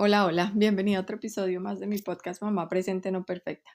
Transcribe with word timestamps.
Hola, 0.00 0.26
hola, 0.26 0.52
bienvenido 0.54 1.00
a 1.00 1.02
otro 1.02 1.16
episodio 1.16 1.60
más 1.60 1.80
de 1.80 1.88
mi 1.88 1.98
podcast 1.98 2.40
Mamá 2.40 2.68
Presente 2.68 3.10
No 3.10 3.24
Perfecta. 3.24 3.72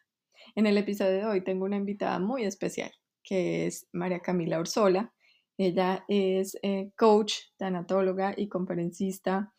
En 0.56 0.66
el 0.68 0.78
episodio 0.78 1.18
de 1.18 1.26
hoy 1.26 1.44
tengo 1.44 1.66
una 1.66 1.76
invitada 1.76 2.18
muy 2.20 2.46
especial, 2.46 2.94
que 3.26 3.68
es 3.68 3.90
María 3.92 4.22
Camila 4.22 4.58
Orsola. 4.58 5.14
Ella 5.58 6.06
es 6.08 6.58
eh, 6.64 6.94
coach, 6.98 7.34
tanatóloga 7.58 8.34
y 8.38 8.48
conferencista 8.48 9.54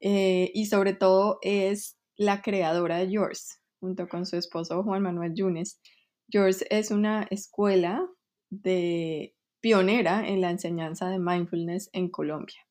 eh, 0.00 0.50
y 0.54 0.64
sobre 0.64 0.94
todo 0.94 1.40
es 1.42 1.98
la 2.16 2.40
creadora 2.40 2.96
de 2.96 3.10
Yours, 3.10 3.60
junto 3.78 4.08
con 4.08 4.24
su 4.24 4.38
esposo 4.38 4.82
Juan 4.82 5.02
Manuel 5.02 5.34
Yunes. 5.34 5.78
Yours 6.26 6.64
es 6.70 6.90
una 6.90 7.24
escuela 7.24 8.02
de 8.48 9.34
pionera 9.60 10.26
en 10.26 10.40
la 10.40 10.52
enseñanza 10.52 11.10
de 11.10 11.18
mindfulness 11.18 11.90
en 11.92 12.08
Colombia. 12.08 12.66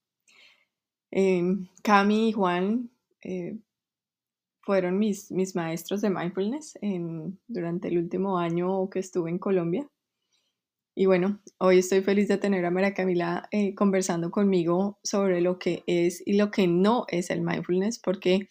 Em, 1.11 1.67
Cami 1.83 2.30
y 2.30 2.31
Juan 2.31 2.89
eh, 3.23 3.57
fueron 4.62 4.99
mis, 4.99 5.31
mis 5.31 5.55
maestros 5.55 6.02
de 6.02 6.09
mindfulness 6.09 6.77
en, 6.81 7.39
durante 7.48 7.88
el 7.88 7.98
último 7.98 8.38
año 8.38 8.89
que 8.89 8.99
estuve 8.99 9.30
en 9.30 9.39
Colombia. 9.39 9.89
Y 10.94 11.05
bueno, 11.05 11.39
hoy 11.59 11.77
estoy 11.77 12.02
feliz 12.02 12.27
de 12.27 12.38
tener 12.38 12.66
a 12.66 12.72
María 12.72 12.94
Camila 12.94 13.48
eh, 13.52 13.75
conversando 13.75 14.31
conmigo 14.31 14.99
sobre 15.03 15.41
lo 15.41 15.59
que 15.59 15.84
es 15.85 16.22
y 16.25 16.34
lo 16.34 16.52
que 16.52 16.67
no 16.67 17.05
es 17.08 17.30
el 17.30 17.41
mindfulness, 17.41 17.99
porque 17.99 18.49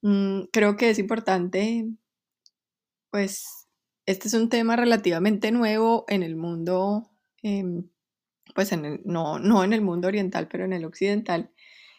mm, 0.00 0.44
creo 0.52 0.76
que 0.76 0.88
es 0.90 0.98
importante, 0.98 1.88
pues, 3.10 3.68
este 4.06 4.28
es 4.28 4.34
un 4.34 4.48
tema 4.48 4.76
relativamente 4.76 5.50
nuevo 5.50 6.04
en 6.08 6.22
el 6.22 6.36
mundo, 6.36 7.10
em, 7.42 7.88
pues 8.54 8.72
en 8.72 9.02
no, 9.04 9.38
no 9.38 9.64
en 9.64 9.72
el 9.72 9.82
mundo 9.82 10.08
oriental, 10.08 10.48
pero 10.48 10.64
en 10.64 10.72
el 10.72 10.84
occidental. 10.84 11.50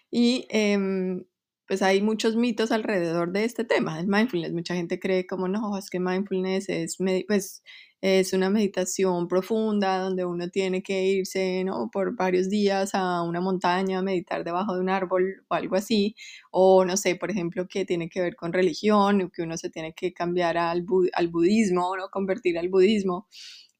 Y 0.09 0.47
em, 0.49 1.25
pues 1.71 1.81
hay 1.83 2.01
muchos 2.01 2.35
mitos 2.35 2.69
alrededor 2.73 3.31
de 3.31 3.45
este 3.45 3.63
tema, 3.63 3.95
del 3.95 4.07
mindfulness. 4.07 4.51
Mucha 4.51 4.75
gente 4.75 4.99
cree 4.99 5.25
como, 5.25 5.47
no, 5.47 5.77
es 5.77 5.89
que 5.89 6.01
mindfulness 6.01 6.67
es, 6.67 6.97
pues, 7.25 7.63
es 8.01 8.33
una 8.33 8.49
meditación 8.49 9.29
profunda 9.29 9.99
donde 9.99 10.25
uno 10.25 10.49
tiene 10.49 10.83
que 10.83 11.05
irse 11.05 11.63
¿no? 11.63 11.89
por 11.89 12.13
varios 12.17 12.49
días 12.49 12.93
a 12.93 13.21
una 13.21 13.39
montaña 13.39 13.99
a 13.99 14.01
meditar 14.01 14.43
debajo 14.43 14.73
de 14.73 14.81
un 14.81 14.89
árbol 14.89 15.45
o 15.47 15.53
algo 15.53 15.77
así. 15.77 16.13
O 16.51 16.83
no 16.83 16.97
sé, 16.97 17.15
por 17.15 17.31
ejemplo, 17.31 17.65
que 17.69 17.85
tiene 17.85 18.09
que 18.09 18.19
ver 18.19 18.35
con 18.35 18.51
religión, 18.51 19.31
que 19.33 19.43
uno 19.43 19.55
se 19.55 19.69
tiene 19.69 19.93
que 19.93 20.11
cambiar 20.11 20.57
al, 20.57 20.85
al 21.13 21.27
budismo, 21.29 21.95
¿no? 21.95 22.09
convertir 22.09 22.59
al 22.59 22.67
budismo. 22.67 23.29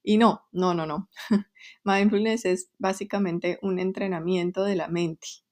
Y 0.02 0.16
no, 0.16 0.46
no, 0.50 0.72
no, 0.72 0.86
no. 0.86 1.10
Mindfulness 1.84 2.46
es 2.46 2.70
básicamente 2.78 3.58
un 3.60 3.78
entrenamiento 3.78 4.64
de 4.64 4.76
la 4.76 4.88
mente. 4.88 5.42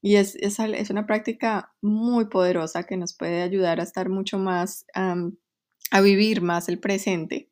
Y 0.00 0.16
es, 0.16 0.36
es, 0.36 0.90
una 0.90 1.06
práctica 1.06 1.72
muy 1.82 2.26
poderosa 2.26 2.84
que 2.84 2.96
nos 2.96 3.14
puede 3.14 3.42
ayudar 3.42 3.80
a 3.80 3.82
estar 3.82 4.08
mucho 4.08 4.38
más, 4.38 4.86
a 4.94 6.00
vivir 6.00 6.40
más 6.40 6.68
el 6.68 6.78
presente, 6.78 7.50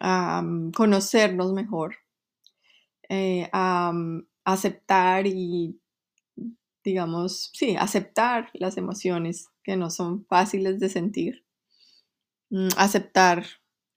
a 0.00 0.42
conocernos 0.74 1.52
mejor, 1.52 1.96
eh, 3.08 3.48
a 3.52 3.92
aceptar 4.44 5.26
y, 5.26 5.80
digamos, 6.84 7.50
sí, 7.54 7.76
aceptar 7.76 8.50
las 8.54 8.76
emociones 8.76 9.48
que 9.62 9.76
no 9.76 9.90
son 9.90 10.26
fáciles 10.26 10.80
de 10.80 10.88
sentir, 10.88 11.44
mm, 12.50 12.68
aceptar 12.76 13.44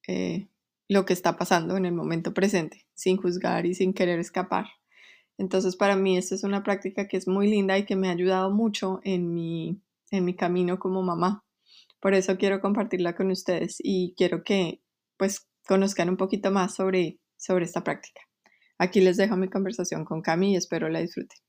eh, 0.08 0.48
lo 0.88 1.06
que 1.06 1.14
está 1.14 1.38
pasando 1.38 1.78
en 1.78 1.86
el 1.86 1.94
momento 1.94 2.34
presente, 2.34 2.86
sin 2.94 3.18
juzgar 3.18 3.66
y 3.66 3.76
sin 3.76 3.94
querer 3.94 4.20
escapar. 4.20 4.68
Entonces, 5.42 5.76
para 5.76 5.96
mí, 5.96 6.18
esta 6.18 6.36
es 6.36 6.44
una 6.44 6.62
práctica 6.62 7.08
que 7.08 7.18
es 7.18 7.28
muy 7.28 7.48
linda 7.48 7.76
y 7.76 7.86
que 7.86 7.96
me 7.96 8.10
ha 8.10 8.12
ayudado 8.12 8.52
mucho 8.52 9.02
en 9.04 9.34
mi, 9.34 9.82
en 10.12 10.24
mi 10.24 10.36
camino 10.36 10.78
como 10.78 11.02
mamá. 11.02 11.44
Por 12.00 12.14
eso 12.14 12.38
quiero 12.38 12.62
compartirla 12.62 13.16
con 13.16 13.32
ustedes 13.32 13.78
y 13.80 14.14
quiero 14.16 14.44
que 14.44 14.82
pues 15.18 15.48
conozcan 15.68 16.10
un 16.10 16.18
poquito 16.18 16.52
más 16.52 16.76
sobre, 16.76 17.20
sobre 17.38 17.66
esta 17.66 17.84
práctica. 17.84 18.22
Aquí 18.78 19.02
les 19.02 19.18
dejo 19.18 19.36
mi 19.36 19.50
conversación 19.50 20.06
con 20.06 20.22
Cami 20.22 20.54
y 20.54 20.58
espero 20.58 20.90
la 20.90 21.00
disfruten. 21.00 21.40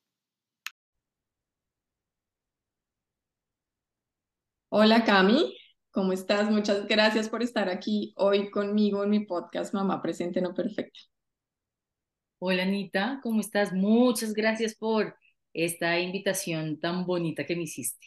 Hola 4.70 5.04
Cami, 5.04 5.54
¿cómo 5.90 6.14
estás? 6.14 6.50
Muchas 6.50 6.86
gracias 6.86 7.28
por 7.28 7.42
estar 7.42 7.68
aquí 7.68 8.14
hoy 8.16 8.50
conmigo 8.50 9.04
en 9.04 9.10
mi 9.10 9.26
podcast 9.26 9.74
Mamá 9.74 10.00
Presente 10.00 10.40
No 10.40 10.54
Perfecta. 10.54 11.11
Hola 12.44 12.64
Anita, 12.64 13.20
¿cómo 13.22 13.40
estás? 13.40 13.72
Muchas 13.72 14.32
gracias 14.34 14.74
por 14.74 15.14
esta 15.52 16.00
invitación 16.00 16.80
tan 16.80 17.06
bonita 17.06 17.46
que 17.46 17.54
me 17.54 17.62
hiciste. 17.62 18.04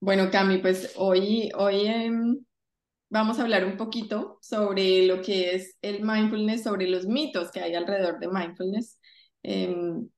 Bueno, 0.00 0.30
Cami, 0.30 0.56
pues 0.56 0.94
hoy, 0.96 1.50
hoy 1.54 1.86
em, 1.86 2.42
vamos 3.10 3.38
a 3.38 3.42
hablar 3.42 3.66
un 3.66 3.76
poquito 3.76 4.38
sobre 4.40 5.06
lo 5.06 5.20
que 5.20 5.54
es 5.54 5.76
el 5.82 6.02
mindfulness, 6.02 6.62
sobre 6.62 6.88
los 6.88 7.04
mitos 7.04 7.50
que 7.50 7.60
hay 7.60 7.74
alrededor 7.74 8.18
de 8.18 8.28
mindfulness. 8.28 8.98
Em, 9.42 10.08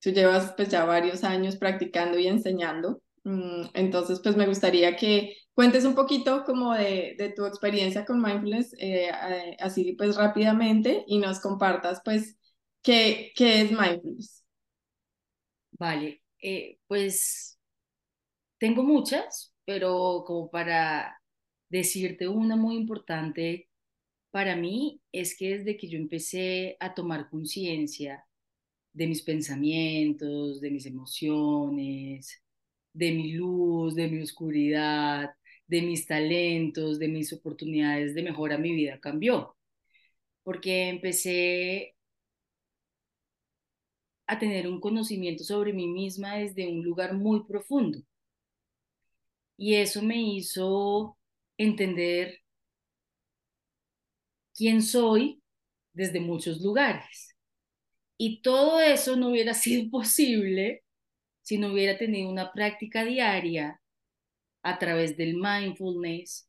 tú 0.00 0.10
llevas 0.10 0.54
pues 0.56 0.70
ya 0.70 0.84
varios 0.84 1.22
años 1.22 1.58
practicando 1.58 2.18
y 2.18 2.26
enseñando, 2.26 3.02
mm, 3.22 3.66
entonces 3.74 4.18
pues 4.20 4.36
me 4.36 4.48
gustaría 4.48 4.96
que 4.96 5.36
cuentes 5.58 5.84
un 5.84 5.96
poquito 5.96 6.44
como 6.44 6.72
de, 6.72 7.32
tu 7.34 7.44
experiencia 7.44 8.04
con 8.04 8.22
mindfulness, 8.22 8.74
eh, 8.74 9.08
eh, 9.08 9.56
así 9.58 9.94
pues 9.94 10.14
rápidamente, 10.14 11.02
y 11.08 11.18
nos 11.18 11.40
compartas 11.40 12.00
pues 12.04 12.38
qué, 12.80 13.32
qué 13.34 13.62
es 13.62 13.72
mindfulness. 13.72 14.44
Vale, 15.72 16.22
eh, 16.40 16.78
pues 16.86 17.58
tengo 18.58 18.84
muchas, 18.84 19.52
pero 19.64 20.22
como 20.24 20.48
para 20.48 21.20
decirte 21.68 22.28
una 22.28 22.54
muy 22.54 22.76
importante 22.76 23.68
para 24.30 24.54
mí 24.54 25.00
es 25.10 25.36
que 25.36 25.58
desde 25.58 25.76
que 25.76 25.88
yo 25.88 25.98
empecé 25.98 26.76
a 26.78 26.94
tomar 26.94 27.28
conciencia 27.30 28.24
de 28.92 29.08
mis 29.08 29.22
pensamientos, 29.22 30.60
de 30.60 30.70
mis 30.70 30.86
emociones, 30.86 32.44
de 32.92 33.12
mi 33.12 33.32
luz, 33.32 33.96
de 33.96 34.08
mi 34.08 34.22
oscuridad, 34.22 35.30
de 35.68 35.82
mis 35.82 36.06
talentos, 36.06 36.98
de 36.98 37.08
mis 37.08 37.32
oportunidades 37.32 38.14
de 38.14 38.22
mejora, 38.22 38.58
mi 38.58 38.74
vida 38.74 38.98
cambió. 39.00 39.56
Porque 40.42 40.88
empecé 40.88 41.94
a 44.26 44.38
tener 44.38 44.68
un 44.68 44.80
conocimiento 44.80 45.44
sobre 45.44 45.72
mí 45.72 45.86
misma 45.88 46.36
desde 46.36 46.68
un 46.68 46.82
lugar 46.84 47.14
muy 47.14 47.44
profundo. 47.44 48.00
Y 49.56 49.74
eso 49.74 50.02
me 50.02 50.16
hizo 50.16 51.18
entender 51.56 52.40
quién 54.54 54.82
soy 54.82 55.42
desde 55.92 56.20
muchos 56.20 56.60
lugares. 56.60 57.36
Y 58.16 58.42
todo 58.42 58.80
eso 58.80 59.16
no 59.16 59.30
hubiera 59.30 59.54
sido 59.54 59.90
posible 59.90 60.82
si 61.42 61.58
no 61.58 61.72
hubiera 61.72 61.98
tenido 61.98 62.30
una 62.30 62.52
práctica 62.52 63.04
diaria 63.04 63.80
a 64.68 64.78
través 64.78 65.16
del 65.16 65.36
mindfulness, 65.36 66.48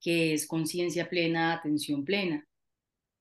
que 0.00 0.32
es 0.32 0.46
conciencia 0.46 1.08
plena, 1.08 1.52
atención 1.52 2.04
plena. 2.04 2.46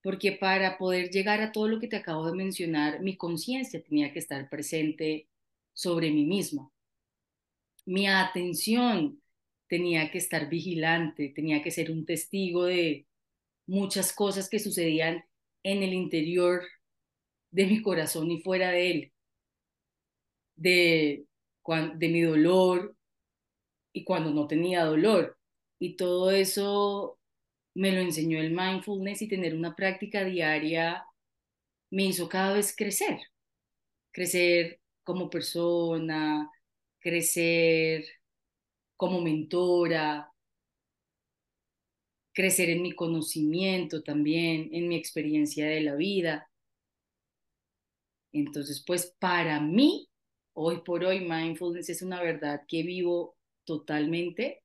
Porque 0.01 0.31
para 0.31 0.77
poder 0.77 1.09
llegar 1.09 1.41
a 1.41 1.51
todo 1.51 1.67
lo 1.67 1.79
que 1.79 1.87
te 1.87 1.97
acabo 1.97 2.25
de 2.25 2.35
mencionar, 2.35 3.01
mi 3.01 3.17
conciencia 3.17 3.83
tenía 3.83 4.13
que 4.13 4.19
estar 4.19 4.49
presente 4.49 5.27
sobre 5.73 6.09
mí 6.11 6.25
misma. 6.25 6.71
Mi 7.85 8.07
atención 8.07 9.21
tenía 9.67 10.09
que 10.11 10.17
estar 10.19 10.49
vigilante, 10.49 11.29
tenía 11.35 11.61
que 11.61 11.71
ser 11.71 11.91
un 11.91 12.05
testigo 12.05 12.65
de 12.65 13.07
muchas 13.67 14.13
cosas 14.13 14.49
que 14.49 14.59
sucedían 14.59 15.23
en 15.63 15.83
el 15.83 15.93
interior 15.93 16.63
de 17.51 17.65
mi 17.65 17.81
corazón 17.81 18.31
y 18.31 18.41
fuera 18.41 18.71
de 18.71 18.91
él, 18.91 19.13
de, 20.55 21.25
de 21.97 22.09
mi 22.09 22.21
dolor, 22.21 22.95
y 23.99 24.03
cuando 24.05 24.31
no 24.31 24.47
tenía 24.47 24.85
dolor. 24.85 25.37
Y 25.77 25.95
todo 25.97 26.31
eso 26.31 27.19
me 27.75 27.91
lo 27.91 27.99
enseñó 27.99 28.39
el 28.39 28.51
mindfulness 28.51 29.21
y 29.21 29.27
tener 29.27 29.55
una 29.55 29.75
práctica 29.75 30.23
diaria 30.23 31.05
me 31.91 32.05
hizo 32.05 32.29
cada 32.29 32.53
vez 32.53 32.75
crecer, 32.75 33.19
crecer 34.11 34.79
como 35.03 35.29
persona, 35.29 36.49
crecer 36.99 38.05
como 38.95 39.21
mentora, 39.21 40.31
crecer 42.33 42.69
en 42.69 42.83
mi 42.83 42.93
conocimiento 42.93 44.03
también, 44.03 44.69
en 44.71 44.87
mi 44.87 44.95
experiencia 44.95 45.67
de 45.67 45.81
la 45.81 45.95
vida. 45.95 46.49
Entonces, 48.31 48.83
pues 48.85 49.15
para 49.19 49.59
mí, 49.59 50.09
hoy 50.53 50.81
por 50.85 51.03
hoy, 51.03 51.21
mindfulness 51.21 51.89
es 51.89 52.01
una 52.01 52.21
verdad 52.21 52.61
que 52.67 52.83
vivo 52.83 53.38
totalmente, 53.65 54.63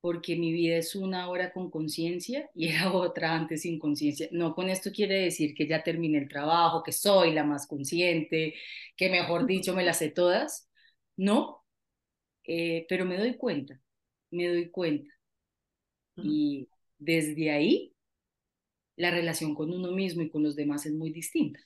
porque 0.00 0.36
mi 0.36 0.52
vida 0.52 0.76
es 0.78 0.96
una 0.96 1.28
hora 1.30 1.52
con 1.52 1.70
conciencia 1.70 2.50
y 2.54 2.68
era 2.70 2.92
otra 2.94 3.34
antes 3.36 3.62
sin 3.62 3.78
conciencia. 3.78 4.28
No 4.32 4.54
con 4.54 4.68
esto 4.70 4.90
quiere 4.92 5.20
decir 5.24 5.54
que 5.54 5.66
ya 5.68 5.82
terminé 5.84 6.18
el 6.18 6.28
trabajo, 6.28 6.82
que 6.82 6.92
soy 6.92 7.32
la 7.34 7.44
más 7.44 7.66
consciente, 7.66 8.54
que 8.96 9.10
mejor 9.10 9.46
dicho 9.46 9.74
me 9.74 9.84
las 9.84 9.98
sé 9.98 10.10
todas. 10.10 10.70
No, 11.16 11.60
Eh, 12.44 12.86
pero 12.88 13.04
me 13.06 13.18
doy 13.18 13.36
cuenta, 13.36 13.80
me 14.30 14.48
doy 14.48 14.70
cuenta. 14.70 15.10
Y 16.22 16.70
desde 16.98 17.50
ahí, 17.50 17.94
la 18.96 19.10
relación 19.10 19.54
con 19.54 19.70
uno 19.70 19.92
mismo 19.92 20.22
y 20.22 20.30
con 20.30 20.42
los 20.42 20.56
demás 20.56 20.86
es 20.86 20.94
muy 20.94 21.12
distinta. 21.12 21.60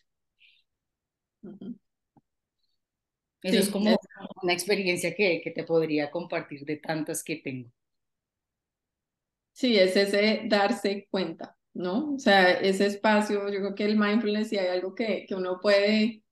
Eso 3.43 3.61
es 3.61 3.69
como 3.71 3.97
una 4.43 4.53
experiencia 4.53 5.15
que, 5.15 5.41
que 5.43 5.51
te 5.51 5.65
podría 5.65 6.11
compartir 6.11 6.65
de 6.65 6.77
tantas 6.77 7.23
que 7.25 7.37
tengo. 7.37 7.71
Sí, 9.53 9.79
es 9.79 9.97
ese 9.97 10.43
darse 10.47 11.09
cuenta, 11.11 11.57
¿no? 11.73 12.15
O 12.15 12.19
sea, 12.19 12.53
ese 12.53 12.87
espacio, 12.87 13.49
yo 13.51 13.61
creo 13.61 13.75
que 13.75 13.85
el 13.85 13.97
mindfulness, 13.99 14.51
si 14.51 14.59
hay 14.59 14.67
algo 14.69 14.95
que, 14.95 15.25
que 15.27 15.35
uno 15.35 15.59
puede, 15.61 16.23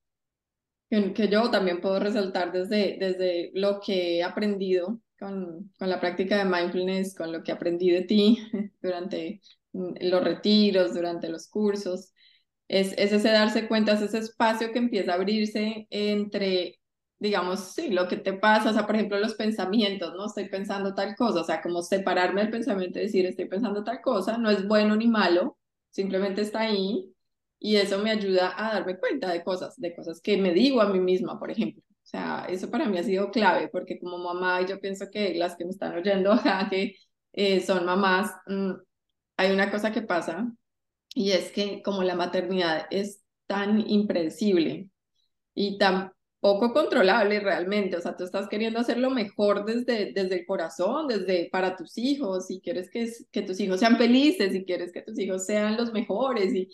que, 0.91 1.13
que, 1.15 1.29
yo 1.29 1.51
también 1.51 1.81
puedo 1.81 1.99
resaltar 2.01 2.53
desde, 2.53 2.97
desde 2.99 3.51
lo 3.55 3.81
que 3.81 4.19
he 4.19 4.23
aprendido 4.23 5.01
con, 5.19 5.73
con 5.79 5.89
la 5.91 6.01
práctica 6.01 6.39
de 6.39 6.45
mindfulness, 6.45 7.15
con 7.15 7.33
lo 7.33 7.43
que 7.43 7.53
aprendí 7.53 7.91
de 7.91 8.03
ti 8.03 8.39
durante 8.83 9.41
los 9.73 10.23
retiros, 10.25 10.95
durante 10.95 11.29
los 11.29 11.49
cursos, 11.49 12.13
es, 12.69 12.93
es 12.99 13.13
ese 13.13 13.31
darse 13.31 13.69
cuenta, 13.69 13.93
es 13.95 14.03
ese 14.03 14.19
espacio 14.19 14.73
que 14.73 14.79
empieza 14.79 15.13
a 15.13 15.15
abrirse 15.17 15.87
entre 15.91 16.79
digamos, 17.19 17.72
sí, 17.75 17.90
lo 17.90 18.08
que 18.08 18.16
te 18.16 18.34
pasa, 18.34 18.70
o 18.70 18.72
sea, 18.72 18.87
por 18.87 18.96
ejemplo, 18.96 19.19
los 19.19 19.34
pensamientos, 19.34 20.14
¿no? 20.14 20.26
Estoy 20.26 20.49
pensando 20.49 20.94
tal 20.94 21.16
cosa, 21.16 21.40
o 21.40 21.44
sea, 21.44 21.62
como 21.62 21.82
separarme 21.82 22.43
del 22.43 22.50
pensamiento 22.50 22.99
y 22.99 23.02
decir, 23.02 23.26
estoy 23.26 23.46
pensando 23.46 23.84
tal 23.84 24.00
cosa, 24.02 24.38
no 24.38 24.50
es 24.50 24.66
bueno 24.69 24.96
ni 24.96 25.06
malo, 25.08 25.58
simplemente 25.90 26.43
está 26.43 26.61
ahí 26.61 27.14
y 27.58 27.76
eso 27.76 27.99
me 27.99 28.11
ayuda 28.11 28.55
a 28.56 28.75
darme 28.75 28.99
cuenta 28.99 29.32
de 29.32 29.43
cosas, 29.43 29.81
de 29.81 29.94
cosas 29.94 30.20
que 30.20 30.37
me 30.37 30.52
digo 30.52 30.82
a 30.82 30.88
mí 30.88 31.00
misma, 31.00 31.38
por 31.38 31.50
ejemplo. 31.50 31.82
O 32.05 32.06
sea, 32.06 32.46
eso 32.50 32.70
para 32.70 32.87
mí 32.87 32.99
ha 32.99 33.02
sido 33.02 33.31
clave, 33.31 33.69
porque 33.69 33.99
como 33.99 34.19
mamá, 34.19 34.61
yo 34.66 34.81
pienso 34.81 35.06
que 35.11 35.34
las 35.34 35.56
que 35.56 35.64
me 35.64 35.70
están 35.70 35.96
oyendo 35.96 36.32
acá, 36.34 36.69
que 36.70 36.96
eh, 37.32 37.61
son 37.61 37.84
mamás, 37.87 38.31
mm, 38.46 38.72
hay 39.37 39.52
una 39.52 39.70
cosa 39.70 39.93
que 39.93 40.02
pasa 40.02 40.52
y 41.14 41.32
es 41.32 41.52
que 41.52 41.82
como 41.82 42.02
la 42.02 42.16
maternidad 42.16 42.87
es 42.90 43.22
tan 43.46 43.88
impredecible 43.88 44.90
y 45.55 45.78
tan 45.78 46.12
poco 46.44 46.75
controlable 46.75 47.41
realmente, 47.41 47.96
o 47.96 48.02
sea, 48.02 48.19
tú 48.19 48.25
estás 48.25 48.49
queriendo 48.49 48.79
hacer 48.79 48.99
lo 48.99 49.08
mejor 49.08 49.64
desde, 49.64 50.12
desde 50.12 50.41
el 50.41 50.44
corazón, 50.44 51.08
desde 51.08 51.49
para 51.50 51.75
tus 51.75 51.96
hijos, 51.96 52.50
y 52.50 52.61
quieres 52.61 52.91
que, 52.91 53.11
que 53.32 53.41
tus 53.41 53.58
hijos 53.61 53.81
sean 53.81 53.96
felices, 53.96 54.55
y 54.55 54.62
quieres 54.67 54.93
que 54.93 55.00
tus 55.00 55.19
hijos 55.19 55.46
sean 55.46 55.79
los 55.79 55.94
mejores, 55.94 56.55
y, 56.55 56.69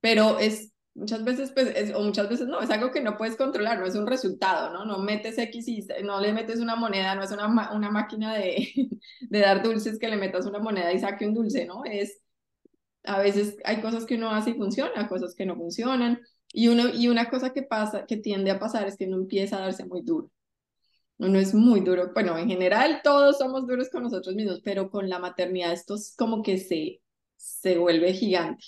pero 0.00 0.38
es 0.38 0.72
muchas 0.94 1.24
veces, 1.24 1.50
pues, 1.50 1.92
o 1.96 2.02
muchas 2.04 2.28
veces 2.28 2.46
no, 2.46 2.60
es 2.60 2.70
algo 2.70 2.92
que 2.92 3.00
no 3.00 3.16
puedes 3.16 3.36
controlar, 3.36 3.80
no 3.80 3.86
es 3.86 3.96
un 3.96 4.06
resultado, 4.06 4.72
¿no? 4.72 4.84
No 4.84 5.00
metes 5.00 5.36
X 5.36 5.66
y 5.66 5.84
no 6.04 6.20
le 6.20 6.32
metes 6.32 6.60
una 6.60 6.76
moneda, 6.76 7.16
no 7.16 7.24
es 7.24 7.32
una, 7.32 7.72
una 7.72 7.90
máquina 7.90 8.36
de, 8.36 8.68
de 9.20 9.40
dar 9.40 9.64
dulces 9.64 9.98
que 9.98 10.06
le 10.06 10.16
metas 10.16 10.46
una 10.46 10.60
moneda 10.60 10.92
y 10.92 11.00
saque 11.00 11.26
un 11.26 11.34
dulce, 11.34 11.66
¿no? 11.66 11.84
Es, 11.84 12.20
a 13.02 13.18
veces 13.18 13.56
hay 13.64 13.80
cosas 13.80 14.06
que 14.06 14.14
uno 14.14 14.30
hace 14.30 14.50
y 14.50 14.54
funciona, 14.54 15.08
cosas 15.08 15.34
que 15.34 15.44
no 15.44 15.56
funcionan, 15.56 16.20
y, 16.52 16.68
uno, 16.68 16.88
y 16.94 17.08
una 17.08 17.30
cosa 17.30 17.52
que 17.52 17.62
pasa, 17.62 18.06
que 18.06 18.16
tiende 18.16 18.50
a 18.50 18.58
pasar 18.58 18.86
es 18.88 18.96
que 18.96 19.06
uno 19.06 19.16
empieza 19.16 19.56
a 19.58 19.60
darse 19.60 19.84
muy 19.86 20.02
duro. 20.02 20.30
Uno 21.18 21.38
es 21.38 21.54
muy 21.54 21.80
duro. 21.80 22.12
Bueno, 22.14 22.38
en 22.38 22.48
general 22.48 23.00
todos 23.02 23.38
somos 23.38 23.66
duros 23.66 23.88
con 23.90 24.04
nosotros 24.04 24.34
mismos, 24.34 24.60
pero 24.64 24.90
con 24.90 25.08
la 25.08 25.18
maternidad 25.18 25.72
esto 25.72 25.94
es 25.96 26.14
como 26.16 26.42
que 26.42 26.58
se, 26.58 27.00
se 27.36 27.78
vuelve 27.78 28.12
gigante. 28.12 28.64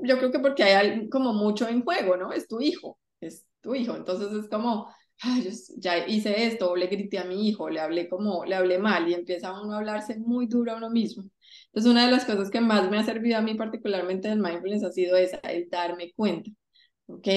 Yo 0.00 0.18
creo 0.18 0.32
que 0.32 0.40
porque 0.40 0.64
hay 0.64 1.08
como 1.10 1.32
mucho 1.34 1.68
en 1.68 1.84
juego, 1.84 2.16
¿no? 2.16 2.32
Es 2.32 2.48
tu 2.48 2.60
hijo, 2.60 2.98
es 3.20 3.46
tu 3.60 3.74
hijo. 3.74 3.96
Entonces 3.96 4.32
es 4.32 4.48
como, 4.48 4.88
Ay, 5.20 5.48
ya 5.78 6.06
hice 6.06 6.46
esto, 6.46 6.76
le 6.76 6.88
grité 6.88 7.18
a 7.18 7.24
mi 7.24 7.48
hijo, 7.48 7.70
le 7.70 7.80
hablé 7.80 8.08
como, 8.08 8.44
le 8.44 8.54
hablé 8.54 8.78
mal 8.78 9.08
y 9.08 9.14
empieza 9.14 9.58
uno 9.60 9.72
a 9.72 9.78
hablarse 9.78 10.18
muy 10.18 10.46
duro 10.46 10.72
a 10.72 10.76
uno 10.76 10.90
mismo. 10.90 11.24
Entonces 11.66 11.90
una 11.90 12.04
de 12.04 12.10
las 12.12 12.24
cosas 12.26 12.50
que 12.50 12.60
más 12.60 12.90
me 12.90 12.98
ha 12.98 13.04
servido 13.04 13.38
a 13.38 13.42
mí 13.42 13.54
particularmente 13.54 14.28
del 14.28 14.40
mindfulness 14.40 14.84
ha 14.84 14.92
sido 14.92 15.16
esa, 15.16 15.38
el 15.38 15.68
darme 15.70 16.12
cuenta 16.14 16.50
ok, 17.06 17.28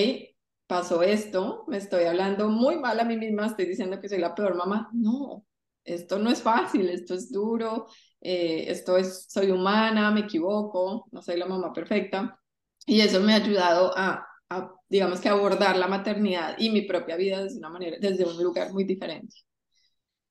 pasó 0.67 1.01
esto, 1.03 1.65
me 1.67 1.77
estoy 1.77 2.05
hablando 2.05 2.49
muy 2.49 2.77
mal 2.77 2.99
a 2.99 3.05
mí 3.05 3.17
misma, 3.17 3.47
estoy 3.47 3.65
diciendo 3.65 3.99
que 3.99 4.09
soy 4.09 4.19
la 4.19 4.35
peor 4.35 4.55
mamá. 4.55 4.89
No, 4.93 5.45
esto 5.83 6.19
no 6.19 6.29
es 6.29 6.41
fácil, 6.41 6.89
esto 6.89 7.15
es 7.15 7.31
duro, 7.31 7.87
eh, 8.21 8.65
esto 8.67 8.97
es, 8.97 9.25
soy 9.29 9.51
humana, 9.51 10.11
me 10.11 10.21
equivoco, 10.21 11.07
no 11.11 11.21
soy 11.21 11.37
la 11.37 11.45
mamá 11.47 11.73
perfecta. 11.73 12.39
Y 12.85 13.01
eso 13.01 13.19
me 13.21 13.33
ha 13.33 13.37
ayudado 13.37 13.91
a, 13.97 14.25
a 14.49 14.73
digamos 14.89 15.19
que 15.21 15.29
abordar 15.29 15.77
la 15.77 15.87
maternidad 15.87 16.55
y 16.57 16.69
mi 16.69 16.81
propia 16.83 17.15
vida 17.17 17.43
desde 17.43 17.59
una 17.59 17.69
manera, 17.69 17.97
desde 17.99 18.25
un 18.25 18.41
lugar 18.41 18.71
muy 18.73 18.83
diferente. 18.83 19.35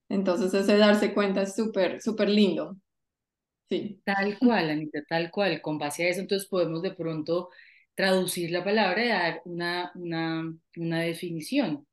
Entonces 0.09 0.53
ese 0.55 0.77
darse 0.77 1.15
cuenta 1.15 1.43
es 1.43 1.55
súper, 1.55 2.01
súper 2.01 2.29
lindo. 2.31 2.77
Sí. 3.69 4.01
Tal 4.05 4.39
cual, 4.39 4.71
Anita, 4.71 5.01
tal 5.09 5.31
cual. 5.31 5.61
Con 5.61 5.79
base 5.79 6.05
a 6.05 6.09
eso, 6.09 6.21
entonces 6.21 6.49
podemos 6.49 6.83
de 6.83 6.93
pronto 6.93 7.51
traducir 7.99 8.53
la 8.53 8.63
palabra 8.63 9.05
y 9.05 9.09
dar 9.09 9.43
una, 9.45 9.91
una, 9.97 10.55
una 10.77 11.01
definición. 11.01 11.85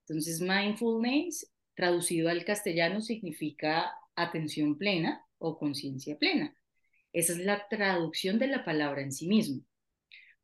Entonces, 0.00 0.42
mindfulness, 0.42 1.50
traducido 1.74 2.28
al 2.28 2.44
castellano, 2.44 3.00
significa 3.00 3.90
atención 4.14 4.76
plena 4.76 5.24
o 5.38 5.58
conciencia 5.58 6.18
plena. 6.18 6.54
Esa 7.14 7.32
es 7.32 7.38
la 7.38 7.66
traducción 7.66 8.38
de 8.38 8.48
la 8.48 8.62
palabra 8.62 9.00
en 9.00 9.10
sí 9.10 9.26
mismo. 9.26 9.62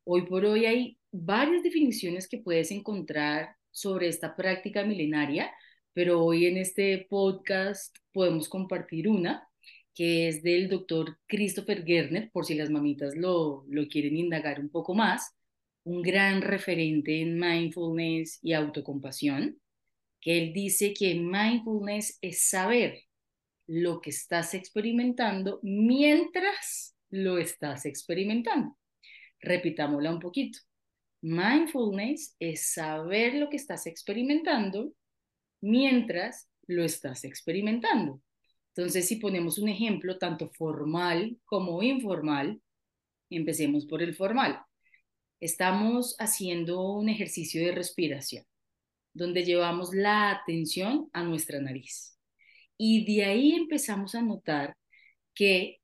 Hoy 0.05 0.23
por 0.23 0.47
hoy 0.47 0.65
hay 0.65 0.99
varias 1.13 1.63
definiciones 1.63 2.27
que 2.27 2.39
puedes 2.39 2.71
encontrar 2.71 3.57
sobre 3.71 4.09
esta 4.09 4.35
práctica 4.35 4.85
milenaria, 4.85 5.53
pero 5.93 6.25
hoy 6.25 6.47
en 6.47 6.57
este 6.57 7.07
podcast 7.11 7.95
podemos 8.15 8.49
compartir 8.49 9.07
una 9.07 9.47
que 10.01 10.29
es 10.29 10.43
del 10.43 10.71
doctor 10.71 11.19
Christopher 11.27 11.85
Gerner, 11.85 12.31
por 12.33 12.47
si 12.47 12.55
las 12.55 12.71
mamitas 12.71 13.15
lo, 13.15 13.67
lo 13.69 13.87
quieren 13.87 14.17
indagar 14.17 14.59
un 14.59 14.71
poco 14.71 14.95
más, 14.95 15.37
un 15.85 16.01
gran 16.01 16.41
referente 16.41 17.21
en 17.21 17.39
mindfulness 17.39 18.39
y 18.41 18.55
autocompasión, 18.55 19.61
que 20.19 20.39
él 20.39 20.55
dice 20.55 20.95
que 20.95 21.17
mindfulness 21.17 22.17
es 22.23 22.49
saber 22.49 23.03
lo 23.67 24.01
que 24.01 24.09
estás 24.09 24.55
experimentando 24.55 25.61
mientras 25.63 26.97
lo 27.11 27.37
estás 27.37 27.85
experimentando. 27.85 28.79
Repitámosla 29.39 30.15
un 30.15 30.21
poquito. 30.21 30.61
Mindfulness 31.21 32.37
es 32.39 32.73
saber 32.73 33.35
lo 33.35 33.51
que 33.51 33.59
estás 33.59 33.87
experimentando 33.87 34.95
mientras 35.61 36.49
lo 36.67 36.85
estás 36.85 37.25
experimentando. 37.25 38.23
Entonces, 38.81 39.09
si 39.09 39.17
ponemos 39.17 39.59
un 39.59 39.69
ejemplo 39.69 40.17
tanto 40.17 40.49
formal 40.49 41.37
como 41.45 41.83
informal, 41.83 42.63
empecemos 43.29 43.85
por 43.85 44.03
el 44.03 44.15
formal. 44.15 44.59
Estamos 45.39 46.17
haciendo 46.19 46.81
un 46.95 47.11
ejercicio 47.11 47.63
de 47.63 47.73
respiración, 47.73 48.47
donde 49.13 49.45
llevamos 49.45 49.93
la 49.93 50.31
atención 50.31 51.11
a 51.13 51.23
nuestra 51.23 51.61
nariz. 51.61 52.17
Y 52.79 53.05
de 53.05 53.27
ahí 53.27 53.53
empezamos 53.53 54.15
a 54.15 54.23
notar 54.23 54.75
que 55.35 55.83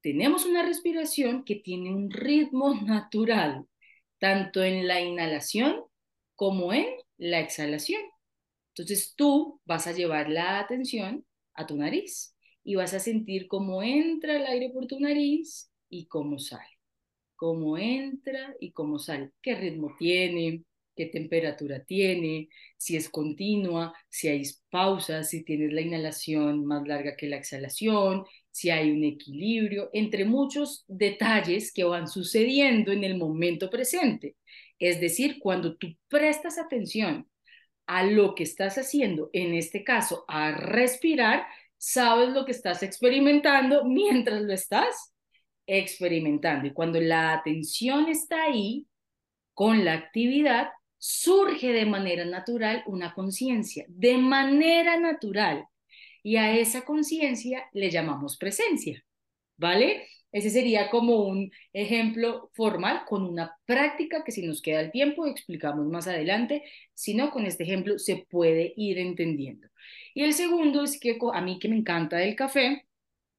tenemos 0.00 0.44
una 0.44 0.64
respiración 0.66 1.44
que 1.44 1.54
tiene 1.54 1.94
un 1.94 2.10
ritmo 2.10 2.74
natural, 2.84 3.68
tanto 4.18 4.64
en 4.64 4.88
la 4.88 5.00
inhalación 5.00 5.84
como 6.34 6.72
en 6.72 6.86
la 7.18 7.38
exhalación. 7.38 8.02
Entonces 8.74 9.14
tú 9.14 9.60
vas 9.64 9.86
a 9.86 9.92
llevar 9.92 10.28
la 10.28 10.58
atención 10.58 11.24
a 11.54 11.68
tu 11.68 11.76
nariz 11.76 12.31
y 12.64 12.74
vas 12.76 12.94
a 12.94 13.00
sentir 13.00 13.48
cómo 13.48 13.82
entra 13.82 14.36
el 14.36 14.46
aire 14.46 14.70
por 14.70 14.86
tu 14.86 15.00
nariz 15.00 15.70
y 15.88 16.06
cómo 16.06 16.38
sale. 16.38 16.78
Cómo 17.36 17.76
entra 17.76 18.54
y 18.60 18.72
cómo 18.72 18.98
sale. 18.98 19.30
¿Qué 19.42 19.54
ritmo 19.56 19.94
tiene? 19.98 20.64
¿Qué 20.94 21.06
temperatura 21.06 21.82
tiene? 21.84 22.48
Si 22.76 22.96
es 22.96 23.08
continua, 23.08 23.94
si 24.08 24.28
hay 24.28 24.42
pausas, 24.70 25.30
si 25.30 25.42
tienes 25.44 25.72
la 25.72 25.80
inhalación 25.80 26.64
más 26.64 26.86
larga 26.86 27.16
que 27.16 27.28
la 27.28 27.36
exhalación, 27.36 28.24
si 28.50 28.70
hay 28.70 28.90
un 28.90 29.02
equilibrio, 29.02 29.90
entre 29.92 30.24
muchos 30.24 30.84
detalles 30.86 31.72
que 31.72 31.84
van 31.84 32.06
sucediendo 32.06 32.92
en 32.92 33.04
el 33.04 33.16
momento 33.16 33.70
presente. 33.70 34.36
Es 34.78 35.00
decir, 35.00 35.38
cuando 35.40 35.76
tú 35.76 35.88
prestas 36.08 36.58
atención 36.58 37.28
a 37.86 38.04
lo 38.04 38.34
que 38.34 38.44
estás 38.44 38.78
haciendo, 38.78 39.30
en 39.32 39.54
este 39.54 39.84
caso, 39.84 40.24
a 40.28 40.52
respirar, 40.52 41.46
sabes 41.84 42.28
lo 42.28 42.44
que 42.44 42.52
estás 42.52 42.84
experimentando 42.84 43.84
mientras 43.84 44.40
lo 44.40 44.52
estás 44.52 45.12
experimentando. 45.66 46.68
Y 46.68 46.72
cuando 46.72 47.00
la 47.00 47.32
atención 47.34 48.08
está 48.08 48.44
ahí, 48.44 48.86
con 49.52 49.84
la 49.84 49.94
actividad, 49.94 50.68
surge 50.96 51.72
de 51.72 51.84
manera 51.84 52.24
natural 52.24 52.84
una 52.86 53.12
conciencia, 53.14 53.84
de 53.88 54.16
manera 54.16 54.96
natural. 54.96 55.66
Y 56.22 56.36
a 56.36 56.56
esa 56.56 56.84
conciencia 56.84 57.64
le 57.72 57.90
llamamos 57.90 58.38
presencia, 58.38 59.04
¿vale? 59.56 60.06
Ese 60.30 60.50
sería 60.50 60.88
como 60.88 61.24
un 61.26 61.50
ejemplo 61.72 62.50
formal 62.54 63.02
con 63.08 63.24
una 63.24 63.56
práctica 63.66 64.22
que 64.24 64.30
si 64.30 64.46
nos 64.46 64.62
queda 64.62 64.80
el 64.80 64.92
tiempo 64.92 65.26
explicamos 65.26 65.86
más 65.88 66.06
adelante, 66.06 66.62
si 66.94 67.14
no, 67.14 67.32
con 67.32 67.44
este 67.44 67.64
ejemplo 67.64 67.98
se 67.98 68.24
puede 68.30 68.72
ir 68.76 68.98
entendiendo. 68.98 69.68
Y 70.14 70.22
el 70.24 70.34
segundo 70.34 70.82
es 70.84 70.98
que 70.98 71.18
a 71.32 71.40
mí 71.40 71.58
que 71.58 71.68
me 71.68 71.76
encanta 71.76 72.22
el 72.22 72.36
café, 72.36 72.86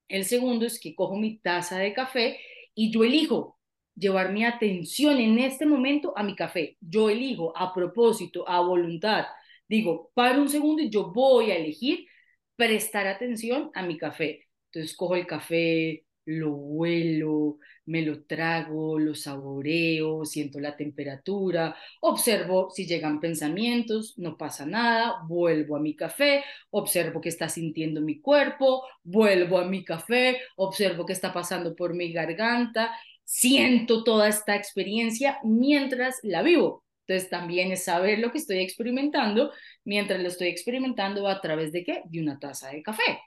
el 0.08 0.26
segundo 0.26 0.66
es 0.66 0.80
que 0.80 0.96
cojo 0.96 1.16
mi 1.16 1.40
taza 1.40 1.78
de 1.80 1.94
café 1.94 2.40
y 2.76 2.92
yo 2.92 3.04
elijo 3.04 3.60
llevar 3.96 4.32
mi 4.32 4.44
atención 4.44 5.20
en 5.20 5.40
este 5.40 5.66
momento 5.66 6.14
a 6.18 6.24
mi 6.24 6.36
café. 6.36 6.78
Yo 6.82 7.10
elijo 7.10 7.56
a 7.58 7.74
propósito, 7.74 8.48
a 8.48 8.60
voluntad. 8.62 9.26
Digo, 9.68 10.12
para 10.14 10.40
un 10.40 10.50
segundo 10.50 10.82
y 10.84 10.90
yo 10.90 11.12
voy 11.12 11.52
a 11.52 11.56
elegir 11.56 12.08
prestar 12.56 13.08
atención 13.08 13.72
a 13.74 13.84
mi 13.84 13.98
café. 13.98 14.48
Entonces 14.72 14.96
cojo 14.96 15.16
el 15.16 15.28
café, 15.28 16.06
lo 16.26 16.52
huelo, 16.52 17.58
me 17.86 18.02
lo 18.02 18.24
trago, 18.26 18.98
lo 19.00 19.16
saboreo, 19.16 20.26
siento 20.26 20.60
la 20.60 20.76
temperatura, 20.76 21.76
observo 22.02 22.70
si 22.70 22.86
llegan 22.86 23.20
pensamientos, 23.20 24.18
no 24.18 24.38
pasa 24.38 24.66
nada, 24.66 25.24
vuelvo 25.28 25.76
a 25.76 25.80
mi 25.80 25.96
café, 25.96 26.44
observo 26.72 27.22
qué 27.22 27.30
está 27.30 27.50
sintiendo 27.50 28.02
mi 28.02 28.20
cuerpo, 28.22 28.84
vuelvo 29.04 29.60
a 29.60 29.66
mi 29.66 29.84
café, 29.84 30.40
observo 30.56 31.06
qué 31.06 31.14
está 31.14 31.34
pasando 31.34 31.76
por 31.76 31.94
mi 31.94 32.12
garganta, 32.14 32.92
siento 33.24 34.04
toda 34.04 34.28
esta 34.30 34.56
experiencia 34.56 35.40
mientras 35.44 36.20
la 36.24 36.42
vivo. 36.42 36.84
Entonces 37.06 37.30
también 37.30 37.72
es 37.74 37.84
saber 37.84 38.20
lo 38.20 38.32
que 38.32 38.38
estoy 38.38 38.60
experimentando 38.60 39.52
mientras 39.84 40.22
lo 40.22 40.30
estoy 40.30 40.48
experimentando 40.48 41.28
a 41.28 41.42
través 41.42 41.74
de 41.74 41.84
qué? 41.84 42.02
De 42.06 42.22
una 42.22 42.40
taza 42.40 42.70
de 42.70 42.82
café 42.82 43.20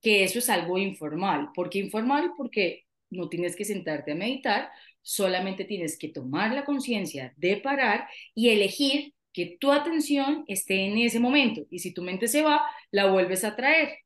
que 0.00 0.24
eso 0.24 0.38
es 0.38 0.48
algo 0.50 0.78
informal. 0.78 1.50
¿Por 1.54 1.70
qué 1.70 1.78
informal? 1.78 2.32
Porque 2.36 2.84
no 3.10 3.28
tienes 3.28 3.56
que 3.56 3.64
sentarte 3.64 4.12
a 4.12 4.14
meditar, 4.14 4.70
solamente 5.02 5.64
tienes 5.64 5.98
que 5.98 6.08
tomar 6.08 6.52
la 6.52 6.64
conciencia 6.64 7.34
de 7.36 7.56
parar 7.56 8.08
y 8.34 8.50
elegir 8.50 9.14
que 9.32 9.56
tu 9.60 9.72
atención 9.72 10.44
esté 10.48 10.86
en 10.86 10.98
ese 10.98 11.20
momento. 11.20 11.66
Y 11.70 11.80
si 11.80 11.92
tu 11.92 12.02
mente 12.02 12.28
se 12.28 12.42
va, 12.42 12.62
la 12.90 13.06
vuelves 13.10 13.44
a 13.44 13.56
traer. 13.56 13.98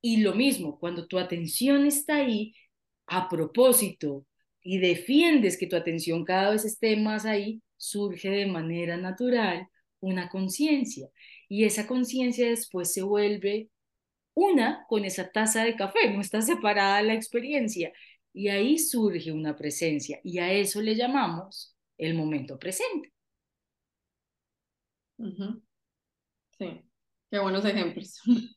Y 0.00 0.18
lo 0.18 0.34
mismo, 0.34 0.78
cuando 0.78 1.06
tu 1.06 1.18
atención 1.18 1.86
está 1.86 2.16
ahí, 2.16 2.54
a 3.06 3.28
propósito, 3.28 4.26
y 4.62 4.78
defiendes 4.78 5.58
que 5.58 5.66
tu 5.66 5.76
atención 5.76 6.24
cada 6.24 6.50
vez 6.50 6.64
esté 6.64 6.96
más 6.96 7.24
ahí, 7.26 7.62
surge 7.76 8.30
de 8.30 8.46
manera 8.46 8.96
natural 8.96 9.68
una 10.00 10.28
conciencia. 10.28 11.08
Y 11.48 11.64
esa 11.64 11.86
conciencia 11.86 12.48
después 12.48 12.92
se 12.92 13.02
vuelve 13.02 13.68
una 14.34 14.86
con 14.88 15.04
esa 15.04 15.30
taza 15.30 15.64
de 15.64 15.76
café, 15.76 16.10
no 16.12 16.20
está 16.20 16.42
separada 16.42 17.02
la 17.02 17.14
experiencia. 17.14 17.92
Y 18.32 18.48
ahí 18.48 18.78
surge 18.78 19.32
una 19.32 19.56
presencia 19.56 20.20
y 20.24 20.38
a 20.38 20.52
eso 20.52 20.80
le 20.82 20.96
llamamos 20.96 21.76
el 21.98 22.14
momento 22.14 22.58
presente. 22.58 23.12
Sí, 26.58 26.82
qué 27.30 27.38
buenos 27.38 27.64
ejemplos. 27.64 28.20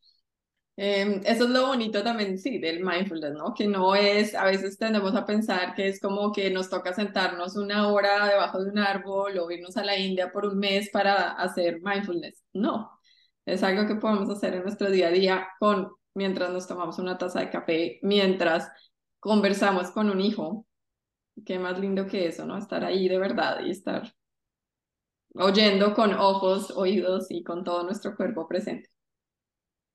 Em, 0.77 1.22
eso 1.25 1.46
es 1.46 1.50
lo 1.51 1.67
bonito 1.67 2.03
también, 2.03 2.38
sí, 2.38 2.60
del 2.60 2.84
mindfulness, 2.84 3.34
¿no? 3.34 3.53
Que 3.53 3.67
no 3.67 3.96
es, 3.96 4.36
a 4.36 4.46
veces 4.46 4.77
tendemos 4.77 5.15
a 5.15 5.25
pensar 5.25 5.75
que 5.75 5.88
es 5.88 6.01
como 6.01 6.32
que 6.34 6.51
nos 6.51 6.70
toca 6.70 6.94
sentarnos 6.94 7.55
una 7.58 7.88
hora 7.89 8.27
debajo 8.27 8.63
de 8.63 8.72
un 8.72 8.79
árbol 8.79 9.38
o 9.39 9.51
irnos 9.51 9.77
a 9.77 9.86
la 9.86 9.98
India 9.98 10.32
por 10.32 10.46
un 10.46 10.58
mes 10.60 10.89
para 10.89 11.32
hacer 11.34 11.79
mindfulness. 11.82 12.44
No, 12.53 12.95
es 13.46 13.64
algo 13.64 13.88
que 13.88 13.96
podemos 13.96 14.30
hacer 14.30 14.56
en 14.56 14.64
nuestro 14.64 14.90
día 14.90 15.08
a 15.08 15.12
día 15.12 15.48
con, 15.60 15.92
mientras 16.14 16.52
nos 16.52 16.68
tomamos 16.68 17.00
una 17.00 17.18
taza 17.18 17.40
de 17.42 17.50
café, 17.50 18.00
mientras 18.02 18.70
conversamos 19.20 19.92
con 19.92 20.10
un 20.10 20.22
hijo. 20.22 20.66
Qué 21.46 21.60
más 21.60 21.80
lindo 21.80 22.08
que 22.08 22.28
eso, 22.28 22.46
¿no? 22.46 22.58
Estar 22.58 22.84
ahí 22.84 23.08
de 23.08 23.20
verdad 23.20 23.60
y 23.66 23.72
estar 23.72 24.14
oyendo 25.36 25.94
con 25.94 26.14
ojos, 26.14 26.72
oídos 26.72 27.28
y 27.30 27.44
con 27.44 27.64
todo 27.64 27.84
nuestro 27.84 28.16
cuerpo 28.16 28.48
presente. 28.48 28.90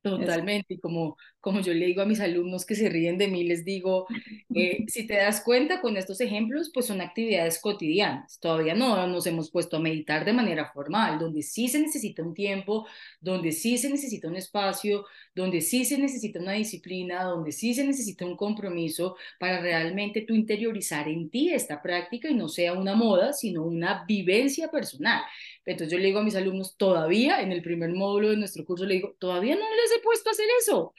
Totalmente, 0.02 0.74
y 0.74 0.80
como, 0.80 1.16
como 1.40 1.60
yo 1.60 1.72
le 1.72 1.86
digo 1.86 2.02
a 2.02 2.06
mis 2.06 2.20
alumnos 2.20 2.66
que 2.66 2.74
se 2.74 2.88
ríen 2.88 3.18
de 3.18 3.28
mí, 3.28 3.44
les 3.44 3.64
digo, 3.64 4.06
eh, 4.54 4.84
si 4.88 5.06
te 5.06 5.14
das 5.14 5.42
cuenta 5.42 5.80
con 5.80 5.96
estos 5.96 6.20
ejemplos, 6.20 6.70
pues 6.72 6.86
son 6.86 7.00
actividades 7.00 7.58
cotidianas. 7.60 8.38
Todavía 8.40 8.74
no 8.74 9.06
nos 9.06 9.26
hemos 9.26 9.50
puesto 9.50 9.76
a 9.78 9.80
meditar 9.80 10.24
de 10.24 10.32
manera 10.32 10.70
formal, 10.72 11.18
donde 11.18 11.42
sí 11.42 11.68
se 11.68 11.80
necesita 11.80 12.22
un 12.22 12.34
tiempo, 12.34 12.86
donde 13.20 13.52
sí 13.52 13.78
se 13.78 13.90
necesita 13.90 14.28
un 14.28 14.36
espacio, 14.36 15.06
donde 15.34 15.60
sí 15.60 15.84
se 15.84 15.98
necesita 15.98 16.40
una 16.40 16.52
disciplina, 16.52 17.24
donde 17.24 17.52
sí 17.52 17.74
se 17.74 17.84
necesita 17.84 18.26
un 18.26 18.36
compromiso 18.36 19.16
para 19.38 19.60
realmente 19.60 20.22
tú 20.22 20.34
interiorizar 20.34 21.08
en 21.08 21.30
ti 21.30 21.50
esta 21.52 21.80
práctica 21.80 22.28
y 22.28 22.34
no 22.34 22.48
sea 22.48 22.74
una 22.74 22.94
moda, 22.94 23.32
sino 23.32 23.64
una 23.64 24.04
vivencia 24.06 24.70
personal. 24.70 25.22
Entonces 25.64 25.92
yo 25.92 25.98
le 25.98 26.06
digo 26.06 26.20
a 26.20 26.24
mis 26.24 26.34
alumnos, 26.34 26.76
todavía 26.76 27.40
en 27.40 27.52
el 27.52 27.62
primer 27.62 27.90
módulo 27.92 28.30
de 28.30 28.36
nuestro 28.36 28.64
curso, 28.64 28.84
le 28.84 28.94
digo, 28.94 29.14
todavía 29.18 29.54
no 29.54 29.60
les 29.62 29.96
he 29.96 30.02
puesto 30.02 30.30
a 30.30 30.32
hacer 30.32 30.46
eso. 30.60 30.94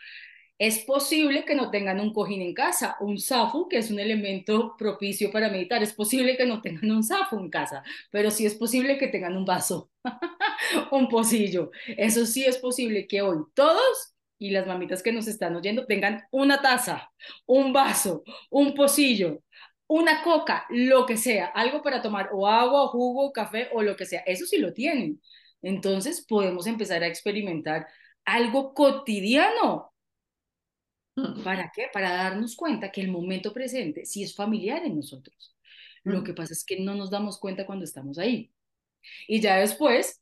Es 0.61 0.77
posible 0.85 1.43
que 1.43 1.55
no 1.55 1.71
tengan 1.71 1.99
un 1.99 2.13
cojín 2.13 2.43
en 2.43 2.53
casa, 2.53 2.95
un 2.99 3.17
zafu, 3.17 3.67
que 3.67 3.79
es 3.79 3.89
un 3.89 3.99
elemento 3.99 4.75
propicio 4.77 5.31
para 5.31 5.49
meditar. 5.49 5.81
Es 5.81 5.91
posible 5.91 6.37
que 6.37 6.45
no 6.45 6.61
tengan 6.61 6.91
un 6.91 7.03
zafu 7.03 7.39
en 7.39 7.49
casa, 7.49 7.81
pero 8.11 8.29
sí 8.29 8.45
es 8.45 8.53
posible 8.53 8.99
que 8.99 9.07
tengan 9.07 9.35
un 9.35 9.43
vaso, 9.43 9.89
un 10.91 11.07
pocillo. 11.09 11.71
Eso 11.97 12.27
sí 12.27 12.45
es 12.45 12.59
posible 12.59 13.07
que 13.07 13.23
hoy 13.23 13.37
todos 13.55 14.13
y 14.37 14.51
las 14.51 14.67
mamitas 14.67 15.01
que 15.01 15.11
nos 15.11 15.27
están 15.27 15.55
oyendo 15.55 15.87
tengan 15.87 16.25
una 16.29 16.61
taza, 16.61 17.11
un 17.47 17.73
vaso, 17.73 18.23
un 18.51 18.75
pocillo, 18.75 19.41
una 19.87 20.21
coca, 20.21 20.67
lo 20.69 21.07
que 21.07 21.17
sea, 21.17 21.47
algo 21.47 21.81
para 21.81 22.03
tomar, 22.03 22.29
o 22.33 22.47
agua, 22.47 22.83
o 22.83 22.87
jugo, 22.89 23.31
café, 23.33 23.69
o 23.73 23.81
lo 23.81 23.95
que 23.95 24.05
sea, 24.05 24.21
eso 24.27 24.45
sí 24.45 24.59
lo 24.59 24.73
tienen. 24.73 25.19
Entonces 25.63 26.23
podemos 26.23 26.67
empezar 26.67 27.01
a 27.01 27.07
experimentar 27.07 27.87
algo 28.25 28.75
cotidiano. 28.75 29.91
Mm. 31.15 31.43
¿Para 31.43 31.71
qué? 31.75 31.87
Para 31.91 32.11
darnos 32.11 32.55
cuenta 32.55 32.91
que 32.91 33.01
el 33.01 33.11
momento 33.11 33.53
presente 33.53 34.05
sí 34.05 34.23
es 34.23 34.35
familiar 34.35 34.83
en 34.85 34.95
nosotros. 34.95 35.55
Lo 36.03 36.21
mm. 36.21 36.23
que 36.23 36.33
pasa 36.33 36.53
es 36.53 36.63
que 36.63 36.79
no 36.79 36.95
nos 36.95 37.11
damos 37.11 37.39
cuenta 37.39 37.65
cuando 37.65 37.85
estamos 37.85 38.17
ahí. 38.17 38.51
Y 39.27 39.41
ya 39.41 39.57
después 39.57 40.21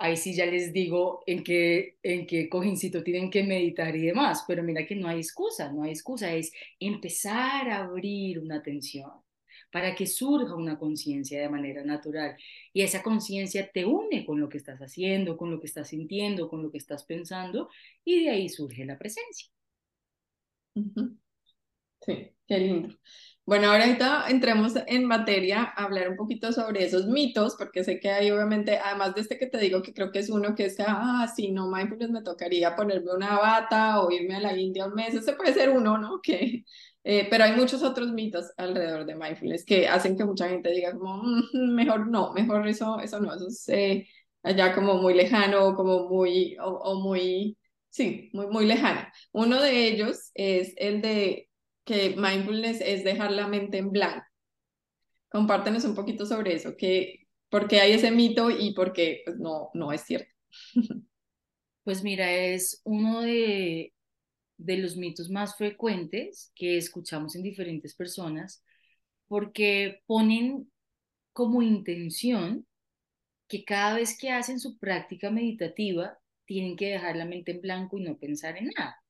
ahí 0.00 0.16
sí 0.16 0.34
ya 0.34 0.46
les 0.46 0.72
digo 0.72 1.22
en 1.26 1.44
qué, 1.44 1.98
en 2.02 2.26
qué 2.26 2.48
cojincito 2.48 3.02
tienen 3.02 3.30
que 3.30 3.44
meditar 3.44 3.94
y 3.94 4.06
demás, 4.06 4.44
pero 4.48 4.62
mira 4.62 4.86
que 4.86 4.96
no 4.96 5.08
hay 5.08 5.18
excusa, 5.18 5.70
no 5.70 5.82
hay 5.82 5.90
excusa, 5.90 6.32
es 6.34 6.52
empezar 6.80 7.68
a 7.68 7.84
abrir 7.84 8.38
una 8.38 8.56
atención 8.56 9.10
para 9.70 9.94
que 9.94 10.06
surja 10.06 10.54
una 10.54 10.78
conciencia 10.78 11.40
de 11.40 11.48
manera 11.50 11.84
natural. 11.84 12.36
Y 12.72 12.82
esa 12.82 13.02
conciencia 13.02 13.70
te 13.70 13.84
une 13.84 14.24
con 14.24 14.40
lo 14.40 14.48
que 14.48 14.58
estás 14.58 14.80
haciendo, 14.80 15.36
con 15.36 15.50
lo 15.50 15.60
que 15.60 15.66
estás 15.66 15.88
sintiendo, 15.88 16.48
con 16.48 16.62
lo 16.62 16.70
que 16.70 16.78
estás 16.78 17.04
pensando, 17.04 17.68
y 18.04 18.24
de 18.24 18.30
ahí 18.30 18.48
surge 18.48 18.84
la 18.86 18.98
presencia. 18.98 19.50
Sí, 22.00 22.32
qué 22.46 22.58
lindo. 22.58 22.94
Bueno, 23.44 23.70
ahorita 23.72 24.28
entremos 24.30 24.72
en 24.86 25.04
materia 25.06 25.62
a 25.76 25.84
hablar 25.84 26.08
un 26.10 26.16
poquito 26.16 26.52
sobre 26.52 26.84
esos 26.84 27.06
mitos, 27.06 27.56
porque 27.58 27.84
sé 27.84 27.98
que 28.00 28.10
hay 28.10 28.30
obviamente, 28.30 28.78
además 28.78 29.14
de 29.14 29.22
este 29.22 29.38
que 29.38 29.46
te 29.48 29.58
digo, 29.58 29.82
que 29.82 29.92
creo 29.92 30.10
que 30.12 30.20
es 30.20 30.30
uno 30.30 30.54
que 30.54 30.66
es, 30.66 30.76
ah, 30.80 31.26
si 31.34 31.50
no, 31.50 31.70
mindfulness 31.70 32.10
me 32.10 32.22
tocaría 32.22 32.74
ponerme 32.76 33.12
una 33.14 33.38
bata 33.38 34.00
o 34.02 34.10
irme 34.10 34.36
a 34.36 34.40
la 34.40 34.56
India 34.56 34.86
un 34.86 34.94
mes, 34.94 35.14
ese 35.14 35.32
puede 35.34 35.52
ser 35.52 35.70
uno, 35.70 35.98
¿no? 35.98 36.20
Que, 36.22 36.64
eh, 37.04 37.26
pero 37.30 37.44
hay 37.44 37.52
muchos 37.56 37.82
otros 37.82 38.12
mitos 38.12 38.50
alrededor 38.56 39.04
de 39.06 39.16
mindfulness 39.16 39.64
que 39.64 39.88
hacen 39.88 40.16
que 40.16 40.24
mucha 40.24 40.48
gente 40.48 40.70
diga 40.70 40.92
como, 40.92 41.22
mm, 41.22 41.74
mejor 41.74 42.06
no, 42.08 42.32
mejor 42.32 42.66
eso, 42.68 43.00
eso 43.00 43.20
no, 43.20 43.34
eso 43.34 43.48
es 43.48 43.68
eh, 43.68 44.06
allá 44.42 44.74
como 44.74 44.94
muy 44.96 45.14
lejano, 45.14 45.74
como 45.74 46.08
muy, 46.08 46.56
o, 46.60 46.68
o 46.70 47.00
muy, 47.00 47.56
sí, 47.90 48.30
muy, 48.32 48.46
muy 48.46 48.66
lejano. 48.66 49.06
Uno 49.32 49.60
de 49.60 49.88
ellos 49.88 50.30
es 50.34 50.72
el 50.76 51.02
de 51.02 51.48
que 51.84 52.16
mindfulness 52.16 52.80
es 52.80 53.04
dejar 53.04 53.32
la 53.32 53.48
mente 53.48 53.78
en 53.78 53.90
blanco. 53.90 54.24
Compártenos 55.28 55.84
un 55.84 55.94
poquito 55.94 56.26
sobre 56.26 56.54
eso, 56.54 56.76
que, 56.76 57.26
por 57.48 57.68
qué 57.68 57.80
hay 57.80 57.92
ese 57.92 58.10
mito 58.10 58.50
y 58.50 58.74
por 58.74 58.92
qué 58.92 59.22
pues, 59.24 59.38
no, 59.38 59.70
no 59.74 59.92
es 59.92 60.02
cierto. 60.02 60.32
Pues 61.82 62.04
mira, 62.04 62.30
es 62.30 62.82
uno 62.84 63.22
de, 63.22 63.94
de 64.58 64.76
los 64.76 64.96
mitos 64.96 65.30
más 65.30 65.56
frecuentes 65.56 66.52
que 66.54 66.76
escuchamos 66.76 67.34
en 67.34 67.42
diferentes 67.42 67.94
personas 67.94 68.62
porque 69.28 70.02
ponen 70.06 70.70
como 71.32 71.62
intención 71.62 72.66
que 73.48 73.64
cada 73.64 73.96
vez 73.96 74.16
que 74.16 74.30
hacen 74.30 74.60
su 74.60 74.78
práctica 74.78 75.30
meditativa 75.30 76.18
tienen 76.50 76.74
que 76.74 76.88
dejar 76.88 77.14
la 77.14 77.26
mente 77.26 77.52
en 77.52 77.60
blanco 77.60 77.96
y 77.96 78.02
no 78.02 78.18
pensar 78.18 78.58
en 78.58 78.72
nada. 78.76 79.00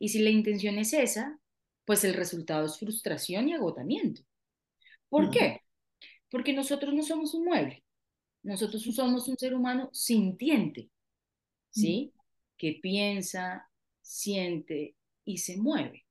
Y 0.00 0.08
si 0.08 0.18
la 0.18 0.30
intención 0.30 0.76
es 0.76 0.92
esa, 0.92 1.38
pues 1.84 2.02
el 2.02 2.14
resultado 2.14 2.66
es 2.66 2.80
frustración 2.80 3.48
y 3.48 3.52
agotamiento. 3.52 4.22
¿Por 5.08 5.30
qué? 5.30 5.60
Porque 6.32 6.52
nosotros 6.52 6.92
no 6.92 7.04
somos 7.04 7.32
un 7.34 7.44
mueble, 7.44 7.84
nosotros 8.42 8.82
somos 8.82 9.28
un 9.28 9.38
ser 9.38 9.54
humano 9.54 9.88
sintiente, 9.92 10.90
¿sí? 11.70 12.12
Que 12.56 12.80
piensa, 12.82 13.70
siente 14.02 14.96
y 15.24 15.38
se 15.38 15.58
mueve. 15.58 16.06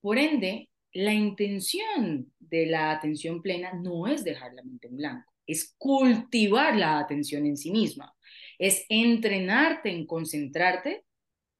Por 0.00 0.16
ende, 0.16 0.70
la 0.94 1.12
intención 1.12 2.32
de 2.38 2.64
la 2.64 2.90
atención 2.92 3.42
plena 3.42 3.74
no 3.74 4.06
es 4.06 4.24
dejar 4.24 4.54
la 4.54 4.62
mente 4.62 4.88
en 4.88 4.96
blanco, 4.96 5.30
es 5.46 5.74
cultivar 5.76 6.74
la 6.74 7.00
atención 7.00 7.44
en 7.44 7.58
sí 7.58 7.70
misma, 7.70 8.15
es 8.58 8.84
entrenarte 8.88 9.90
en 9.90 10.06
concentrarte 10.06 11.04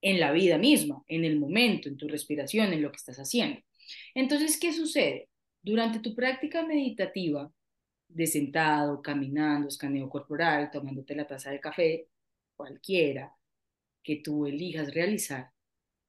en 0.00 0.20
la 0.20 0.32
vida 0.32 0.58
misma, 0.58 1.02
en 1.08 1.24
el 1.24 1.38
momento, 1.38 1.88
en 1.88 1.96
tu 1.96 2.08
respiración, 2.08 2.72
en 2.72 2.82
lo 2.82 2.90
que 2.90 2.96
estás 2.96 3.18
haciendo. 3.18 3.60
Entonces, 4.14 4.58
¿qué 4.58 4.72
sucede? 4.72 5.28
Durante 5.62 6.00
tu 6.00 6.14
práctica 6.14 6.64
meditativa, 6.64 7.50
de 8.08 8.26
sentado, 8.26 9.02
caminando, 9.02 9.68
escaneo 9.68 10.08
corporal, 10.08 10.70
tomándote 10.70 11.14
la 11.14 11.26
taza 11.26 11.50
de 11.50 11.60
café, 11.60 12.08
cualquiera 12.54 13.34
que 14.02 14.16
tú 14.16 14.46
elijas 14.46 14.94
realizar, 14.94 15.50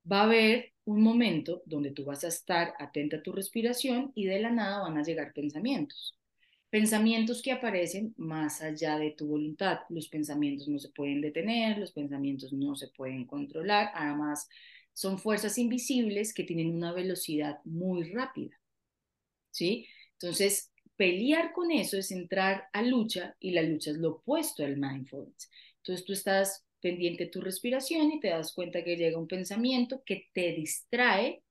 va 0.09 0.21
a 0.21 0.23
haber 0.23 0.73
un 0.85 1.01
momento 1.01 1.63
donde 1.65 1.91
tú 1.91 2.05
vas 2.05 2.23
a 2.23 2.29
estar 2.29 2.73
atenta 2.79 3.17
a 3.17 3.23
tu 3.23 3.33
respiración 3.33 4.11
y 4.15 4.25
de 4.25 4.39
la 4.39 4.51
nada 4.51 4.83
van 4.83 4.97
a 4.97 5.03
llegar 5.03 5.33
pensamientos. 5.33 6.16
Pensamientos 6.69 7.41
que 7.41 7.51
aparecen 7.53 8.13
más 8.17 8.61
allá 8.61 8.97
de 8.97 9.11
tu 9.11 9.27
voluntad. 9.27 9.79
Los 9.89 10.09
pensamientos 10.09 10.67
no 10.67 10.79
se 10.79 10.89
pueden 10.89 11.21
detener, 11.21 11.77
los 11.77 11.93
pensamientos 11.93 12.51
no 12.51 12.75
se 12.75 12.89
pueden 12.89 13.25
controlar, 13.25 13.91
además 13.93 14.49
son 14.93 15.17
fuerzas 15.17 15.57
invisibles 15.57 16.33
que 16.33 16.43
tienen 16.43 16.75
una 16.75 16.91
velocidad 16.91 17.59
muy 17.63 18.11
rápida. 18.11 18.59
¿Sí? 19.51 19.87
Entonces, 20.13 20.71
pelear 20.97 21.53
con 21.53 21.71
eso 21.71 21.97
es 21.97 22.11
entrar 22.11 22.65
a 22.73 22.81
lucha 22.81 23.35
y 23.39 23.51
la 23.51 23.61
lucha 23.61 23.91
es 23.91 23.97
lo 23.97 24.09
opuesto 24.11 24.65
al 24.65 24.77
mindfulness. 24.77 25.49
Entonces 25.77 26.05
tú 26.05 26.13
estás 26.13 26.65
pendiente 26.81 27.25
de 27.25 27.29
tu 27.29 27.41
respiración 27.41 28.11
y 28.11 28.19
te 28.19 28.29
das 28.29 28.53
cuenta 28.53 28.83
que 28.83 28.97
llega 28.97 29.17
un 29.17 29.27
pensamiento 29.27 30.03
que 30.05 30.27
te 30.33 30.53
distrae 30.53 31.43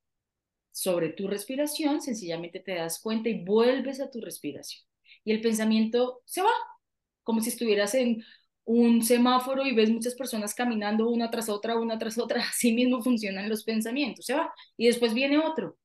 sobre 0.72 1.10
tu 1.10 1.26
respiración, 1.28 2.02
sencillamente 2.02 2.60
te 2.60 2.74
das 2.74 3.00
cuenta 3.00 3.30
y 3.30 3.44
vuelves 3.44 4.00
a 4.00 4.10
tu 4.10 4.20
respiración. 4.20 4.85
Y 5.26 5.32
el 5.32 5.42
pensamiento 5.42 6.22
se 6.24 6.40
va, 6.40 6.52
como 7.24 7.42
si 7.42 7.50
estuvieras 7.50 7.94
en 7.96 8.24
un 8.64 9.02
semáforo 9.02 9.66
y 9.66 9.74
ves 9.74 9.90
muchas 9.90 10.14
personas 10.14 10.54
caminando 10.54 11.10
una 11.10 11.30
tras 11.30 11.48
otra, 11.48 11.76
una 11.78 11.98
tras 11.98 12.16
otra, 12.16 12.40
así 12.48 12.72
mismo 12.72 13.02
funcionan 13.02 13.48
los 13.48 13.64
pensamientos, 13.64 14.24
se 14.24 14.34
va. 14.34 14.54
Y 14.76 14.86
después 14.86 15.14
viene 15.14 15.38
otro, 15.38 15.76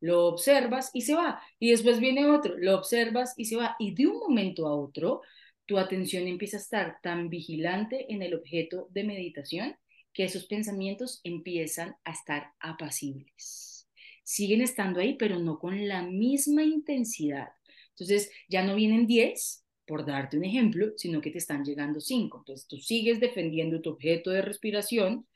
lo 0.00 0.26
observas 0.26 0.90
y 0.92 1.02
se 1.02 1.14
va. 1.14 1.40
Y 1.60 1.70
después 1.70 2.00
viene 2.00 2.26
otro, 2.26 2.56
lo 2.58 2.74
observas 2.76 3.34
y 3.36 3.44
se 3.44 3.56
va. 3.56 3.76
Y 3.78 3.94
de 3.94 4.08
un 4.08 4.18
momento 4.18 4.66
a 4.66 4.74
otro, 4.74 5.22
tu 5.64 5.78
atención 5.78 6.26
empieza 6.26 6.56
a 6.56 6.60
estar 6.60 6.98
tan 7.00 7.28
vigilante 7.28 8.12
en 8.12 8.22
el 8.22 8.34
objeto 8.34 8.88
de 8.90 9.04
meditación 9.04 9.76
que 10.12 10.24
esos 10.24 10.46
pensamientos 10.46 11.20
empiezan 11.22 11.94
a 12.04 12.10
estar 12.10 12.52
apacibles. 12.58 13.88
Siguen 14.24 14.60
estando 14.60 14.98
ahí, 14.98 15.14
pero 15.14 15.38
no 15.38 15.60
con 15.60 15.86
la 15.86 16.02
misma 16.02 16.64
intensidad. 16.64 17.48
Entonces, 17.98 18.30
ya 18.48 18.64
no 18.64 18.74
vienen 18.76 19.06
10, 19.06 19.64
por 19.86 20.04
darte 20.06 20.36
un 20.36 20.44
ejemplo, 20.44 20.92
sino 20.96 21.20
que 21.20 21.30
te 21.30 21.38
están 21.38 21.64
llegando 21.64 22.00
5. 22.00 22.38
Entonces, 22.38 22.68
tú 22.68 22.78
sigues 22.78 23.20
defendiendo 23.20 23.80
tu 23.80 23.90
objeto 23.90 24.30
de 24.30 24.42
respiración, 24.42 25.26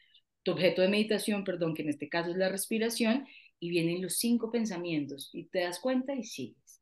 tu 0.43 0.53
objeto 0.53 0.83
de 0.83 0.89
meditación, 0.89 1.45
perdón, 1.45 1.75
que 1.75 1.83
en 1.83 1.89
este 1.89 2.09
caso 2.09 2.31
es 2.31 2.37
la 2.37 2.49
respiración, 2.49 3.27
y 3.59 3.71
vienen 3.71 4.03
los 4.03 4.17
cinco 4.17 4.51
pensamientos 4.51 5.31
y 5.33 5.45
te 5.45 5.61
das 5.61 5.79
cuenta 5.79 6.17
y 6.17 6.25
sigues. 6.25 6.81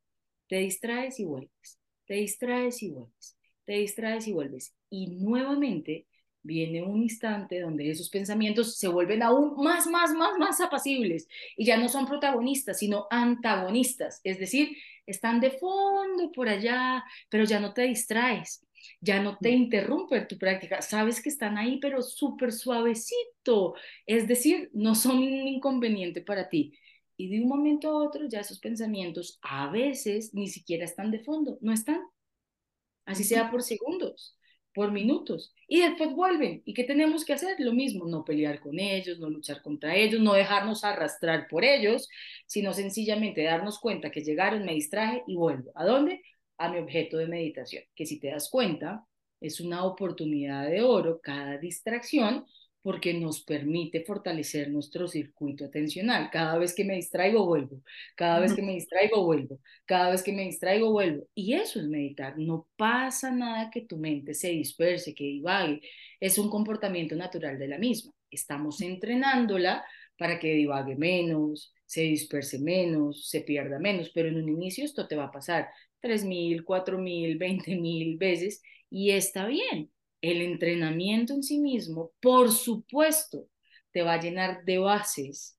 Te 0.49 0.57
distraes 0.61 1.21
y 1.21 1.25
vuelves, 1.25 1.79
te 2.07 2.15
distraes 2.15 2.83
y 2.83 2.89
vuelves, 2.89 3.37
te 3.67 3.75
distraes 3.75 4.27
y 4.27 4.33
vuelves. 4.33 4.75
Y 4.89 5.09
nuevamente 5.09 6.07
viene 6.43 6.83
un 6.83 7.03
instante 7.03 7.61
donde 7.61 7.91
esos 7.91 8.09
pensamientos 8.09 8.77
se 8.77 8.89
vuelven 8.89 9.23
aún 9.23 9.55
más, 9.57 9.87
más, 9.87 10.13
más, 10.15 10.39
más 10.39 10.61
apacibles 10.61 11.29
y 11.57 11.65
ya 11.67 11.77
no 11.77 11.89
son 11.89 12.07
protagonistas, 12.07 12.79
sino 12.79 13.07
antagonistas. 13.11 14.21
Es 14.25 14.39
decir, 14.39 14.77
están 15.07 15.41
de 15.41 15.51
fondo 15.51 16.33
por 16.33 16.49
allá, 16.49 17.05
pero 17.29 17.45
ya 17.45 17.61
no 17.61 17.75
te 17.75 17.83
distraes, 17.83 18.67
ya 19.01 19.23
no 19.23 19.37
te 19.39 19.51
interrumpe 19.51 20.21
tu 20.23 20.39
práctica, 20.39 20.83
sabes 20.83 21.23
que 21.23 21.29
están 21.29 21.59
ahí, 21.59 21.79
pero 21.81 22.03
súper 22.03 22.53
suavecito, 22.53 23.75
es 24.07 24.29
decir, 24.29 24.71
no 24.73 24.95
son 24.95 25.19
un 25.19 25.49
inconveniente 25.49 26.23
para 26.23 26.49
ti. 26.49 26.75
Y 27.17 27.29
de 27.29 27.43
un 27.43 27.49
momento 27.49 27.91
a 27.91 28.03
otro 28.03 28.27
ya 28.29 28.41
esos 28.41 28.61
pensamientos 28.61 29.39
a 29.43 29.71
veces 29.71 30.33
ni 30.33 30.49
siquiera 30.49 30.85
están 30.85 31.11
de 31.11 31.21
fondo, 31.21 31.59
no 31.61 31.73
están, 31.73 32.01
así 33.05 33.25
sea 33.25 33.51
por 33.51 33.63
segundos, 33.63 34.39
por 34.75 34.93
minutos, 34.93 35.55
y 35.69 35.81
después 35.81 36.15
vuelven. 36.15 36.63
¿Y 36.65 36.75
qué 36.75 36.85
tenemos 36.85 37.25
que 37.25 37.33
hacer? 37.33 37.57
Lo 37.59 37.73
mismo, 37.73 38.07
no 38.07 38.25
pelear 38.25 38.61
con 38.61 38.79
ellos, 38.79 39.19
no 39.19 39.29
luchar 39.31 39.63
contra 39.63 39.95
ellos, 39.97 40.21
no 40.21 40.35
dejarnos 40.35 40.85
arrastrar 40.85 41.49
por 41.49 41.65
ellos, 41.65 42.09
sino 42.47 42.73
sencillamente 42.73 43.43
darnos 43.43 43.79
cuenta 43.79 44.11
que 44.11 44.23
llegaron, 44.23 44.65
me 44.65 44.75
distraje 44.75 45.23
y 45.27 45.37
vuelvo. 45.37 45.73
¿A 45.75 45.85
dónde? 45.85 46.23
a 46.61 46.69
mi 46.69 46.79
objeto 46.79 47.17
de 47.17 47.27
meditación, 47.27 47.83
que 47.97 48.05
si 48.05 48.21
te 48.21 48.29
das 48.29 48.51
cuenta, 48.51 49.07
es 49.41 49.61
una 49.61 49.85
oportunidad 49.85 50.69
de 50.69 50.83
oro 50.83 51.21
cada 51.23 51.57
distracción 51.57 52.45
porque 52.83 53.13
nos 53.15 53.43
permite 53.43 54.05
fortalecer 54.05 54.71
nuestro 54.71 55.07
circuito 55.07 55.67
atencional. 55.67 56.31
Cada 56.31 56.57
vez 56.59 56.75
que 56.75 56.85
me 56.85 56.95
distraigo, 56.95 57.47
vuelvo. 57.47 57.83
Cada 58.17 58.41
vez 58.41 58.55
que 58.55 58.63
me 58.63 58.73
distraigo, 58.73 59.25
vuelvo. 59.25 59.61
Cada 59.85 60.11
vez 60.11 60.23
que 60.23 60.33
me 60.33 60.45
distraigo, 60.45 60.91
vuelvo. 60.91 61.27
Y 61.35 61.55
eso 61.55 61.81
es 61.81 61.87
meditar. 61.87 62.39
No 62.39 62.67
pasa 62.77 63.31
nada 63.31 63.71
que 63.71 63.83
tu 63.83 63.99
mente 63.99 64.35
se 64.35 64.49
disperse, 64.51 65.15
que 65.15 65.25
divague. 65.25 65.81
Es 66.21 66.39
un 66.39 66.49
comportamiento 66.49 67.15
natural 67.17 67.59
de 67.59 67.69
la 67.69 67.79
misma. 67.79 68.13
Estamos 68.31 68.81
entrenándola 68.81 69.85
para 70.17 70.39
que 70.39 70.55
divague 70.55 70.97
menos, 70.97 71.75
se 71.87 72.03
disperse 72.03 72.59
menos, 72.59 73.29
se 73.29 73.41
pierda 73.41 73.79
menos, 73.79 74.11
pero 74.15 74.29
en 74.29 74.37
un 74.37 74.49
inicio 74.49 74.85
esto 74.85 75.09
te 75.09 75.17
va 75.17 75.25
a 75.25 75.33
pasar. 75.33 75.69
3.000, 76.03 76.65
4.000, 76.65 77.39
20.000 77.39 78.19
veces 78.19 78.63
y 78.91 79.11
está 79.11 79.47
bien. 79.47 79.91
El 80.21 80.43
entrenamiento 80.43 81.33
en 81.33 81.43
sí 81.43 81.59
mismo, 81.59 82.13
por 82.21 82.53
supuesto, 82.53 83.49
te 83.93 84.03
va 84.03 84.15
a 84.15 84.21
llenar 84.21 84.65
de 84.65 84.79
bases 84.79 85.59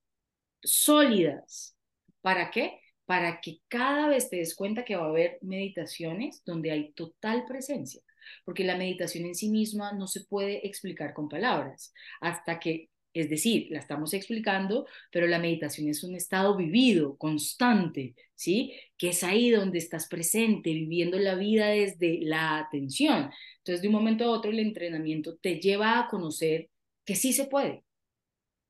sólidas. 0.63 1.75
¿Para 2.21 2.51
qué? 2.51 2.79
Para 3.05 3.41
que 3.41 3.59
cada 3.67 4.07
vez 4.07 4.29
te 4.29 4.37
des 4.37 4.55
cuenta 4.55 4.85
que 4.85 4.95
va 4.95 5.05
a 5.05 5.09
haber 5.09 5.39
meditaciones 5.41 6.43
donde 6.45 6.71
hay 6.71 6.93
total 6.93 7.45
presencia, 7.45 8.01
porque 8.45 8.63
la 8.63 8.77
meditación 8.77 9.25
en 9.25 9.35
sí 9.35 9.49
misma 9.49 9.93
no 9.93 10.07
se 10.07 10.25
puede 10.25 10.65
explicar 10.67 11.13
con 11.13 11.27
palabras 11.27 11.93
hasta 12.21 12.59
que 12.59 12.90
es 13.13 13.29
decir, 13.29 13.67
la 13.71 13.79
estamos 13.79 14.13
explicando, 14.13 14.87
pero 15.11 15.27
la 15.27 15.39
meditación 15.39 15.89
es 15.89 16.03
un 16.03 16.15
estado 16.15 16.55
vivido, 16.55 17.17
constante, 17.17 18.15
¿sí? 18.35 18.73
Que 18.97 19.09
es 19.09 19.23
ahí 19.23 19.49
donde 19.49 19.79
estás 19.79 20.07
presente, 20.07 20.73
viviendo 20.73 21.19
la 21.19 21.35
vida 21.35 21.67
desde 21.67 22.19
la 22.21 22.59
atención. 22.59 23.29
Entonces, 23.57 23.81
de 23.81 23.87
un 23.89 23.95
momento 23.95 24.25
a 24.25 24.31
otro, 24.31 24.51
el 24.51 24.59
entrenamiento 24.59 25.37
te 25.37 25.59
lleva 25.59 25.99
a 25.99 26.07
conocer 26.07 26.69
que 27.05 27.15
sí 27.15 27.33
se 27.33 27.45
puede. 27.45 27.83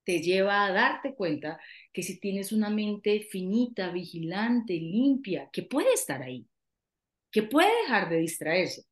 Te 0.04 0.22
lleva 0.22 0.66
a 0.66 0.72
darte 0.74 1.14
cuenta 1.14 1.60
que 1.94 2.04
si 2.04 2.20
tienes 2.20 2.52
una 2.52 2.70
mente 2.70 3.22
finita, 3.32 3.92
vigilante, 3.92 4.74
limpia, 4.74 5.50
que 5.54 5.64
puede 5.64 5.94
estar 5.94 6.24
ahí, 6.24 6.48
que 7.32 7.44
puede 7.44 7.70
dejar 7.84 8.10
de 8.10 8.18
distraerse. 8.18 8.84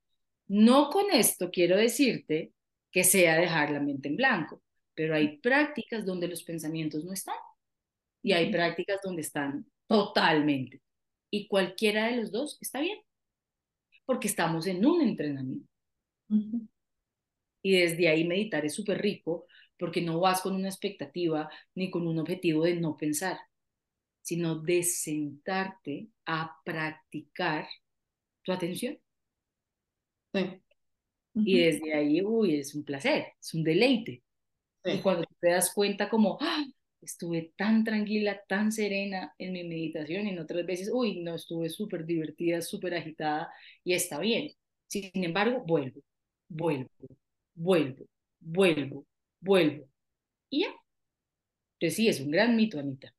No 0.48 0.90
con 0.90 1.12
esto 1.12 1.50
quiero 1.52 1.78
decirte 1.78 2.54
que 2.92 3.04
sea 3.04 3.38
dejar 3.38 3.72
la 3.72 3.80
mente 3.80 4.10
en 4.10 4.18
blanco 4.18 4.62
pero 5.00 5.16
hay 5.16 5.38
prácticas 5.38 6.06
donde 6.06 6.28
los 6.28 6.44
pensamientos 6.44 7.06
no 7.06 7.14
están 7.14 7.38
y 8.22 8.34
hay 8.34 8.52
prácticas 8.52 9.00
donde 9.02 9.22
están 9.22 9.66
totalmente. 9.88 10.82
Y 11.32 11.48
cualquiera 11.48 12.08
de 12.08 12.18
los 12.18 12.34
dos 12.34 12.58
está 12.60 12.82
bien, 12.82 13.00
porque 14.06 14.28
estamos 14.28 14.68
en 14.68 14.86
un 14.86 15.02
entrenamiento. 15.02 15.70
Y 17.62 17.80
desde 17.80 18.10
ahí 18.10 18.28
meditar 18.28 18.66
es 18.66 18.76
súper 18.76 19.02
rico 19.02 19.46
porque 19.78 20.02
no 20.02 20.20
vas 20.20 20.42
con 20.42 20.54
una 20.54 20.68
expectativa 20.68 21.50
ni 21.76 21.90
con 21.90 22.06
un 22.06 22.20
objetivo 22.20 22.66
de 22.66 22.76
no 22.76 22.98
pensar, 22.98 23.40
sino 24.22 24.60
de 24.60 24.84
sentarte 24.84 26.10
a 26.26 26.58
practicar 26.66 27.70
tu 28.44 28.52
atención. 28.52 29.00
Y 31.34 31.58
desde 31.58 31.94
ahí, 31.94 32.22
uy, 32.22 32.56
es 32.56 32.76
un 32.76 32.84
placer, 32.84 33.28
es 33.40 33.54
un 33.54 33.64
deleite. 33.64 34.24
Y 34.96 35.00
cuando 35.02 35.26
te 35.40 35.50
das 35.50 35.74
cuenta 35.74 36.10
como, 36.10 36.38
¡ah! 36.42 36.64
estuve 37.02 37.54
tan 37.58 37.84
tranquila, 37.84 38.42
tan 38.48 38.72
serena 38.72 39.34
en 39.38 39.54
mi 39.54 39.64
meditación 39.64 40.28
y 40.28 40.32
en 40.32 40.40
otras 40.40 40.66
veces, 40.66 40.90
uy, 40.94 41.22
no, 41.22 41.36
estuve 41.36 41.70
súper 41.70 42.06
divertida, 42.06 42.62
súper 42.62 42.96
agitada 42.96 43.52
y 43.84 43.94
está 43.94 44.20
bien. 44.20 44.52
Sin 44.88 45.12
embargo, 45.14 45.64
vuelvo, 45.66 46.02
vuelvo, 46.48 46.90
vuelvo, 47.56 48.06
vuelvo, 48.40 49.06
vuelvo. 49.40 49.88
Y 50.50 50.62
ya. 50.62 50.74
Entonces 51.80 51.96
sí, 51.96 52.08
es 52.10 52.20
un 52.20 52.32
gran 52.32 52.56
mito, 52.56 52.80
Anita. 52.80 53.14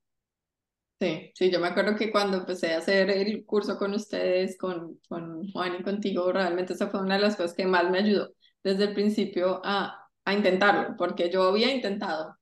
Sí, 1.01 1.33
sí, 1.35 1.51
yo 1.51 1.61
me 1.61 1.69
acuerdo 1.69 1.97
que 1.97 2.13
cuando 2.13 2.37
empecé 2.37 2.75
a 2.75 2.79
hacer 2.79 3.09
el 3.09 3.47
curso 3.47 3.79
con 3.79 3.95
ustedes, 3.95 4.59
con, 4.59 5.01
con 5.09 5.51
Juan 5.51 5.77
y 5.81 5.83
contigo, 5.83 6.31
realmente 6.31 6.75
esa 6.75 6.89
fue 6.91 7.01
una 7.01 7.15
de 7.17 7.23
las 7.23 7.37
cosas 7.37 7.55
que 7.55 7.65
más 7.65 7.91
me 7.91 7.99
ayudó 8.01 8.35
desde 8.63 8.85
el 8.85 8.95
principio 8.95 9.63
a 9.65 10.00
a 10.31 10.35
intentarlo, 10.35 10.97
porque 10.97 11.31
yo 11.31 11.45
había 11.45 11.73
intentado 11.75 12.37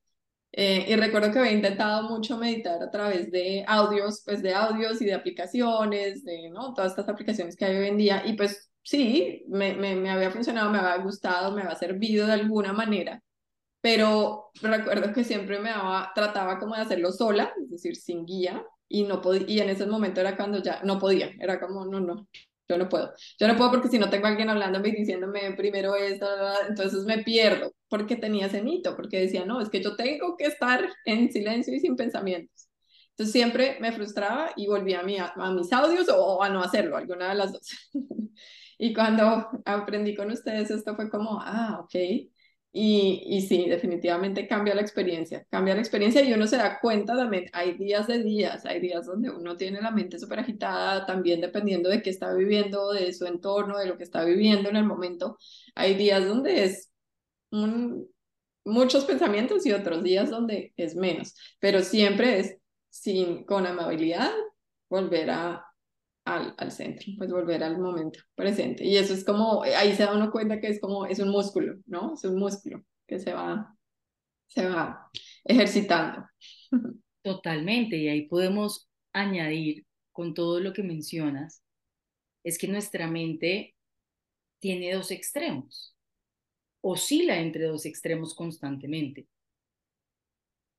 Eh, 0.52 0.86
y 0.88 0.96
recuerdo 0.96 1.30
que 1.32 1.38
había 1.40 1.52
intentado 1.52 2.08
mucho 2.08 2.38
meditar 2.38 2.82
a 2.82 2.90
través 2.90 3.30
de 3.30 3.64
audios, 3.68 4.22
pues 4.24 4.42
de 4.42 4.54
audios 4.54 5.00
y 5.02 5.04
de 5.06 5.14
aplicaciones, 5.14 6.24
de 6.24 6.50
¿no? 6.50 6.74
todas 6.74 6.92
estas 6.92 7.08
aplicaciones 7.08 7.54
que 7.56 7.66
hay 7.66 7.76
hoy 7.76 7.88
en 7.88 7.98
día. 7.98 8.22
Y 8.26 8.32
pues 8.34 8.70
sí, 8.82 9.44
me, 9.48 9.74
me, 9.74 9.94
me 9.96 10.10
había 10.10 10.30
funcionado, 10.30 10.70
me 10.70 10.78
había 10.78 11.02
gustado, 11.04 11.52
me 11.52 11.62
había 11.62 11.76
servido 11.76 12.26
de 12.26 12.32
alguna 12.34 12.72
manera. 12.72 13.22
Pero 13.80 14.50
recuerdo 14.62 15.12
que 15.12 15.24
siempre 15.24 15.58
me 15.60 15.70
daba, 15.70 16.12
trataba 16.14 16.58
como 16.58 16.74
de 16.74 16.82
hacerlo 16.82 17.12
sola, 17.12 17.52
es 17.62 17.70
decir, 17.70 17.96
sin 17.96 18.24
guía, 18.26 18.64
y 18.88 19.04
no 19.04 19.20
podía, 19.20 19.44
y 19.48 19.60
en 19.60 19.70
ese 19.70 19.86
momento 19.86 20.20
era 20.20 20.36
cuando 20.36 20.62
ya 20.62 20.82
no 20.84 20.98
podía, 20.98 21.30
era 21.40 21.60
como, 21.60 21.84
no, 21.86 22.00
no, 22.00 22.26
yo 22.68 22.78
no 22.78 22.88
puedo. 22.88 23.12
Yo 23.38 23.48
no 23.48 23.56
puedo 23.56 23.70
porque 23.70 23.88
si 23.88 23.98
no 23.98 24.10
tengo 24.10 24.26
a 24.26 24.30
alguien 24.30 24.50
hablándome 24.50 24.88
y 24.90 24.96
diciéndome 24.96 25.52
primero 25.52 25.96
esto, 25.96 26.26
entonces 26.68 27.04
me 27.04 27.18
pierdo 27.18 27.72
porque 27.88 28.16
tenía 28.16 28.46
ese 28.46 28.62
mito, 28.62 28.94
porque 28.94 29.20
decía, 29.20 29.44
no, 29.44 29.60
es 29.60 29.70
que 29.70 29.82
yo 29.82 29.96
tengo 29.96 30.36
que 30.36 30.44
estar 30.46 30.88
en 31.04 31.32
silencio 31.32 31.74
y 31.74 31.80
sin 31.80 31.96
pensamientos. 31.96 32.68
Entonces 33.10 33.32
siempre 33.32 33.78
me 33.80 33.92
frustraba 33.92 34.50
y 34.56 34.66
volvía 34.66 35.00
a, 35.00 35.02
mi, 35.02 35.18
a 35.18 35.32
mis 35.52 35.72
audios 35.72 36.08
o 36.14 36.42
a 36.42 36.50
no 36.50 36.62
hacerlo, 36.62 36.96
alguna 36.96 37.30
de 37.30 37.34
las 37.34 37.52
dos. 37.52 37.90
y 38.78 38.92
cuando 38.94 39.48
aprendí 39.64 40.14
con 40.14 40.30
ustedes, 40.30 40.70
esto 40.70 40.94
fue 40.94 41.10
como, 41.10 41.40
ah, 41.42 41.80
ok, 41.82 41.94
y, 42.80 43.40
sí, 43.42 43.68
definitivamente 43.68 44.46
cambia 44.46 44.72
la 44.72 44.82
experiencia, 44.82 45.44
cambia 45.50 45.74
la 45.74 45.80
experiencia 45.80 46.22
y 46.22 46.32
uno 46.32 46.46
se 46.46 46.58
da 46.58 46.78
cuenta 46.78 47.16
también, 47.16 47.46
hay 47.52 47.76
días 47.76 48.06
de 48.06 48.22
días, 48.22 48.64
hay 48.66 48.78
días 48.78 49.06
donde 49.06 49.30
uno 49.30 49.56
tiene 49.56 49.80
la 49.80 49.90
mente 49.90 50.18
súper 50.18 50.38
agitada, 50.38 51.04
también 51.04 51.40
dependiendo 51.40 51.88
de 51.88 52.02
qué 52.02 52.10
está 52.10 52.32
viviendo, 52.34 52.92
de 52.92 53.12
su 53.12 53.26
entorno, 53.26 53.78
de 53.78 53.86
lo 53.86 53.96
que 53.98 54.04
está 54.04 54.24
viviendo 54.24 54.68
en 54.68 54.76
el 54.76 54.84
momento. 54.84 55.38
Hay 55.74 55.94
días 55.94 56.24
donde 56.24 56.64
es 56.64 56.92
muchos 58.64 59.04
pensamientos 59.04 59.66
y 59.66 59.72
otros 59.72 60.04
días 60.04 60.30
donde 60.30 60.72
es 60.76 60.94
menos, 60.94 61.34
pero 61.58 61.82
siempre 61.82 62.38
es 62.38 62.58
sin, 62.90 63.44
con 63.44 63.66
amabilidad 63.66 64.30
volver 64.88 65.30
a, 65.30 65.67
al, 66.28 66.72
centro, 66.72 67.06
pues 67.16 67.30
volver 67.30 67.62
al 67.62 67.78
momento 67.78 68.20
presente. 68.34 68.84
Y 68.84 68.96
eso 68.96 69.14
es 69.14 69.24
como, 69.24 69.62
ahí 69.62 69.94
se 69.94 70.04
da 70.04 70.14
uno 70.14 70.30
cuenta 70.30 70.60
que 70.60 70.68
es 70.68 70.80
como, 70.80 71.06
es 71.06 71.18
un 71.18 71.30
músculo, 71.30 71.76
¿no? 71.86 72.14
Es 72.14 72.24
un 72.24 72.38
músculo 72.38 72.84
que 73.06 73.18
se 73.18 73.32
va, 73.32 73.74
se 74.46 74.68
va 74.68 75.10
ejercitando. 75.44 76.26
Totalmente, 77.22 77.96
y 77.96 78.08
ahí 78.08 78.26
podemos 78.28 78.88
añadir 79.12 79.86
con 80.12 80.34
todo 80.34 80.60
lo 80.60 80.72
que 80.72 80.82
mencionas, 80.82 81.62
es 82.44 82.58
que 82.58 82.68
nuestra 82.68 83.08
mente 83.08 83.74
tiene 84.58 84.94
dos 84.94 85.10
extremos, 85.10 85.96
oscila 86.80 87.38
entre 87.38 87.64
dos 87.66 87.86
extremos 87.86 88.34
constantemente. 88.34 89.26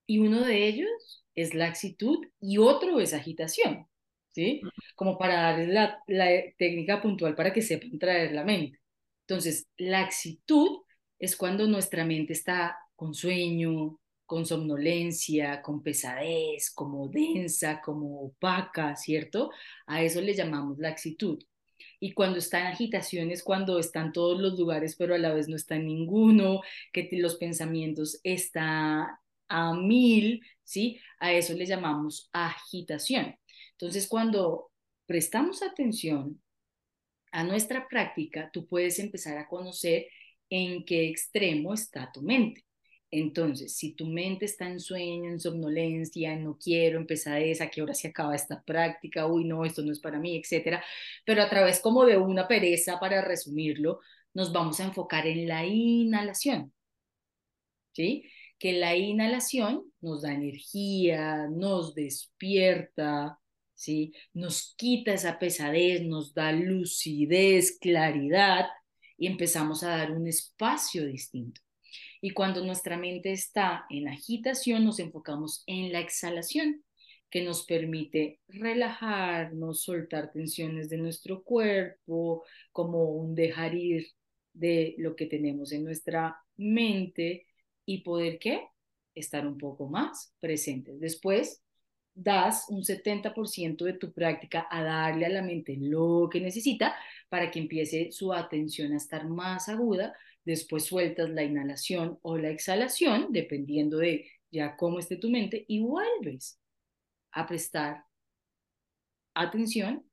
Y 0.06 0.20
uno 0.20 0.44
de 0.44 0.68
ellos 0.68 1.24
es 1.36 1.54
laxitud 1.54 2.26
y 2.40 2.58
otro 2.58 3.00
es 3.00 3.14
agitación. 3.14 3.88
¿Sí? 4.34 4.62
Como 4.96 5.18
para 5.18 5.42
darles 5.42 5.70
la, 5.70 6.04
la 6.08 6.28
técnica 6.58 7.02
puntual 7.02 7.36
para 7.36 7.54
que 7.54 7.62
sepan 7.62 7.98
traer 8.00 8.32
la 8.34 8.44
mente. 8.44 8.80
Entonces, 9.22 9.68
la 9.78 10.02
laxitud 10.02 10.82
es 11.20 11.36
cuando 11.36 11.68
nuestra 11.68 12.06
mente 12.06 12.34
está 12.34 12.78
con 12.96 13.14
sueño, 13.14 14.00
con 14.26 14.46
somnolencia, 14.46 15.62
con 15.62 15.82
pesadez, 15.84 16.72
como 16.72 17.08
densa, 17.08 17.82
como 17.82 18.22
opaca, 18.22 18.96
¿cierto? 18.96 19.52
A 19.88 20.04
eso 20.04 20.22
le 20.22 20.34
llamamos 20.36 20.78
laxitud. 20.80 21.40
Y 22.00 22.14
cuando 22.14 22.40
está 22.40 22.60
en 22.62 22.68
agitación 22.68 23.32
es 23.32 23.44
cuando 23.44 23.80
están 23.80 24.12
todos 24.14 24.40
los 24.40 24.58
lugares, 24.58 24.96
pero 24.98 25.16
a 25.16 25.18
la 25.18 25.34
vez 25.34 25.48
no 25.48 25.56
está 25.56 25.76
en 25.76 25.88
ninguno, 25.88 26.62
que 26.94 27.10
los 27.14 27.36
pensamientos 27.36 28.20
están 28.24 29.08
a 29.48 29.74
mil, 29.74 30.42
¿sí? 30.64 31.00
A 31.20 31.34
eso 31.34 31.54
le 31.54 31.66
llamamos 31.66 32.30
agitación. 32.32 33.36
Entonces, 33.80 34.08
cuando 34.10 34.72
prestamos 35.06 35.64
atención 35.64 36.42
a 37.32 37.44
nuestra 37.46 37.88
práctica, 37.88 38.50
tú 38.52 38.68
puedes 38.68 39.00
empezar 39.00 39.38
a 39.38 39.48
conocer 39.48 40.08
en 40.50 40.84
qué 40.86 41.08
extremo 41.08 41.74
está 41.74 42.12
tu 42.12 42.22
mente. 42.22 42.66
Entonces, 43.12 43.76
si 43.76 43.94
tu 43.94 44.06
mente 44.06 44.46
está 44.46 44.68
en 44.68 44.80
sueño, 44.80 45.32
en 45.32 45.40
somnolencia, 45.40 46.34
en 46.34 46.44
no 46.44 46.58
quiero, 46.58 47.00
en 47.00 47.08
pesadez, 47.08 47.62
a 47.62 47.70
qué 47.70 47.82
hora 47.82 47.94
se 47.94 48.10
acaba 48.10 48.36
esta 48.36 48.62
práctica, 48.64 49.26
uy, 49.28 49.46
no, 49.46 49.66
esto 49.66 49.82
no 49.82 49.92
es 49.92 50.00
para 50.00 50.20
mí, 50.20 50.38
etcétera, 50.38 50.84
pero 51.26 51.42
a 51.42 51.50
través 51.50 51.80
como 51.80 52.06
de 52.06 52.18
una 52.18 52.48
pereza, 52.48 53.00
para 53.00 53.22
resumirlo, 53.22 54.02
nos 54.34 54.52
vamos 54.52 54.80
a 54.80 54.86
enfocar 54.86 55.26
en 55.28 55.48
la 55.48 55.66
inhalación. 55.66 56.74
¿Sí? 57.94 58.24
Que 58.60 58.74
la 58.74 58.96
inhalación 58.96 59.92
nos 60.02 60.22
da 60.24 60.34
energía, 60.34 61.48
nos 61.50 61.96
despierta, 61.96 63.39
¿sí? 63.80 64.14
Nos 64.34 64.76
quita 64.78 65.14
esa 65.14 65.40
pesadez, 65.40 66.04
nos 66.04 66.34
da 66.34 66.52
lucidez, 66.52 67.80
claridad 67.80 68.66
y 69.18 69.28
empezamos 69.28 69.84
a 69.84 69.90
dar 69.98 70.12
un 70.12 70.28
espacio 70.28 71.06
distinto. 71.06 71.62
Y 72.22 72.32
cuando 72.32 72.64
nuestra 72.64 72.98
mente 72.98 73.32
está 73.32 73.86
en 73.90 74.10
agitación, 74.10 74.84
nos 74.84 75.00
enfocamos 75.00 75.64
en 75.66 75.94
la 75.94 76.02
exhalación, 76.02 76.84
que 77.30 77.44
nos 77.44 77.66
permite 77.66 78.42
relajarnos, 78.48 79.84
soltar 79.84 80.32
tensiones 80.32 80.90
de 80.90 80.98
nuestro 80.98 81.44
cuerpo, 81.44 82.44
como 82.74 83.12
un 83.12 83.36
dejar 83.36 83.76
ir 83.76 84.08
de 84.52 84.96
lo 84.98 85.16
que 85.16 85.28
tenemos 85.28 85.72
en 85.72 85.86
nuestra 85.86 86.38
mente 86.58 87.46
y 87.86 88.00
poder 88.00 88.40
qué? 88.40 88.68
Estar 89.16 89.48
un 89.48 89.58
poco 89.58 89.88
más 89.88 90.34
presentes. 90.40 91.00
Después 91.00 91.64
das 92.22 92.66
un 92.68 92.84
70% 92.84 93.86
de 93.86 93.94
tu 93.94 94.12
práctica 94.12 94.68
a 94.70 94.84
darle 94.84 95.26
a 95.26 95.30
la 95.30 95.42
mente 95.42 95.78
lo 95.80 96.28
que 96.30 96.42
necesita 96.42 96.96
para 97.30 97.50
que 97.50 97.60
empiece 97.60 98.12
su 98.12 98.34
atención 98.34 98.92
a 98.94 98.98
estar 98.98 99.28
más 99.28 99.70
aguda. 99.70 100.14
Después 100.44 100.84
sueltas 100.86 101.30
la 101.30 101.44
inhalación 101.44 102.20
o 102.22 102.38
la 102.38 102.50
exhalación, 102.50 103.28
dependiendo 103.30 103.98
de 104.00 104.28
ya 104.52 104.76
cómo 104.76 105.00
esté 105.00 105.16
tu 105.16 105.30
mente, 105.30 105.64
y 105.68 105.80
vuelves 105.80 106.60
a 107.32 107.48
prestar 107.48 108.04
atención 109.34 110.04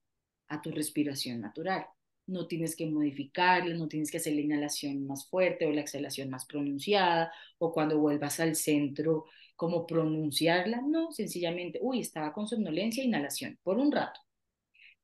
a 0.49 0.63
tu 0.63 0.71
respiración 0.71 1.41
natural. 1.41 1.87
No 2.29 2.47
tienes 2.47 2.77
que 2.77 2.87
modificarla, 2.87 3.75
no 3.75 3.89
tienes 3.89 4.11
que 4.11 4.19
hacer 4.19 4.35
la 4.35 4.43
inhalación 4.43 5.07
más 5.07 5.29
fuerte 5.29 5.67
o 5.67 5.73
la 5.73 5.81
exhalación 5.81 6.31
más 6.31 6.47
pronunciada, 6.47 7.33
o 7.59 7.73
cuando 7.73 7.99
vuelvas 7.99 8.39
al 8.39 8.55
centro 8.55 9.25
como 9.57 9.87
pronunciarla, 9.87 10.83
no, 10.83 11.13
sencillamente, 11.13 11.79
uy, 11.83 12.01
estaba 12.01 12.33
con 12.33 12.47
somnolencia, 12.47 13.03
inhalación, 13.05 13.59
por 13.63 13.79
un 13.79 13.91
rato. 13.93 14.21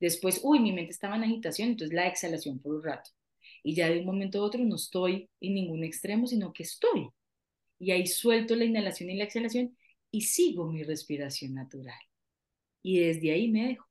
Después, 0.00 0.40
uy, 0.44 0.60
mi 0.60 0.72
mente 0.72 0.92
estaba 0.92 1.16
en 1.16 1.24
agitación, 1.24 1.70
entonces 1.70 1.94
la 1.94 2.06
exhalación 2.08 2.58
por 2.60 2.74
un 2.76 2.82
rato. 2.82 3.10
Y 3.62 3.74
ya 3.74 3.88
de 3.88 4.00
un 4.00 4.06
momento 4.06 4.40
a 4.40 4.42
otro 4.44 4.64
no 4.64 4.76
estoy 4.76 5.30
en 5.40 5.54
ningún 5.54 5.84
extremo, 5.84 6.26
sino 6.26 6.52
que 6.52 6.64
estoy. 6.64 7.08
Y 7.78 7.92
ahí 7.92 8.06
suelto 8.06 8.56
la 8.56 8.64
inhalación 8.64 9.10
y 9.10 9.16
la 9.16 9.24
exhalación 9.24 9.76
y 10.10 10.22
sigo 10.22 10.70
mi 10.70 10.82
respiración 10.84 11.54
natural. 11.54 11.98
Y 12.82 13.00
desde 13.00 13.32
ahí 13.32 13.50
me 13.50 13.68
dejo. 13.68 13.88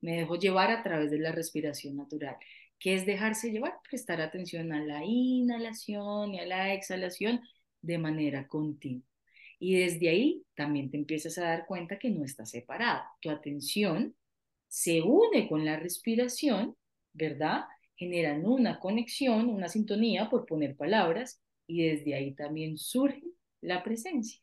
Me 0.00 0.16
dejo 0.16 0.36
llevar 0.36 0.70
a 0.70 0.82
través 0.82 1.10
de 1.10 1.18
la 1.18 1.32
respiración 1.32 1.96
natural. 1.96 2.36
¿Qué 2.78 2.94
es 2.94 3.06
dejarse 3.06 3.50
llevar? 3.50 3.74
Prestar 3.88 4.20
atención 4.20 4.72
a 4.72 4.80
la 4.84 5.04
inhalación 5.04 6.34
y 6.34 6.40
a 6.40 6.46
la 6.46 6.74
exhalación 6.74 7.40
de 7.82 7.98
manera 7.98 8.46
continua. 8.48 9.07
Y 9.58 9.76
desde 9.76 10.08
ahí 10.08 10.44
también 10.54 10.90
te 10.90 10.96
empiezas 10.96 11.38
a 11.38 11.44
dar 11.44 11.66
cuenta 11.66 11.98
que 11.98 12.10
no 12.10 12.24
está 12.24 12.46
separado. 12.46 13.02
Tu 13.20 13.30
atención 13.30 14.14
se 14.68 15.02
une 15.02 15.48
con 15.48 15.64
la 15.64 15.78
respiración, 15.78 16.76
¿verdad? 17.12 17.64
Generan 17.96 18.46
una 18.46 18.78
conexión, 18.78 19.48
una 19.48 19.68
sintonía, 19.68 20.30
por 20.30 20.46
poner 20.46 20.76
palabras, 20.76 21.40
y 21.66 21.82
desde 21.82 22.14
ahí 22.14 22.34
también 22.34 22.78
surge 22.78 23.22
la 23.60 23.82
presencia. 23.82 24.40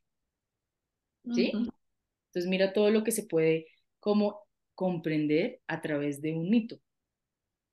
¿Sí? 1.34 1.52
Entonces 1.54 2.50
mira 2.50 2.74
todo 2.74 2.92
lo 2.92 3.04
que 3.04 3.12
se 3.12 3.24
puede 3.24 3.68
como 4.00 4.42
comprender 4.76 5.62
a 5.68 5.82
través 5.82 6.22
de 6.22 6.34
un 6.34 6.50
mito, 6.50 6.80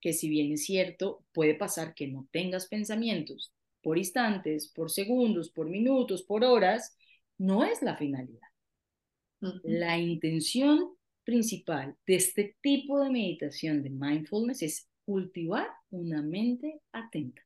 que 0.00 0.12
si 0.12 0.28
bien 0.30 0.52
es 0.52 0.64
cierto, 0.64 1.24
puede 1.32 1.54
pasar 1.54 1.94
que 1.94 2.06
no 2.06 2.28
tengas 2.30 2.68
pensamientos 2.68 3.52
por 3.82 3.98
instantes, 3.98 4.68
por 4.68 4.90
segundos, 4.90 5.50
por 5.50 5.68
minutos, 5.68 6.22
por 6.22 6.44
horas, 6.44 6.96
no 7.42 7.64
es 7.64 7.82
la 7.82 7.96
finalidad. 7.96 8.48
La 9.64 9.98
intención 9.98 10.94
principal 11.24 11.96
de 12.06 12.14
este 12.14 12.56
tipo 12.60 13.00
de 13.00 13.10
meditación 13.10 13.82
de 13.82 13.90
mindfulness 13.90 14.62
es 14.62 14.88
cultivar 15.04 15.66
una 15.90 16.22
mente 16.22 16.80
atenta. 16.92 17.42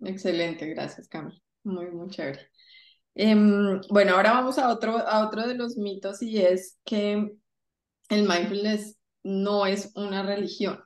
Excelente, 0.00 0.66
gracias, 0.68 1.08
Camila. 1.08 1.38
Muy, 1.62 1.90
muy 1.90 2.08
chévere. 2.08 2.48
Em, 3.14 3.78
bueno, 3.90 4.14
ahora 4.14 4.32
vamos 4.32 4.58
a 4.58 4.72
otro, 4.72 4.96
a 4.96 5.26
otro 5.26 5.46
de 5.46 5.54
los 5.54 5.76
mitos 5.76 6.22
y 6.22 6.38
es 6.38 6.78
que 6.86 7.32
el 8.08 8.22
mindfulness 8.26 8.96
no 9.22 9.66
es 9.66 9.92
una 9.94 10.22
religión. 10.22 10.80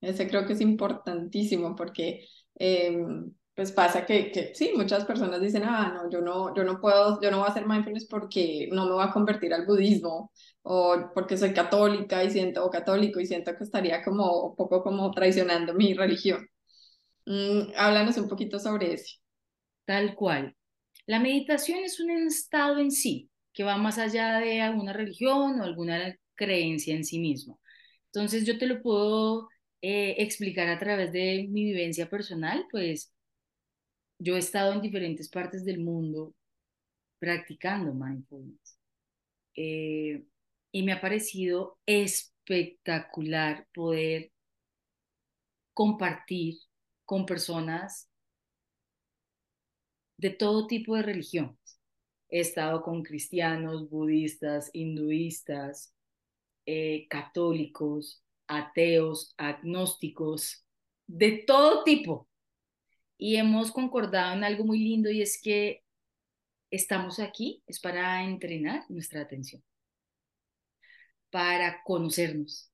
Ese 0.00 0.26
creo 0.26 0.46
que 0.46 0.54
es 0.54 0.62
importantísimo 0.62 1.76
porque 1.76 2.26
em, 2.54 3.34
pues 3.56 3.72
pasa 3.72 4.04
que, 4.04 4.30
que, 4.30 4.54
sí, 4.54 4.72
muchas 4.76 5.06
personas 5.06 5.40
dicen, 5.40 5.62
ah, 5.64 5.90
no, 5.94 6.10
yo 6.10 6.20
no, 6.20 6.54
yo 6.54 6.62
no 6.62 6.78
puedo, 6.78 7.18
yo 7.22 7.30
no 7.30 7.38
voy 7.38 7.46
a 7.46 7.50
hacer 7.50 7.66
mindfulness 7.66 8.06
porque 8.06 8.68
no 8.70 8.84
me 8.84 8.92
voy 8.92 9.04
a 9.04 9.10
convertir 9.10 9.54
al 9.54 9.64
budismo 9.64 10.30
o 10.62 11.10
porque 11.14 11.38
soy 11.38 11.54
católica 11.54 12.22
y 12.22 12.30
siento, 12.30 12.64
o 12.66 12.70
católico 12.70 13.18
y 13.18 13.26
siento 13.26 13.56
que 13.56 13.64
estaría 13.64 14.04
como 14.04 14.48
un 14.48 14.56
poco 14.56 14.82
como 14.82 15.10
traicionando 15.10 15.72
mi 15.72 15.94
religión. 15.94 16.46
Mm, 17.24 17.72
háblanos 17.76 18.18
un 18.18 18.28
poquito 18.28 18.58
sobre 18.58 18.92
eso. 18.92 19.16
Tal 19.86 20.14
cual. 20.14 20.54
La 21.06 21.18
meditación 21.20 21.78
es 21.80 21.98
un 22.00 22.10
estado 22.10 22.78
en 22.78 22.90
sí 22.90 23.30
que 23.54 23.64
va 23.64 23.78
más 23.78 23.98
allá 23.98 24.38
de 24.38 24.60
alguna 24.60 24.92
religión 24.92 25.60
o 25.60 25.64
alguna 25.64 26.14
creencia 26.34 26.94
en 26.94 27.04
sí 27.06 27.18
mismo. 27.20 27.58
Entonces 28.12 28.44
yo 28.46 28.58
te 28.58 28.66
lo 28.66 28.82
puedo 28.82 29.48
eh, 29.80 30.16
explicar 30.18 30.68
a 30.68 30.78
través 30.78 31.12
de 31.12 31.46
mi 31.50 31.64
vivencia 31.64 32.10
personal, 32.10 32.66
pues 32.70 33.15
yo 34.18 34.36
he 34.36 34.38
estado 34.38 34.72
en 34.72 34.80
diferentes 34.80 35.28
partes 35.28 35.64
del 35.64 35.80
mundo 35.80 36.34
practicando 37.18 37.92
mindfulness. 37.94 38.78
Eh, 39.54 40.24
y 40.72 40.82
me 40.82 40.92
ha 40.92 41.00
parecido 41.00 41.78
espectacular 41.86 43.66
poder 43.72 44.32
compartir 45.72 46.58
con 47.04 47.24
personas 47.24 48.10
de 50.18 50.30
todo 50.30 50.66
tipo 50.66 50.96
de 50.96 51.02
religiones. 51.02 51.80
He 52.28 52.40
estado 52.40 52.82
con 52.82 53.02
cristianos, 53.02 53.88
budistas, 53.88 54.70
hinduistas, 54.72 55.94
eh, 56.66 57.06
católicos, 57.08 58.22
ateos, 58.48 59.34
agnósticos, 59.36 60.64
de 61.06 61.44
todo 61.46 61.84
tipo 61.84 62.28
y 63.18 63.36
hemos 63.36 63.72
concordado 63.72 64.34
en 64.34 64.44
algo 64.44 64.64
muy 64.64 64.78
lindo 64.78 65.10
y 65.10 65.22
es 65.22 65.40
que 65.40 65.82
estamos 66.70 67.18
aquí 67.20 67.62
es 67.66 67.80
para 67.80 68.24
entrenar 68.24 68.84
nuestra 68.88 69.22
atención, 69.22 69.62
para 71.30 71.82
conocernos. 71.84 72.70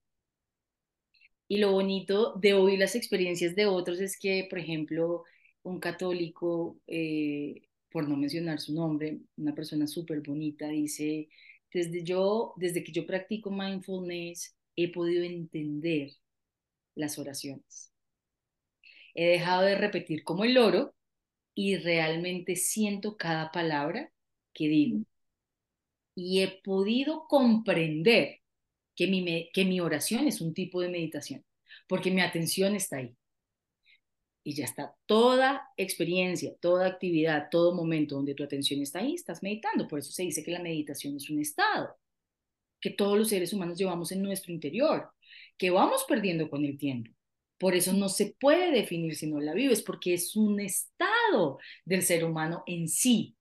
Y 1.49 1.59
lo 1.59 1.73
bonito 1.73 2.35
de 2.37 2.55
oír 2.55 2.79
las 2.79 2.95
experiencias 2.95 3.55
de 3.55 3.67
otros 3.67 4.01
es 4.01 4.19
que, 4.19 4.47
por 4.49 4.59
ejemplo, 4.59 5.25
un 5.63 5.81
católico, 5.81 6.81
eh, 6.87 7.63
por 7.91 8.09
no 8.09 8.17
mencionar 8.17 8.59
su 8.59 8.75
nombre, 8.75 9.21
una 9.37 9.55
persona 9.55 9.87
súper 9.87 10.23
bonita, 10.23 10.69
dice, 10.69 11.29
desde, 11.73 12.05
yo, 12.05 12.55
desde 12.57 12.83
que 12.83 12.93
yo 12.93 13.07
practico 13.07 13.51
mindfulness, 13.51 14.57
he 14.77 14.91
podido 14.93 15.25
entender 15.25 16.13
las 16.95 17.19
oraciones 17.19 17.92
he 19.15 19.27
dejado 19.27 19.63
de 19.63 19.77
repetir 19.77 20.25
como 20.25 20.45
el 20.45 20.55
loro 20.55 20.95
y 21.55 21.77
realmente 21.77 22.57
siento 22.57 23.17
cada 23.17 23.51
palabra 23.53 24.11
que 24.55 24.69
digo. 24.69 25.05
Y 26.15 26.43
he 26.43 26.61
podido 26.63 27.27
comprender 27.29 28.41
que 28.97 29.07
mi, 29.07 29.51
que 29.53 29.65
mi 29.65 29.81
oración 29.81 30.27
es 30.29 30.41
un 30.41 30.55
tipo 30.55 30.81
de 30.81 30.89
meditación, 30.89 31.45
porque 31.89 32.11
mi 32.11 32.21
atención 32.21 32.75
está 32.77 32.99
ahí. 32.99 33.17
Y 34.45 34.55
ya 34.55 34.65
está, 34.65 34.95
toda 35.07 35.63
experiencia, 35.77 36.53
toda 36.61 36.87
actividad, 36.89 37.49
todo 37.51 37.75
momento 37.75 38.17
donde 38.17 38.35
tu 38.35 38.43
atención 38.43 38.81
está 38.83 38.99
ahí, 38.99 39.15
estás 39.15 39.43
meditando. 39.43 39.87
Por 39.87 40.01
eso 40.01 40.11
se 40.11 40.25
dice 40.25 40.43
que 40.43 40.51
la 40.51 40.59
meditación 40.59 41.17
es 41.17 41.31
un 41.31 41.41
estado 41.41 41.97
que 42.83 42.91
todos 42.91 43.17
los 43.17 43.29
seres 43.29 43.53
humanos 43.55 43.79
llevamos 43.79 44.13
en 44.13 44.23
nuestro 44.23 44.53
interior, 44.53 45.09
que 45.57 45.71
vamos 45.71 46.05
perdiendo 46.07 46.51
con 46.51 46.65
el 46.65 46.77
tiempo. 46.77 47.11
Por 47.63 47.77
eso 47.77 47.93
no 47.95 48.09
se 48.11 48.35
puede 48.41 48.73
definir 48.73 49.15
si 49.17 49.29
no 49.29 49.41
la 49.41 49.55
vives, 49.55 49.83
porque 49.83 50.15
es 50.15 50.37
un 50.37 50.61
estado 50.61 51.59
del 51.87 52.03
ser 52.03 52.25
humano 52.25 52.65
en 52.67 52.89
sí. 52.89 53.37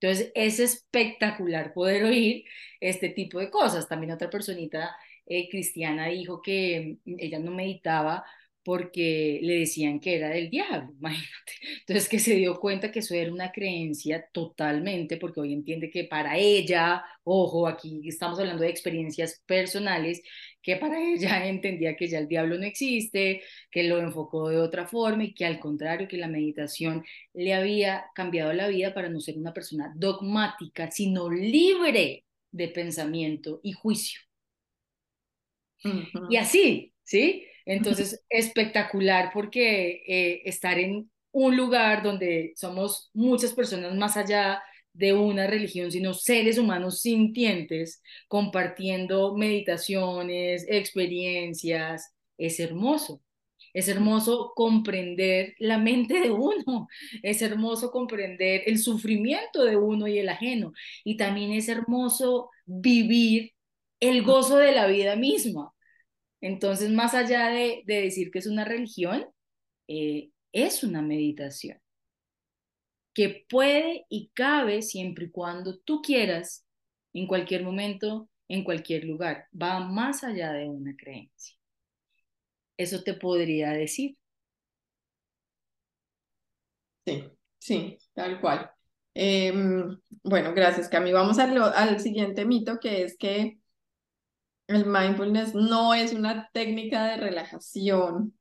Entonces, 0.00 0.32
es 0.34 0.60
espectacular 0.60 1.74
poder 1.74 2.04
oír 2.04 2.44
este 2.80 3.10
tipo 3.10 3.38
de 3.40 3.50
cosas. 3.50 3.88
También 3.88 4.12
otra 4.12 4.30
personita 4.30 4.96
eh, 5.26 5.48
cristiana 5.50 6.06
dijo 6.08 6.40
que 6.42 6.98
ella 7.04 7.38
no 7.38 7.50
meditaba 7.52 8.24
porque 8.62 9.40
le 9.42 9.60
decían 9.60 10.00
que 10.00 10.16
era 10.16 10.28
del 10.28 10.50
diablo, 10.50 10.92
imagínate. 10.98 11.52
Entonces 11.80 12.08
que 12.08 12.18
se 12.18 12.34
dio 12.36 12.58
cuenta 12.60 12.90
que 12.92 13.00
eso 13.00 13.14
era 13.14 13.32
una 13.32 13.52
creencia 13.52 14.26
totalmente, 14.32 15.16
porque 15.16 15.40
hoy 15.40 15.52
entiende 15.54 15.90
que 15.90 16.04
para 16.04 16.36
ella, 16.38 17.04
ojo, 17.24 17.66
aquí 17.66 18.02
estamos 18.06 18.38
hablando 18.38 18.62
de 18.62 18.70
experiencias 18.70 19.42
personales, 19.46 20.22
que 20.62 20.76
para 20.76 21.00
ella 21.00 21.46
entendía 21.48 21.96
que 21.96 22.08
ya 22.08 22.18
el 22.18 22.28
diablo 22.28 22.58
no 22.58 22.64
existe, 22.64 23.42
que 23.70 23.84
lo 23.84 23.98
enfocó 23.98 24.48
de 24.48 24.58
otra 24.58 24.86
forma 24.86 25.24
y 25.24 25.34
que 25.34 25.46
al 25.46 25.58
contrario, 25.60 26.08
que 26.08 26.16
la 26.16 26.28
meditación 26.28 27.04
le 27.32 27.54
había 27.54 28.06
cambiado 28.14 28.52
la 28.52 28.68
vida 28.68 28.94
para 28.94 29.08
no 29.08 29.20
ser 29.20 29.38
una 29.38 29.52
persona 29.52 29.92
dogmática, 29.96 30.90
sino 30.90 31.30
libre 31.30 32.24
de 32.50 32.68
pensamiento 32.68 33.60
y 33.62 33.72
juicio. 33.72 34.20
Y 36.28 36.36
así, 36.36 36.92
¿sí? 37.02 37.46
Entonces, 37.64 38.22
espectacular 38.28 39.30
porque 39.32 40.02
eh, 40.06 40.42
estar 40.44 40.78
en 40.78 41.10
un 41.32 41.56
lugar 41.56 42.02
donde 42.02 42.52
somos 42.56 43.10
muchas 43.14 43.52
personas 43.52 43.94
más 43.94 44.16
allá 44.16 44.62
de 44.92 45.14
una 45.14 45.46
religión, 45.46 45.90
sino 45.92 46.14
seres 46.14 46.58
humanos 46.58 47.00
sintientes, 47.00 48.02
compartiendo 48.28 49.36
meditaciones, 49.36 50.66
experiencias, 50.68 52.14
es 52.38 52.60
hermoso. 52.60 53.22
Es 53.72 53.88
hermoso 53.88 54.52
comprender 54.56 55.54
la 55.58 55.78
mente 55.78 56.20
de 56.20 56.30
uno, 56.32 56.88
es 57.22 57.40
hermoso 57.42 57.90
comprender 57.92 58.62
el 58.66 58.78
sufrimiento 58.78 59.64
de 59.64 59.76
uno 59.76 60.08
y 60.08 60.18
el 60.18 60.28
ajeno, 60.28 60.72
y 61.04 61.16
también 61.16 61.52
es 61.52 61.68
hermoso 61.68 62.50
vivir 62.66 63.52
el 64.00 64.22
gozo 64.22 64.56
de 64.56 64.72
la 64.72 64.86
vida 64.88 65.16
misma. 65.16 65.72
Entonces, 66.40 66.90
más 66.90 67.14
allá 67.14 67.48
de, 67.50 67.82
decir 67.86 68.30
que 68.32 68.40
es 68.40 68.46
una 68.46 68.64
religión, 68.64 69.26
eh, 69.88 70.30
es 70.52 70.82
una 70.84 71.02
meditación 71.02 71.78
que 73.20 73.44
puede 73.50 74.06
y 74.08 74.30
cabe 74.32 74.80
siempre 74.80 75.26
y 75.26 75.30
cuando 75.30 75.76
tú 75.76 76.00
quieras, 76.00 76.64
en 77.12 77.26
cualquier 77.26 77.62
momento, 77.62 78.30
en 78.48 78.64
cualquier 78.64 79.04
lugar. 79.04 79.46
Va 79.52 79.78
más 79.80 80.24
allá 80.24 80.54
de 80.54 80.70
una 80.70 80.96
creencia. 80.96 81.54
Eso 82.78 83.02
te 83.02 83.12
podría 83.12 83.72
decir. 83.72 84.16
Sí, 87.04 87.24
sí, 87.58 87.98
tal 88.14 88.40
cual. 88.40 88.70
Em, 89.12 90.00
bueno, 90.22 90.54
gracias, 90.54 90.88
Cami. 90.88 91.12
Vamos 91.12 91.38
al 91.38 92.00
siguiente 92.00 92.46
mito, 92.46 92.80
que 92.80 93.02
es 93.02 93.18
que 93.18 93.58
el 94.66 94.86
mindfulness 94.86 95.54
no 95.54 95.92
es 95.92 96.14
una 96.14 96.48
técnica 96.54 97.04
de 97.04 97.16
relajación 97.18 98.39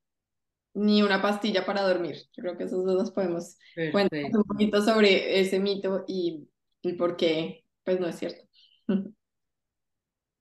ni 0.74 1.02
una 1.02 1.22
pastilla 1.22 1.66
para 1.66 1.82
dormir. 1.84 2.18
Yo 2.34 2.44
creo 2.44 2.58
que 2.58 2.66
esos 2.66 2.86
dos 2.86 3.12
podemos 3.12 3.58
contar 3.92 4.32
un 4.34 4.44
poquito 4.44 4.82
sobre 4.82 5.40
ese 5.40 5.60
mito 5.60 6.06
y, 6.08 6.48
y 6.82 6.94
por 6.94 7.18
qué 7.18 7.66
pues 7.84 8.00
no 8.00 8.08
es 8.08 8.18
cierto. 8.18 8.48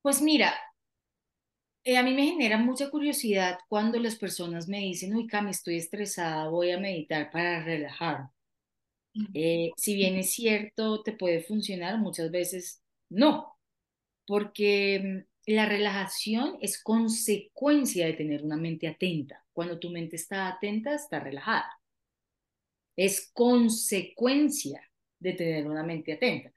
Pues 0.03 0.21
mira, 0.23 0.55
eh, 1.85 1.97
a 1.97 2.03
mí 2.03 2.13
me 2.15 2.25
genera 2.27 2.59
mucha 2.59 2.91
curiosidad 2.91 3.59
cuando 3.69 3.99
las 3.99 4.17
personas 4.17 4.69
me 4.69 4.79
dicen, 4.81 5.15
uy, 5.15 5.27
Cami, 5.27 5.51
estoy 5.51 5.77
estresada, 5.79 6.49
voy 6.49 6.71
a 6.73 6.79
meditar 6.79 7.31
para 7.31 7.65
relajar. 7.65 8.31
Eh, 9.35 9.71
si 9.77 9.95
bien 9.95 10.17
es 10.17 10.31
cierto, 10.33 11.03
te 11.03 11.13
puede 11.13 11.43
funcionar, 11.43 11.99
muchas 11.99 12.31
veces 12.31 12.83
no, 13.09 13.57
porque 14.27 15.27
la 15.55 15.67
relajación 15.67 16.59
es 16.61 16.83
consecuencia 16.83 18.07
de 18.07 18.13
tener 18.13 18.43
una 18.45 18.57
mente 18.57 18.87
atenta. 18.87 19.45
Cuando 19.53 19.79
tu 19.79 19.91
mente 19.91 20.17
está 20.17 20.49
atenta, 20.49 20.95
está 20.95 21.21
relajada. 21.21 21.71
Es 22.97 23.31
consecuencia 23.33 24.83
de 25.19 25.33
tener 25.33 25.67
una 25.67 25.83
mente 25.83 26.13
atenta. 26.13 26.53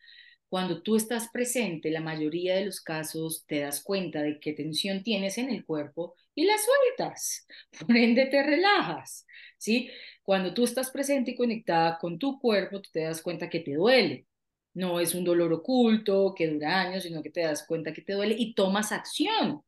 Cuando 0.50 0.82
tú 0.82 0.98
estás 0.98 1.30
presente, 1.32 1.90
la 1.90 2.02
mayoría 2.02 2.56
de 2.56 2.66
los 2.66 2.82
casos 2.82 3.46
te 3.48 3.60
das 3.62 3.82
cuenta 3.82 4.22
de 4.22 4.40
qué 4.40 4.52
tensión 4.54 5.04
tienes 5.04 5.38
en 5.38 5.50
el 5.50 5.66
cuerpo 5.66 6.16
y 6.36 6.46
la 6.46 6.56
sueltas. 6.58 7.48
Por 7.88 7.96
ende, 7.96 8.26
te 8.26 8.44
relajas. 8.44 9.26
¿sí? 9.58 9.90
Cuando 10.24 10.54
tú 10.54 10.66
estás 10.66 10.92
presente 10.92 11.32
y 11.32 11.36
conectada 11.36 11.98
con 12.00 12.20
tu 12.20 12.40
cuerpo, 12.40 12.82
te 12.82 13.02
das 13.02 13.22
cuenta 13.22 13.50
que 13.50 13.62
te 13.62 13.76
duele 13.76 14.26
no 14.74 15.00
es 15.00 15.16
un 15.16 15.24
dolor 15.24 15.52
oculto 15.54 16.34
que 16.36 16.48
dura 16.48 16.82
años, 16.82 17.04
sino 17.04 17.22
que 17.22 17.30
te 17.30 17.42
das 17.42 17.66
cuenta 17.66 17.94
que 17.94 18.02
te 18.02 18.14
duele 18.14 18.36
y 18.38 18.54
tomas 18.54 18.92
acción 18.92 19.64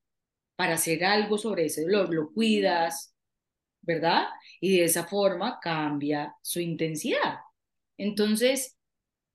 para 0.55 0.75
hacer 0.75 1.03
algo 1.03 1.37
sobre 1.37 1.65
ese 1.65 1.83
dolor, 1.83 2.13
lo 2.13 2.31
cuidas, 2.31 3.13
¿verdad? 3.81 4.27
Y 4.61 4.77
de 4.77 4.85
esa 4.85 5.05
forma 5.05 5.59
cambia 5.61 6.35
su 6.41 6.59
intensidad. 6.59 7.39
Entonces, 7.97 8.77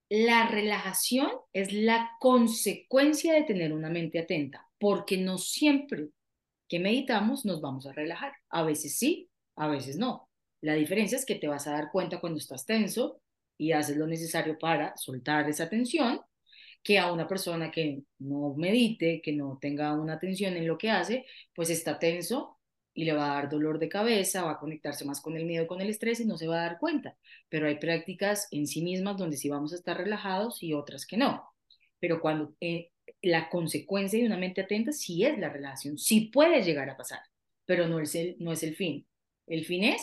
la 0.09 0.49
relajación 0.49 1.31
es 1.53 1.73
la 1.73 2.13
consecuencia 2.19 3.35
de 3.35 3.43
tener 3.43 3.73
una 3.73 3.91
mente 3.91 4.19
atenta, 4.19 4.67
porque 4.79 5.19
no 5.19 5.39
siempre 5.39 6.09
que 6.69 6.79
meditamos 6.79 7.45
nos 7.45 7.61
vamos 7.61 7.87
a 7.87 7.93
relajar. 7.93 8.33
A 8.49 8.63
veces 8.63 8.99
sí, 8.99 9.29
a 9.57 9.69
veces 9.69 9.99
no. 9.99 10.29
La 10.61 10.75
diferencia 10.75 11.17
es 11.17 11.27
que 11.27 11.35
te 11.35 11.49
vas 11.49 11.67
a 11.67 11.73
dar 11.73 11.91
cuenta 11.91 12.21
cuando 12.21 12.39
estás 12.39 12.65
tenso 12.65 13.21
y 13.59 13.73
haces 13.73 13.97
lo 13.97 14.07
necesario 14.07 14.59
para 14.59 14.97
soltar 14.97 15.49
esa 15.49 15.69
tensión, 15.69 16.21
que 16.83 16.99
a 16.99 17.13
una 17.13 17.29
persona 17.29 17.71
que 17.71 18.03
no 18.21 18.55
medite, 18.57 19.21
que 19.23 19.33
no 19.33 19.59
tenga 19.61 19.93
una 19.93 20.15
atención 20.15 20.57
en 20.57 20.67
lo 20.67 20.79
que 20.79 20.91
hace, 20.91 21.27
pues 21.55 21.71
está 21.71 21.99
tenso 21.99 22.59
y 22.95 23.05
le 23.05 23.13
va 23.13 23.31
a 23.31 23.35
dar 23.35 23.49
dolor 23.49 23.79
de 23.79 23.89
cabeza, 23.89 24.45
va 24.45 24.53
a 24.53 24.59
conectarse 24.59 25.05
más 25.05 25.21
con 25.21 25.37
el 25.37 25.45
miedo, 25.45 25.67
con 25.67 25.81
el 25.81 25.91
estrés 25.91 26.21
y 26.21 26.25
no 26.27 26.37
se 26.37 26.49
va 26.49 26.57
a 26.61 26.67
dar 26.67 26.79
cuenta. 26.79 27.17
Pero 27.49 27.67
hay 27.67 27.79
prácticas 27.79 28.49
en 28.51 28.67
sí 28.67 28.83
mismas 28.83 29.17
donde 29.17 29.37
sí 29.37 29.49
vamos 29.49 29.73
a 29.73 29.77
estar 29.77 29.97
relajados 29.97 30.63
y 30.63 30.73
otras 30.75 31.07
que 31.07 31.17
no. 31.17 31.45
Pero 32.01 32.21
cuando 32.21 32.55
eh, 32.61 32.91
la 33.23 33.49
consecuencia 33.51 34.19
de 34.19 34.27
una 34.27 34.37
mente 34.37 34.63
atenta 34.63 34.93
sí 34.93 35.25
es 35.25 35.39
la 35.39 35.49
relajación, 35.49 35.99
sí 35.99 36.31
puede 36.33 36.63
llegar 36.63 36.89
a 36.91 36.97
pasar, 36.97 37.21
pero 37.67 37.87
no 37.87 38.01
es 38.01 38.15
el, 38.15 38.37
no 38.39 38.53
es 38.53 38.63
el 38.63 38.75
fin. 38.77 39.07
El 39.47 39.65
fin 39.65 39.85
es 39.85 40.03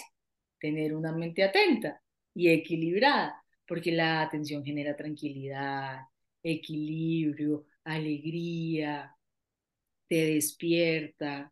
tener 0.60 0.96
una 0.96 1.12
mente 1.12 1.44
atenta 1.44 2.02
y 2.34 2.50
equilibrada, 2.50 3.44
porque 3.68 3.92
la 3.92 4.22
atención 4.22 4.64
genera 4.64 4.96
tranquilidad, 4.96 6.02
equilibrio, 6.44 7.66
alegría, 7.84 9.16
te 10.08 10.34
despierta, 10.34 11.52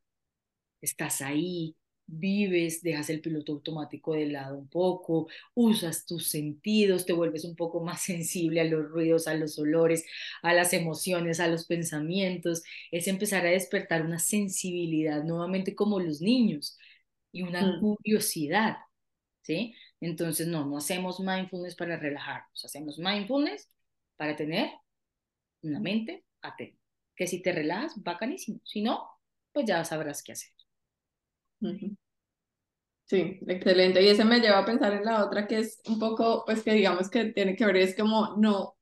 estás 0.82 1.22
ahí, 1.22 1.76
vives, 2.06 2.82
dejas 2.82 3.10
el 3.10 3.22
piloto 3.22 3.54
automático 3.54 4.14
de 4.14 4.28
lado 4.28 4.58
un 4.58 4.68
poco, 4.68 5.28
usas 5.54 6.06
tus 6.06 6.28
sentidos, 6.28 7.06
te 7.06 7.14
vuelves 7.14 7.46
un 7.46 7.56
poco 7.56 7.82
más 7.84 8.02
sensible 8.04 8.62
a 8.62 8.66
los 8.66 8.90
ruidos, 8.90 9.28
a 9.28 9.36
los 9.36 9.58
olores, 9.60 10.06
a 10.42 10.54
las 10.54 10.74
emociones, 10.74 11.40
a 11.40 11.48
los 11.48 11.66
pensamientos, 11.66 12.64
es 12.92 13.08
empezar 13.08 13.46
a 13.46 13.52
despertar 13.52 14.06
una 14.06 14.20
sensibilidad 14.20 15.24
nuevamente 15.24 15.76
como 15.76 16.00
los 16.00 16.22
niños 16.22 16.78
y 17.32 17.44
una 17.44 17.78
mm. 17.78 17.80
curiosidad, 17.82 18.78
¿sí? 19.42 19.76
Entonces, 20.06 20.48
no, 20.48 20.66
no 20.66 20.78
hacemos 20.78 21.20
mindfulness 21.20 21.76
para 21.76 21.98
relajarnos, 21.98 22.66
hacemos 22.66 22.98
mindfulness 22.98 23.70
para 24.18 24.36
tener 24.36 24.72
una 25.62 25.80
mente 25.80 26.26
atenta. 26.42 26.80
Que 27.16 27.28
si 27.28 27.42
te 27.42 27.52
relajas, 27.52 27.94
bacanísimo. 28.02 28.60
Si 28.64 28.82
no, 28.82 29.08
pues 29.52 29.66
ya 29.66 29.84
sabrás 29.86 30.24
qué 30.24 30.34
hacer. 30.34 30.52
Sí, 33.06 33.40
excelente. 33.48 34.02
Y 34.02 34.08
eso 34.08 34.26
me 34.26 34.40
lleva 34.40 34.60
a 34.60 34.66
pensar 34.66 34.94
en 34.94 35.06
la 35.06 35.24
otra 35.26 35.48
que 35.48 35.60
es 35.60 35.80
un 35.86 36.00
poco, 36.00 36.44
pues 36.46 36.64
que 36.64 36.74
digamos 36.74 37.10
que 37.10 37.26
tiene 37.26 37.56
que 37.56 37.66
ver, 37.66 37.78
es 37.78 37.96
como 37.96 38.36
no, 38.38 38.76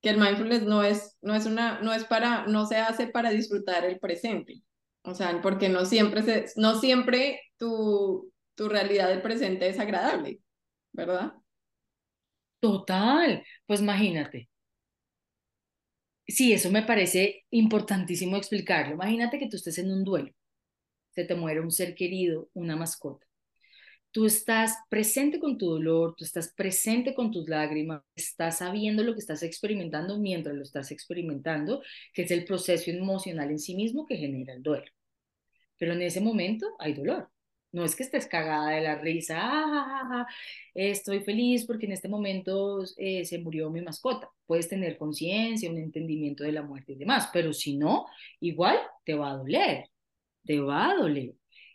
que 0.00 0.10
el 0.10 0.18
mindfulness 0.18 0.62
no 0.62 0.82
es, 0.82 1.16
no 1.22 1.34
es 1.34 1.46
una, 1.46 1.80
no 1.80 1.92
es 1.92 2.04
para, 2.04 2.46
no 2.46 2.66
se 2.66 2.76
hace 2.76 3.08
para 3.08 3.30
disfrutar 3.30 3.84
el 3.84 3.98
presente. 3.98 4.62
O 5.02 5.14
sea, 5.14 5.40
porque 5.42 5.68
no 5.68 5.84
siempre 5.84 6.22
se, 6.22 6.46
no 6.56 6.80
siempre 6.80 7.40
tu, 7.58 8.32
tu 8.54 8.68
realidad 8.68 9.08
del 9.08 9.22
presente 9.22 9.68
es 9.68 9.78
agradable, 9.78 10.40
¿verdad? 10.98 11.32
Total, 12.60 13.44
pues 13.66 13.80
imagínate. 13.80 14.48
Sí, 16.26 16.52
eso 16.52 16.70
me 16.70 16.82
parece 16.82 17.44
importantísimo 17.50 18.36
explicarlo. 18.36 18.94
Imagínate 18.94 19.38
que 19.38 19.48
tú 19.48 19.56
estés 19.56 19.78
en 19.78 19.90
un 19.90 20.04
duelo 20.04 20.32
se 21.18 21.24
te 21.24 21.34
muere 21.34 21.60
un 21.60 21.72
ser 21.72 21.96
querido, 21.96 22.48
una 22.54 22.76
mascota. 22.76 23.26
Tú 24.12 24.26
estás 24.26 24.76
presente 24.88 25.40
con 25.40 25.58
tu 25.58 25.68
dolor, 25.68 26.14
tú 26.16 26.24
estás 26.24 26.52
presente 26.54 27.14
con 27.14 27.32
tus 27.32 27.48
lágrimas, 27.48 28.02
estás 28.14 28.58
sabiendo 28.58 29.02
lo 29.02 29.14
que 29.14 29.20
estás 29.20 29.42
experimentando 29.42 30.18
mientras 30.20 30.54
lo 30.54 30.62
estás 30.62 30.92
experimentando, 30.92 31.82
que 32.14 32.22
es 32.22 32.30
el 32.30 32.44
proceso 32.44 32.90
emocional 32.92 33.50
en 33.50 33.58
sí 33.58 33.74
mismo 33.74 34.06
que 34.06 34.16
genera 34.16 34.54
el 34.54 34.62
duelo. 34.62 34.90
Pero 35.78 35.94
en 35.94 36.02
ese 36.02 36.20
momento 36.20 36.66
hay 36.78 36.94
dolor. 36.94 37.30
No 37.72 37.84
es 37.84 37.94
que 37.94 38.02
estés 38.02 38.26
cagada 38.26 38.70
de 38.70 38.80
la 38.80 38.96
risa, 38.96 39.36
ah, 39.40 40.26
estoy 40.74 41.20
feliz 41.20 41.66
porque 41.66 41.86
en 41.86 41.92
este 41.92 42.08
momento 42.08 42.82
eh, 42.96 43.24
se 43.24 43.38
murió 43.38 43.70
mi 43.70 43.82
mascota. 43.82 44.30
Puedes 44.46 44.68
tener 44.68 44.96
conciencia, 44.96 45.70
un 45.70 45.78
entendimiento 45.78 46.44
de 46.44 46.52
la 46.52 46.62
muerte 46.62 46.92
y 46.92 46.96
demás, 46.96 47.28
pero 47.32 47.52
si 47.52 47.76
no, 47.76 48.06
igual 48.40 48.78
te 49.04 49.14
va 49.14 49.32
a 49.32 49.36
doler 49.36 49.90
te 50.48 50.60
va 50.60 50.90
a 50.90 50.96
doler 50.96 51.34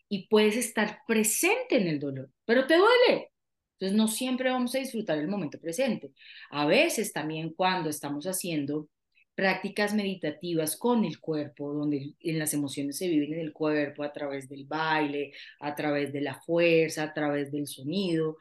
y 0.09 0.27
puedes 0.27 0.57
estar 0.57 1.01
presente 1.07 1.77
en 1.77 1.87
el 1.87 1.99
dolor, 1.99 2.29
pero 2.45 2.65
te 2.67 2.75
duele. 2.75 3.31
Entonces 3.73 3.95
no 3.97 4.07
siempre 4.07 4.49
vamos 4.51 4.73
a 4.75 4.79
disfrutar 4.79 5.17
el 5.19 5.27
momento 5.27 5.59
presente. 5.59 6.11
A 6.49 6.65
veces 6.65 7.13
también 7.13 7.53
cuando 7.53 7.89
estamos 7.89 8.25
haciendo 8.25 8.89
prácticas 9.35 9.93
meditativas 9.93 10.77
con 10.77 11.05
el 11.05 11.19
cuerpo, 11.19 11.73
donde 11.73 12.13
en 12.19 12.39
las 12.39 12.53
emociones 12.53 12.97
se 12.97 13.07
viven 13.07 13.33
en 13.33 13.39
el 13.39 13.53
cuerpo 13.53 14.03
a 14.03 14.13
través 14.13 14.47
del 14.49 14.65
baile, 14.65 15.33
a 15.59 15.75
través 15.75 16.13
de 16.13 16.21
la 16.21 16.39
fuerza, 16.41 17.03
a 17.03 17.13
través 17.13 17.51
del 17.51 17.67
sonido, 17.67 18.37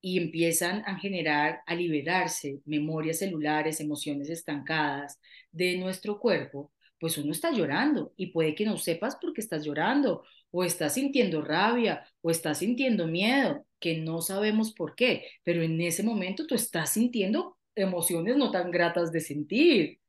y 0.00 0.18
empiezan 0.18 0.82
a 0.86 0.98
generar, 0.98 1.60
a 1.66 1.74
liberarse 1.74 2.60
memorias 2.64 3.18
celulares, 3.18 3.80
emociones 3.80 4.30
estancadas 4.30 5.20
de 5.52 5.76
nuestro 5.76 6.18
cuerpo, 6.18 6.72
pues 6.98 7.18
uno 7.18 7.32
está 7.32 7.50
llorando 7.50 8.12
y 8.16 8.28
puede 8.28 8.54
que 8.54 8.66
no 8.66 8.76
sepas 8.76 9.16
por 9.16 9.32
qué 9.32 9.40
estás 9.40 9.64
llorando 9.64 10.22
o 10.50 10.64
estás 10.64 10.94
sintiendo 10.94 11.42
rabia 11.42 12.04
o 12.22 12.30
estás 12.30 12.58
sintiendo 12.58 13.06
miedo, 13.06 13.66
que 13.78 13.98
no 13.98 14.20
sabemos 14.20 14.72
por 14.74 14.94
qué, 14.94 15.26
pero 15.44 15.62
en 15.62 15.80
ese 15.80 16.02
momento 16.02 16.46
tú 16.46 16.54
estás 16.54 16.90
sintiendo 16.92 17.56
emociones 17.74 18.36
no 18.36 18.50
tan 18.50 18.70
gratas 18.70 19.12
de 19.12 19.20
sentir, 19.20 19.99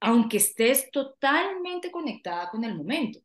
aunque 0.00 0.38
estés 0.38 0.90
totalmente 0.90 1.90
conectada 1.90 2.50
con 2.50 2.64
el 2.64 2.74
momento. 2.74 3.20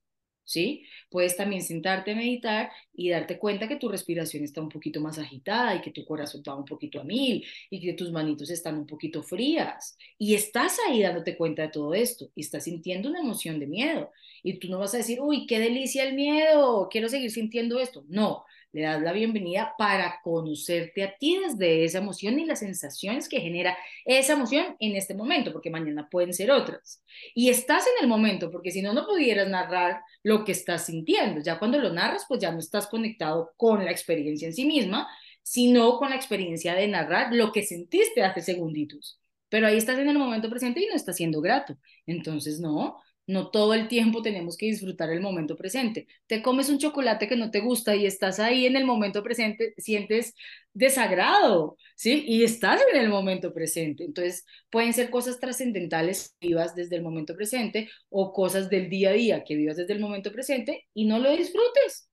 ¿sí? 0.50 0.84
Puedes 1.12 1.38
también 1.38 1.62
sentarte 1.62 2.12
a 2.12 2.16
meditar 2.16 2.72
y 2.92 3.10
darte 3.12 3.38
cuenta 3.38 3.68
que 3.68 3.76
tu 3.76 3.88
respiración 3.88 4.44
está 4.44 4.62
un 4.62 4.70
poquito 4.70 5.00
más 5.00 5.20
agitada 5.20 5.76
y 5.76 5.82
que 5.82 5.92
tu 5.92 6.04
corazón 6.06 6.40
está 6.40 6.56
un 6.56 6.66
poquito 6.66 7.00
a 7.00 7.04
mil 7.04 7.46
y 7.70 7.80
que 7.80 7.94
tus 7.94 8.12
manitos 8.12 8.50
están 8.50 8.76
un 8.80 8.88
poquito 8.88 9.22
frías. 9.22 9.96
Y 10.18 10.34
estás 10.34 10.78
ahí 10.88 11.04
dándote 11.04 11.38
cuenta 11.38 11.62
de 11.62 11.70
todo 11.70 11.94
esto 11.94 12.32
y 12.34 12.42
estás 12.42 12.64
sintiendo 12.64 13.10
una 13.10 13.20
emoción 13.20 13.60
de 13.60 13.68
miedo. 13.68 14.12
Y 14.42 14.58
tú 14.58 14.70
no 14.70 14.80
vas 14.80 14.96
a 14.96 14.98
decir, 14.98 15.20
uy, 15.22 15.46
qué 15.46 15.60
delicia 15.60 16.04
el 16.04 16.16
miedo, 16.16 16.90
quiero 16.90 17.10
seguir 17.10 17.30
sintiendo 17.30 17.80
esto. 17.80 18.04
No, 18.08 18.44
le 18.72 18.82
das 18.82 19.02
la 19.02 19.14
bienvenida 19.14 19.74
para 19.78 20.20
conocerte 20.24 21.04
a 21.04 21.18
ti 21.18 21.40
desde 21.44 21.84
esa 21.84 21.98
emoción 21.98 22.40
y 22.40 22.46
las 22.46 22.60
sensaciones 22.60 23.28
que 23.28 23.42
genera 23.42 23.76
esa 24.06 24.34
emoción 24.34 24.76
en 24.80 24.96
este 24.96 25.16
momento, 25.16 25.52
porque 25.52 25.72
mañana 25.72 26.08
pueden 26.10 26.34
ser 26.34 26.52
otras. 26.52 27.04
Y 27.34 27.50
estás 27.50 27.86
en 27.88 28.04
el 28.04 28.08
momento, 28.08 28.52
porque 28.52 28.72
si 28.72 28.82
no, 28.82 28.94
no 28.94 29.06
pudieras 29.08 29.50
narrar 29.50 30.02
lo 30.24 30.46
que 30.46 30.52
estás 30.52 30.86
sintiendo. 30.86 31.42
Ya 31.42 31.58
cuando 31.58 31.80
lo 31.80 31.92
narras, 31.92 32.26
pues 32.28 32.40
ya 32.40 32.52
no 32.52 32.60
estás 32.60 32.88
conectado 32.88 33.52
con 33.58 33.84
la 33.84 33.92
experiencia 33.92 34.48
en 34.48 34.54
sí 34.54 34.66
misma, 34.66 35.08
sino 35.42 35.98
con 35.98 36.12
la 36.12 36.16
experiencia 36.16 36.76
de 36.76 36.88
narrar 36.88 37.34
lo 37.34 37.52
que 37.52 37.64
sentiste 37.64 38.24
hace 38.24 38.42
segunditos. 38.42 39.20
Pero 39.50 39.66
ahí 39.66 39.78
estás 39.78 39.98
en 39.98 40.10
el 40.10 40.18
momento 40.18 40.48
presente 40.50 40.80
y 40.80 40.86
no 40.86 40.94
está 40.94 41.12
siendo 41.12 41.42
grato. 41.42 41.76
Entonces, 42.06 42.60
no, 42.60 43.02
no 43.30 43.52
todo 43.52 43.76
el 43.76 43.88
tiempo 43.88 44.24
tenemos 44.24 44.58
que 44.58 44.66
disfrutar 44.66 45.12
el 45.12 45.22
momento 45.22 45.56
presente. 45.56 46.08
Te 46.26 46.42
comes 46.42 46.68
un 46.70 46.80
chocolate 46.80 47.28
que 47.28 47.36
no 47.36 47.52
te 47.52 47.60
gusta 47.60 47.96
y 47.96 48.08
estás 48.08 48.40
ahí 48.40 48.66
en 48.66 48.76
el 48.76 48.86
momento 48.86 49.22
presente, 49.22 49.76
sientes 49.78 50.34
desagrado, 50.74 51.78
¿sí? 51.96 52.24
Y 52.28 52.44
estás 52.44 52.82
en 52.92 53.00
el 53.00 53.08
momento 53.10 53.54
presente. 53.54 54.04
Entonces, 54.04 54.46
pueden 54.72 54.94
ser 54.94 55.12
cosas 55.12 55.40
trascendentales 55.40 56.36
que 56.40 56.48
vivas 56.48 56.74
desde 56.74 56.96
el 56.96 57.04
momento 57.04 57.36
presente 57.36 57.90
o 58.10 58.34
cosas 58.34 58.68
del 58.70 58.90
día 58.90 59.12
a 59.12 59.14
día 59.14 59.44
que 59.44 59.56
vivas 59.56 59.78
desde 59.78 59.94
el 59.94 60.00
momento 60.00 60.32
presente 60.32 60.88
y 60.96 61.06
no 61.06 61.20
lo 61.20 61.30
disfrutes. 61.32 62.10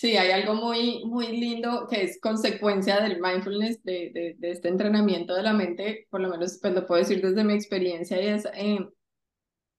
Sí, 0.00 0.16
hay 0.16 0.30
algo 0.30 0.54
muy, 0.54 1.04
muy 1.04 1.26
lindo 1.38 1.86
que 1.86 2.02
es 2.04 2.18
consecuencia 2.22 3.02
del 3.02 3.20
mindfulness, 3.20 3.82
de, 3.84 4.10
de, 4.14 4.34
de, 4.38 4.50
este 4.50 4.68
entrenamiento 4.68 5.34
de 5.34 5.42
la 5.42 5.52
mente, 5.52 6.06
por 6.10 6.22
lo 6.22 6.30
menos 6.30 6.58
pues 6.62 6.72
lo 6.72 6.86
puedo 6.86 7.00
decir 7.02 7.20
desde 7.20 7.44
mi 7.44 7.52
experiencia, 7.52 8.18
y 8.22 8.28
es, 8.28 8.46
eh, 8.54 8.78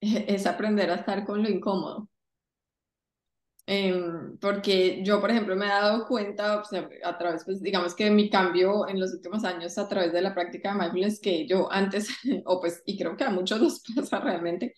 es 0.00 0.46
aprender 0.46 0.90
a 0.90 0.96
estar 0.96 1.24
con 1.26 1.42
lo 1.42 1.48
incómodo. 1.50 2.08
Em, 3.66 4.36
porque 4.38 5.02
yo, 5.04 5.20
por 5.20 5.30
ejemplo, 5.30 5.56
me 5.56 5.66
he 5.66 5.68
dado 5.68 6.06
cuenta 6.06 6.62
a 7.04 7.18
través, 7.18 7.44
pues 7.44 7.60
digamos 7.62 7.94
que 7.94 8.10
mi 8.10 8.30
cambio 8.30 8.88
en 8.88 9.00
los 9.00 9.12
últimos 9.14 9.44
años 9.44 9.78
a 9.78 9.88
través 9.88 10.12
de 10.12 10.20
la 10.20 10.34
práctica 10.34 10.72
de 10.72 10.78
mindfulness, 10.78 11.20
que 11.20 11.46
yo 11.48 11.70
antes, 11.72 12.08
o 12.44 12.60
pues, 12.60 12.82
y 12.86 12.96
creo 12.96 13.16
que 13.16 13.24
a 13.24 13.30
muchos 13.30 13.60
nos 13.96 14.08
pasa 14.10 14.20
realmente, 14.20 14.74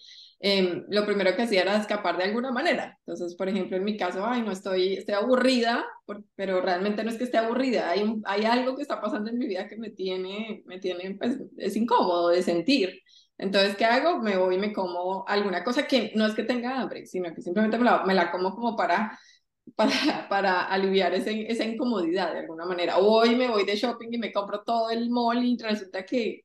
Em, 0.46 0.84
lo 0.90 1.06
primero 1.06 1.34
que 1.34 1.42
hacía 1.44 1.62
era 1.62 1.78
escapar 1.78 2.18
de 2.18 2.24
alguna 2.24 2.52
manera. 2.52 2.98
Entonces, 3.06 3.34
por 3.34 3.48
ejemplo, 3.48 3.78
en 3.78 3.84
mi 3.84 3.96
caso, 3.96 4.26
ay, 4.26 4.42
no 4.42 4.52
estoy, 4.52 4.92
estoy 4.92 5.14
aburrida, 5.14 5.86
pero 6.34 6.60
realmente 6.60 7.02
no 7.02 7.10
es 7.10 7.16
que 7.16 7.24
esté 7.24 7.38
aburrida, 7.38 7.88
hay, 7.88 8.20
hay 8.26 8.44
algo 8.44 8.76
que 8.76 8.82
está 8.82 9.00
pasando 9.00 9.30
en 9.30 9.38
mi 9.38 9.46
vida 9.46 9.68
que 9.68 9.78
me 9.78 9.88
tiene, 9.88 10.62
me 10.66 10.78
tiene, 10.78 11.14
pues, 11.14 11.38
es 11.56 11.76
incómodo 11.76 12.28
de 12.28 12.42
sentir. 12.42 13.00
Entonces, 13.38 13.74
¿qué 13.76 13.86
hago? 13.86 14.18
Me 14.18 14.36
voy 14.36 14.56
y 14.56 14.58
me 14.58 14.74
como 14.74 15.24
alguna 15.26 15.64
cosa 15.64 15.86
que 15.86 16.12
no 16.14 16.26
es 16.26 16.34
que 16.34 16.44
tenga 16.44 16.78
hambre, 16.78 17.06
sino 17.06 17.34
que 17.34 17.40
simplemente 17.40 17.78
me 17.78 17.84
la, 17.84 18.04
me 18.04 18.12
la 18.14 18.30
como 18.30 18.54
como 18.54 18.76
para, 18.76 19.18
para, 19.76 20.28
para 20.28 20.66
aliviar 20.66 21.14
ese, 21.14 21.50
esa 21.50 21.64
incomodidad 21.64 22.34
de 22.34 22.40
alguna 22.40 22.66
manera. 22.66 22.98
O 22.98 23.06
hoy 23.20 23.34
me 23.34 23.48
voy 23.48 23.64
de 23.64 23.76
shopping 23.76 24.08
y 24.12 24.18
me 24.18 24.30
compro 24.32 24.62
todo 24.62 24.90
el 24.90 25.08
mall 25.08 25.42
y 25.42 25.56
resulta 25.56 26.04
que 26.04 26.42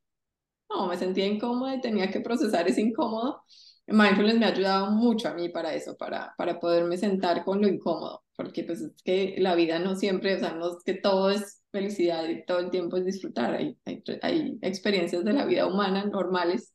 no, 0.70 0.88
me 0.88 0.97
sentía 0.97 1.26
incómoda 1.26 1.76
y 1.76 1.82
tenía 1.82 2.10
que 2.12 2.22
procesar 2.22 2.68
ese 2.68 2.82
incómodo 2.82 3.43
Mindfulness 3.91 4.37
me 4.39 4.45
ha 4.45 4.49
ayudado 4.49 4.91
mucho 4.91 5.29
a 5.29 5.33
mí 5.33 5.49
para 5.49 5.73
eso, 5.73 5.97
para, 5.97 6.33
para 6.37 6.59
poderme 6.59 6.97
sentar 6.97 7.43
con 7.43 7.61
lo 7.61 7.67
incómodo, 7.67 8.23
porque 8.35 8.63
pues 8.63 8.81
es 8.81 8.91
que 9.03 9.35
la 9.39 9.55
vida 9.55 9.79
no 9.79 9.95
siempre, 9.95 10.35
o 10.35 10.39
sea, 10.39 10.53
no 10.53 10.77
es 10.77 10.83
que 10.83 10.93
todo 10.95 11.29
es 11.31 11.63
felicidad 11.71 12.27
y 12.27 12.45
todo 12.45 12.59
el 12.59 12.69
tiempo 12.71 12.97
es 12.97 13.05
disfrutar, 13.05 13.53
hay, 13.55 13.77
hay, 13.85 14.03
hay 14.21 14.59
experiencias 14.61 15.23
de 15.23 15.33
la 15.33 15.45
vida 15.45 15.67
humana 15.67 16.05
normales, 16.05 16.73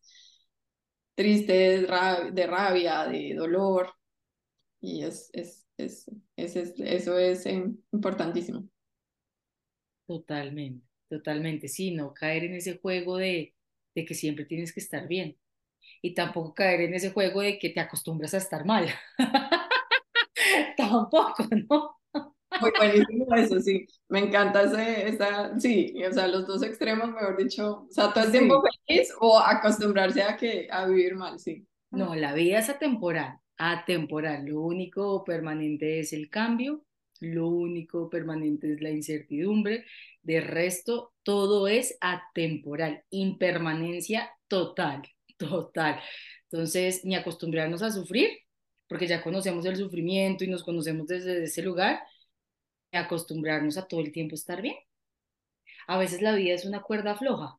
tristes, 1.15 1.87
de 2.33 2.47
rabia, 2.47 3.07
de 3.07 3.35
dolor, 3.35 3.93
y 4.81 5.03
es, 5.05 5.31
es, 5.33 5.67
es, 5.77 6.11
es 6.37 6.57
eso 6.57 7.19
es 7.19 7.47
eh, 7.47 7.65
importantísimo. 7.93 8.69
Totalmente, 10.07 10.87
totalmente, 11.09 11.69
sí, 11.69 11.93
no 11.93 12.13
caer 12.15 12.45
en 12.45 12.55
ese 12.55 12.79
juego 12.79 13.17
de, 13.17 13.55
de 13.95 14.05
que 14.05 14.15
siempre 14.15 14.45
tienes 14.45 14.73
que 14.75 14.81
estar 14.81 15.09
bien 15.09 15.39
y 16.03 16.15
tampoco 16.15 16.55
caer 16.55 16.83
en 16.83 16.95
ese 16.95 17.11
juego 17.11 17.41
de 17.41 17.59
que 17.59 17.71
te 17.71 17.81
acostumbras 17.81 18.35
a 18.35 18.39
estar 18.39 18.65
mal. 18.65 18.89
tampoco, 20.77 21.49
¿no? 21.69 21.97
Muy 22.61 22.71
buenísimo 22.77 23.35
eso, 23.35 23.61
sí. 23.61 23.87
Me 24.09 24.21
encanta 24.21 24.63
ese, 24.63 25.09
esa, 25.09 25.59
sí, 25.59 25.95
o 26.09 26.13
sea, 26.13 26.29
los 26.29 26.47
dos 26.47 26.63
extremos, 26.63 27.11
mejor 27.11 27.37
dicho, 27.37 27.87
o 27.89 27.91
sea, 27.91 28.13
todo 28.13 28.25
el 28.25 28.31
tiempo 28.31 28.63
feliz 28.87 29.13
o 29.21 29.39
acostumbrarse 29.39 30.23
a, 30.23 30.37
que, 30.37 30.69
a 30.71 30.87
vivir 30.87 31.17
mal, 31.17 31.39
sí. 31.39 31.67
No, 31.91 32.15
la 32.15 32.33
vida 32.33 32.59
es 32.59 32.69
atemporal, 32.69 33.39
atemporal. 33.57 34.47
Lo 34.47 34.61
único 34.63 35.25
permanente 35.25 36.01
es 36.01 36.13
el 36.13 36.29
cambio, 36.29 36.85
lo 37.21 37.49
único 37.49 38.09
permanente 38.11 38.73
es 38.73 38.81
la 38.81 38.91
incertidumbre. 38.91 39.85
De 40.23 40.41
resto, 40.41 41.13
todo 41.23 41.69
es 41.69 41.97
atemporal, 42.01 43.05
impermanencia 43.11 44.31
total, 44.49 45.03
total. 45.39 46.01
Entonces, 46.51 47.05
ni 47.05 47.15
acostumbrarnos 47.17 47.83
a 47.83 47.91
sufrir, 47.91 48.31
porque 48.89 49.07
ya 49.07 49.23
conocemos 49.23 49.65
el 49.67 49.77
sufrimiento 49.77 50.45
y 50.45 50.49
nos 50.49 50.65
conocemos 50.65 51.07
desde 51.09 51.45
ese 51.45 51.63
lugar, 51.63 52.01
ni 52.93 52.99
acostumbrarnos 52.99 53.77
a 53.79 53.87
todo 53.89 54.01
el 54.01 54.13
tiempo 54.13 54.35
estar 54.35 54.63
bien. 54.63 54.77
A 55.87 55.99
veces 55.99 56.23
la 56.23 56.33
vida 56.35 56.55
es 56.55 56.65
una 56.65 56.83
cuerda 56.83 57.17
floja. 57.17 57.59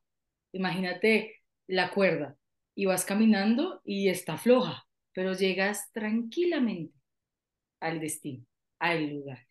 Imagínate 0.52 1.42
la 1.66 1.90
cuerda 1.90 2.36
y 2.74 2.86
vas 2.86 3.04
caminando 3.04 3.80
y 3.84 4.08
está 4.08 4.38
floja, 4.38 4.86
pero 5.12 5.32
llegas 5.34 5.90
tranquilamente 5.92 6.94
al 7.80 8.00
destino, 8.00 8.44
al 8.78 9.08
lugar. 9.10 9.46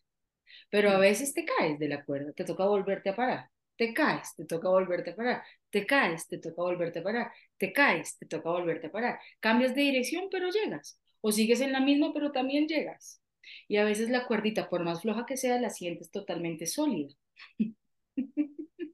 Pero 0.71 0.91
a 0.91 0.99
veces 0.99 1.33
te 1.33 1.45
caes 1.45 1.79
de 1.79 1.89
la 1.89 2.05
cuerda, 2.05 2.33
te 2.33 2.45
toca 2.45 2.65
volverte 2.65 3.09
a 3.09 3.15
parar, 3.15 3.49
te 3.77 3.93
caes, 3.93 4.35
te 4.35 4.45
toca 4.45 4.69
volverte 4.69 5.11
a 5.11 5.15
parar, 5.15 5.43
te 5.69 5.85
caes, 5.85 6.27
te 6.27 6.37
toca 6.39 6.61
volverte 6.61 6.99
a 6.99 7.03
parar, 7.03 7.31
te 7.57 7.73
caes, 7.73 8.17
te 8.17 8.25
toca 8.25 8.49
volverte 8.49 8.87
a 8.87 8.91
parar. 8.91 9.19
Cambias 9.39 9.75
de 9.75 9.81
dirección, 9.81 10.25
pero 10.31 10.49
llegas. 10.49 10.99
O 11.21 11.31
sigues 11.31 11.61
en 11.61 11.71
la 11.71 11.79
misma, 11.81 12.13
pero 12.13 12.31
también 12.31 12.67
llegas. 12.67 13.21
Y 13.67 13.77
a 13.77 13.83
veces 13.85 14.09
la 14.09 14.27
cuerdita, 14.27 14.69
por 14.69 14.83
más 14.83 15.01
floja 15.01 15.25
que 15.25 15.37
sea, 15.37 15.59
la 15.59 15.69
sientes 15.69 16.11
totalmente 16.11 16.65
sólida. 16.67 17.13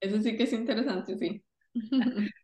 Eso 0.00 0.20
sí 0.20 0.36
que 0.36 0.42
es 0.44 0.52
interesante, 0.52 1.16
sí. 1.18 1.42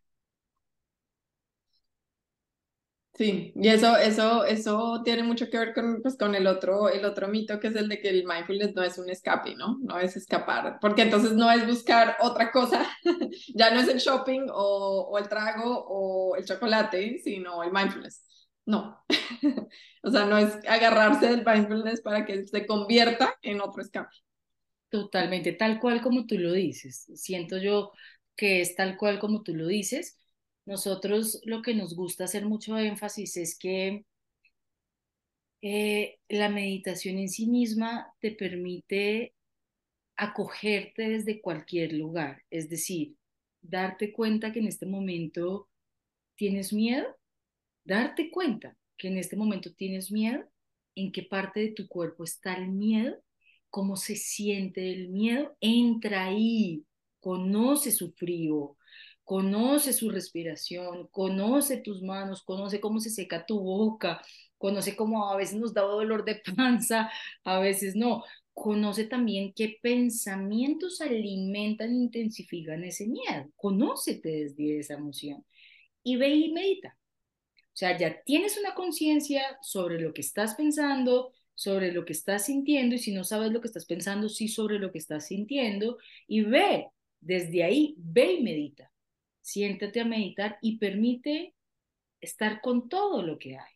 Sí, 3.19 3.53
y 3.57 3.67
eso, 3.69 3.97
eso, 3.97 4.45
eso 4.45 5.03
tiene 5.05 5.25
mucho 5.25 5.51
que 5.51 5.59
ver 5.59 5.75
con, 5.75 6.01
pues, 6.03 6.17
con 6.17 6.37
el, 6.37 6.47
otro, 6.47 6.89
el 6.89 7.05
otro 7.05 7.27
mito 7.27 7.59
que 7.59 7.67
es 7.67 7.75
el 7.75 7.89
de 7.89 7.99
que 8.01 8.11
el 8.11 8.25
mindfulness 8.25 8.77
no 8.77 8.83
es 8.85 8.97
un 8.97 9.11
escape, 9.11 9.57
¿no? 9.57 9.77
No 9.83 9.99
es 9.99 10.17
escapar, 10.17 10.79
porque 10.81 11.03
entonces 11.03 11.33
no 11.33 11.51
es 11.51 11.67
buscar 11.67 12.17
otra 12.21 12.53
cosa, 12.53 12.87
ya 13.57 13.73
no 13.75 13.81
es 13.81 13.89
el 13.89 13.99
shopping 13.99 14.47
o, 14.53 15.09
o 15.11 15.19
el 15.19 15.29
trago 15.29 15.85
o 15.89 16.37
el 16.37 16.45
chocolate, 16.45 17.19
sino 17.19 17.65
el 17.65 17.73
mindfulness. 17.73 18.23
No, 18.67 19.05
o 20.05 20.11
sea, 20.11 20.25
no 20.27 20.39
es 20.39 20.55
agarrarse 20.69 21.27
del 21.27 21.45
mindfulness 21.45 22.01
para 22.03 22.25
que 22.25 22.47
se 22.47 22.67
convierta 22.67 23.35
en 23.43 23.61
otro 23.61 23.83
escape. 23.83 24.15
Totalmente, 24.91 25.53
tal 25.53 25.81
cual 25.81 26.01
como 26.01 26.27
tú 26.27 26.39
lo 26.39 26.53
dices. 26.53 27.07
Siento 27.15 27.59
yo 27.59 27.93
que 28.37 28.61
es 28.63 28.75
tal 28.77 28.97
cual 28.97 29.19
como 29.19 29.43
tú 29.43 29.55
lo 29.55 29.67
dices 29.67 30.19
nosotros 30.69 31.41
lo 31.45 31.63
que 31.63 31.75
nos 31.75 31.97
gusta 31.97 32.25
hacer 32.25 32.45
mucho 32.45 32.77
énfasis 32.77 33.39
es 33.39 33.59
que 33.59 34.05
eh, 35.63 36.19
la 36.29 36.51
meditación 36.51 37.17
en 37.17 37.31
sí 37.31 37.47
misma 37.47 38.13
te 38.21 38.33
permite 38.33 39.35
acogerte 40.15 41.09
desde 41.09 41.41
cualquier 41.41 41.95
lugar, 41.95 42.43
es 42.51 42.69
decir, 42.69 43.17
darte 43.63 44.13
cuenta 44.13 44.53
que 44.53 44.59
en 44.59 44.67
este 44.69 44.85
momento 44.85 45.71
tienes 46.37 46.75
miedo, 46.75 47.17
darte 47.85 48.31
cuenta 48.31 48.77
que 48.99 49.09
en 49.09 49.17
este 49.17 49.37
momento 49.37 49.73
tienes 49.73 50.13
miedo, 50.13 50.45
en 50.95 51.13
qué 51.13 51.23
parte 51.23 51.61
de 51.61 51.73
tu 51.73 51.89
cuerpo 51.89 52.25
está 52.25 52.55
el 52.55 52.69
miedo, 52.69 53.17
cómo 53.71 53.97
se 53.97 54.17
siente 54.17 54.93
el 54.93 55.09
miedo, 55.09 55.57
entra 55.61 56.27
ahí, 56.27 56.85
conoce 57.21 57.91
su 57.91 58.13
frío, 58.13 58.77
conoce 59.29 59.93
su 59.93 60.09
respiración, 60.09 61.07
conoce 61.09 61.77
tus 61.77 62.01
manos, 62.03 62.43
conoce 62.43 62.81
cómo 62.81 62.99
se 62.99 63.11
seca 63.11 63.45
tu 63.45 63.61
boca, 63.61 64.23
conoce 64.57 64.97
cómo 64.97 65.31
a 65.31 65.37
veces 65.37 65.57
nos 65.59 65.75
da 65.75 65.83
dolor 65.83 66.25
de 66.25 66.37
panza, 66.57 67.11
a 67.45 67.59
veces 67.61 67.95
no. 67.95 68.25
Conoce 68.55 69.05
también 69.05 69.53
qué 69.55 69.79
pensamientos 69.83 71.03
alimentan 71.03 71.91
e 71.91 72.05
intensifican 72.05 72.85
ese 72.85 73.07
miedo. 73.07 73.51
Conócete 73.57 74.31
desde 74.31 74.79
esa 74.79 74.95
emoción 74.95 75.45
y 76.03 76.17
ve 76.17 76.31
y 76.31 76.53
medita. 76.53 76.97
O 77.51 77.77
sea, 77.77 77.99
ya 77.99 78.23
tienes 78.23 78.57
una 78.57 78.75
conciencia 78.75 79.43
sobre 79.61 80.01
lo 80.01 80.15
que 80.15 80.23
estás 80.23 80.55
pensando, 80.55 81.35
sobre 81.55 81.93
lo 81.93 82.07
que 82.07 82.15
estás 82.15 82.47
sintiendo 82.47 82.95
y 82.95 82.99
si 82.99 83.13
no 83.13 83.25
sabes 83.25 83.53
lo 83.53 83.61
que 83.61 83.69
estás 83.69 83.85
pensando, 83.85 84.31
sí 84.31 84.49
sobre 84.49 84.79
lo 84.79 84.91
que 84.91 84.99
estás 84.99 85.27
sintiendo 85.27 85.99
y 86.27 86.41
ve, 86.41 86.87
desde 87.21 87.63
ahí, 87.63 87.95
ve 87.99 88.33
y 88.33 88.43
medita 88.43 88.91
siéntate 89.49 90.01
a 90.01 90.05
meditar 90.05 90.59
y 90.61 90.77
permite 90.77 91.55
estar 92.21 92.61
con 92.61 92.89
todo 92.91 93.23
lo 93.23 93.39
que 93.39 93.57
hay, 93.57 93.73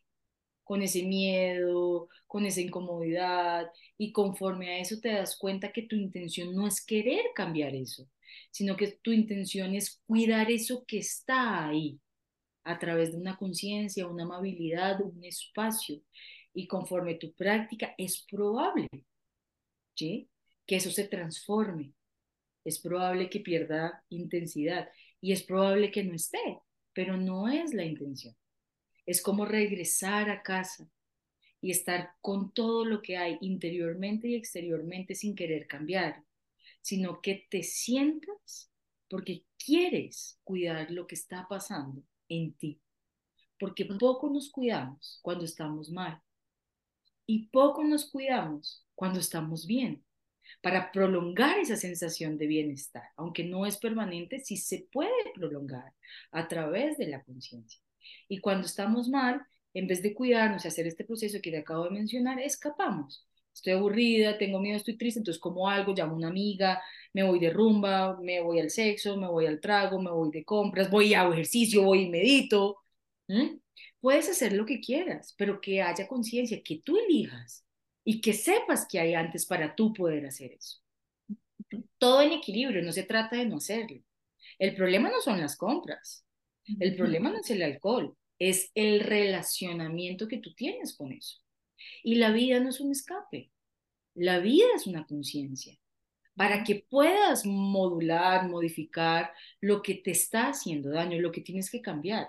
con 0.64 0.82
ese 0.82 1.02
miedo, 1.02 2.08
con 2.26 2.44
esa 2.44 2.60
incomodidad, 2.60 3.70
y 3.96 4.12
conforme 4.12 4.68
a 4.68 4.78
eso 4.80 5.00
te 5.00 5.12
das 5.14 5.38
cuenta 5.38 5.72
que 5.72 5.82
tu 5.82 5.96
intención 5.96 6.54
no 6.54 6.66
es 6.66 6.84
querer 6.84 7.24
cambiar 7.34 7.74
eso, 7.74 8.06
sino 8.50 8.76
que 8.76 8.98
tu 9.02 9.12
intención 9.12 9.74
es 9.74 10.02
cuidar 10.06 10.50
eso 10.50 10.84
que 10.86 10.98
está 10.98 11.66
ahí, 11.66 11.98
a 12.64 12.78
través 12.78 13.12
de 13.12 13.18
una 13.18 13.38
conciencia, 13.38 14.06
una 14.06 14.24
amabilidad, 14.24 15.00
un 15.00 15.24
espacio. 15.24 16.02
Y 16.52 16.66
conforme 16.66 17.14
tu 17.14 17.32
práctica 17.32 17.94
es 17.96 18.26
probable 18.30 18.88
que 19.96 20.76
eso 20.76 20.90
se 20.90 21.04
transforme, 21.04 21.94
es 22.62 22.78
probable 22.78 23.30
que 23.30 23.40
pierda 23.40 24.04
intensidad 24.10 24.88
y 25.22 25.32
es 25.32 25.44
probable 25.44 25.90
que 25.90 26.04
no 26.04 26.14
esté, 26.14 26.60
pero 26.92 27.16
no 27.16 27.48
es 27.48 27.72
la 27.72 27.84
intención. 27.84 28.36
Es 29.06 29.22
como 29.22 29.46
regresar 29.46 30.28
a 30.28 30.42
casa 30.42 30.86
y 31.60 31.70
estar 31.70 32.10
con 32.20 32.52
todo 32.52 32.84
lo 32.84 33.00
que 33.00 33.16
hay 33.16 33.38
interiormente 33.40 34.28
y 34.28 34.34
exteriormente 34.34 35.14
sin 35.14 35.36
querer 35.36 35.68
cambiar, 35.68 36.24
sino 36.82 37.22
que 37.22 37.46
te 37.48 37.62
sientas 37.62 38.70
porque 39.08 39.44
quieres 39.64 40.40
cuidar 40.42 40.90
lo 40.90 41.06
que 41.06 41.14
está 41.14 41.46
pasando 41.48 42.02
en 42.28 42.52
ti. 42.54 42.80
Porque 43.60 43.84
poco 43.84 44.28
nos 44.28 44.50
cuidamos 44.50 45.20
cuando 45.22 45.44
estamos 45.44 45.88
mal 45.88 46.20
y 47.26 47.46
poco 47.46 47.84
nos 47.84 48.10
cuidamos 48.10 48.84
cuando 48.96 49.20
estamos 49.20 49.66
bien 49.66 50.04
para 50.60 50.92
prolongar 50.92 51.58
esa 51.58 51.76
sensación 51.76 52.38
de 52.38 52.46
bienestar, 52.46 53.04
aunque 53.16 53.44
no 53.44 53.66
es 53.66 53.76
permanente, 53.76 54.40
sí 54.40 54.56
se 54.56 54.86
puede 54.92 55.10
prolongar 55.34 55.92
a 56.30 56.48
través 56.48 56.98
de 56.98 57.08
la 57.08 57.22
conciencia. 57.22 57.80
Y 58.28 58.38
cuando 58.38 58.66
estamos 58.66 59.08
mal, 59.08 59.42
en 59.74 59.86
vez 59.86 60.02
de 60.02 60.14
cuidarnos 60.14 60.64
y 60.64 60.68
hacer 60.68 60.86
este 60.86 61.04
proceso 61.04 61.40
que 61.42 61.50
te 61.50 61.58
acabo 61.58 61.84
de 61.84 61.90
mencionar, 61.90 62.38
escapamos. 62.40 63.26
Estoy 63.54 63.74
aburrida, 63.74 64.38
tengo 64.38 64.60
miedo, 64.60 64.76
estoy 64.76 64.96
triste, 64.96 65.20
entonces 65.20 65.40
como 65.40 65.68
algo, 65.68 65.94
llamo 65.94 66.14
a 66.14 66.16
una 66.16 66.28
amiga, 66.28 66.82
me 67.12 67.22
voy 67.22 67.38
de 67.38 67.50
rumba, 67.50 68.18
me 68.20 68.40
voy 68.40 68.60
al 68.60 68.70
sexo, 68.70 69.16
me 69.16 69.28
voy 69.28 69.46
al 69.46 69.60
trago, 69.60 70.00
me 70.00 70.10
voy 70.10 70.30
de 70.30 70.44
compras, 70.44 70.90
voy 70.90 71.14
a 71.14 71.28
ejercicio, 71.28 71.82
voy 71.82 72.02
y 72.02 72.10
medito. 72.10 72.78
Puedes 74.00 74.28
hacer 74.28 74.52
lo 74.52 74.66
que 74.66 74.80
quieras, 74.80 75.34
pero 75.38 75.60
que 75.60 75.82
haya 75.82 76.06
conciencia, 76.08 76.62
que 76.62 76.80
tú 76.84 76.96
elijas 76.98 77.64
y 78.04 78.20
que 78.20 78.32
sepas 78.32 78.86
que 78.88 79.00
hay 79.00 79.14
antes 79.14 79.46
para 79.46 79.74
tú 79.74 79.92
poder 79.92 80.26
hacer 80.26 80.52
eso. 80.52 80.78
Todo 81.98 82.22
en 82.22 82.32
equilibrio, 82.32 82.82
no 82.82 82.92
se 82.92 83.04
trata 83.04 83.36
de 83.36 83.46
no 83.46 83.56
hacerlo. 83.56 84.02
El 84.58 84.74
problema 84.74 85.10
no 85.10 85.20
son 85.20 85.40
las 85.40 85.56
compras, 85.56 86.26
el 86.78 86.96
problema 86.96 87.30
no 87.30 87.38
es 87.40 87.50
el 87.50 87.62
alcohol, 87.62 88.16
es 88.38 88.70
el 88.74 89.00
relacionamiento 89.00 90.28
que 90.28 90.38
tú 90.38 90.54
tienes 90.54 90.94
con 90.96 91.12
eso. 91.12 91.38
Y 92.04 92.16
la 92.16 92.32
vida 92.32 92.60
no 92.60 92.70
es 92.70 92.80
un 92.80 92.92
escape, 92.92 93.52
la 94.14 94.38
vida 94.40 94.66
es 94.76 94.86
una 94.86 95.06
conciencia. 95.06 95.78
para 96.36 96.64
que 96.64 96.86
puedas 96.90 97.46
modular, 97.46 98.48
modificar 98.48 99.32
lo 99.60 99.82
que 99.82 99.96
te 99.96 100.12
está 100.12 100.48
haciendo 100.48 100.90
daño, 100.90 101.20
lo 101.20 101.32
que 101.32 101.42
tienes 101.42 101.70
que 101.70 101.82
cambiar. 101.82 102.28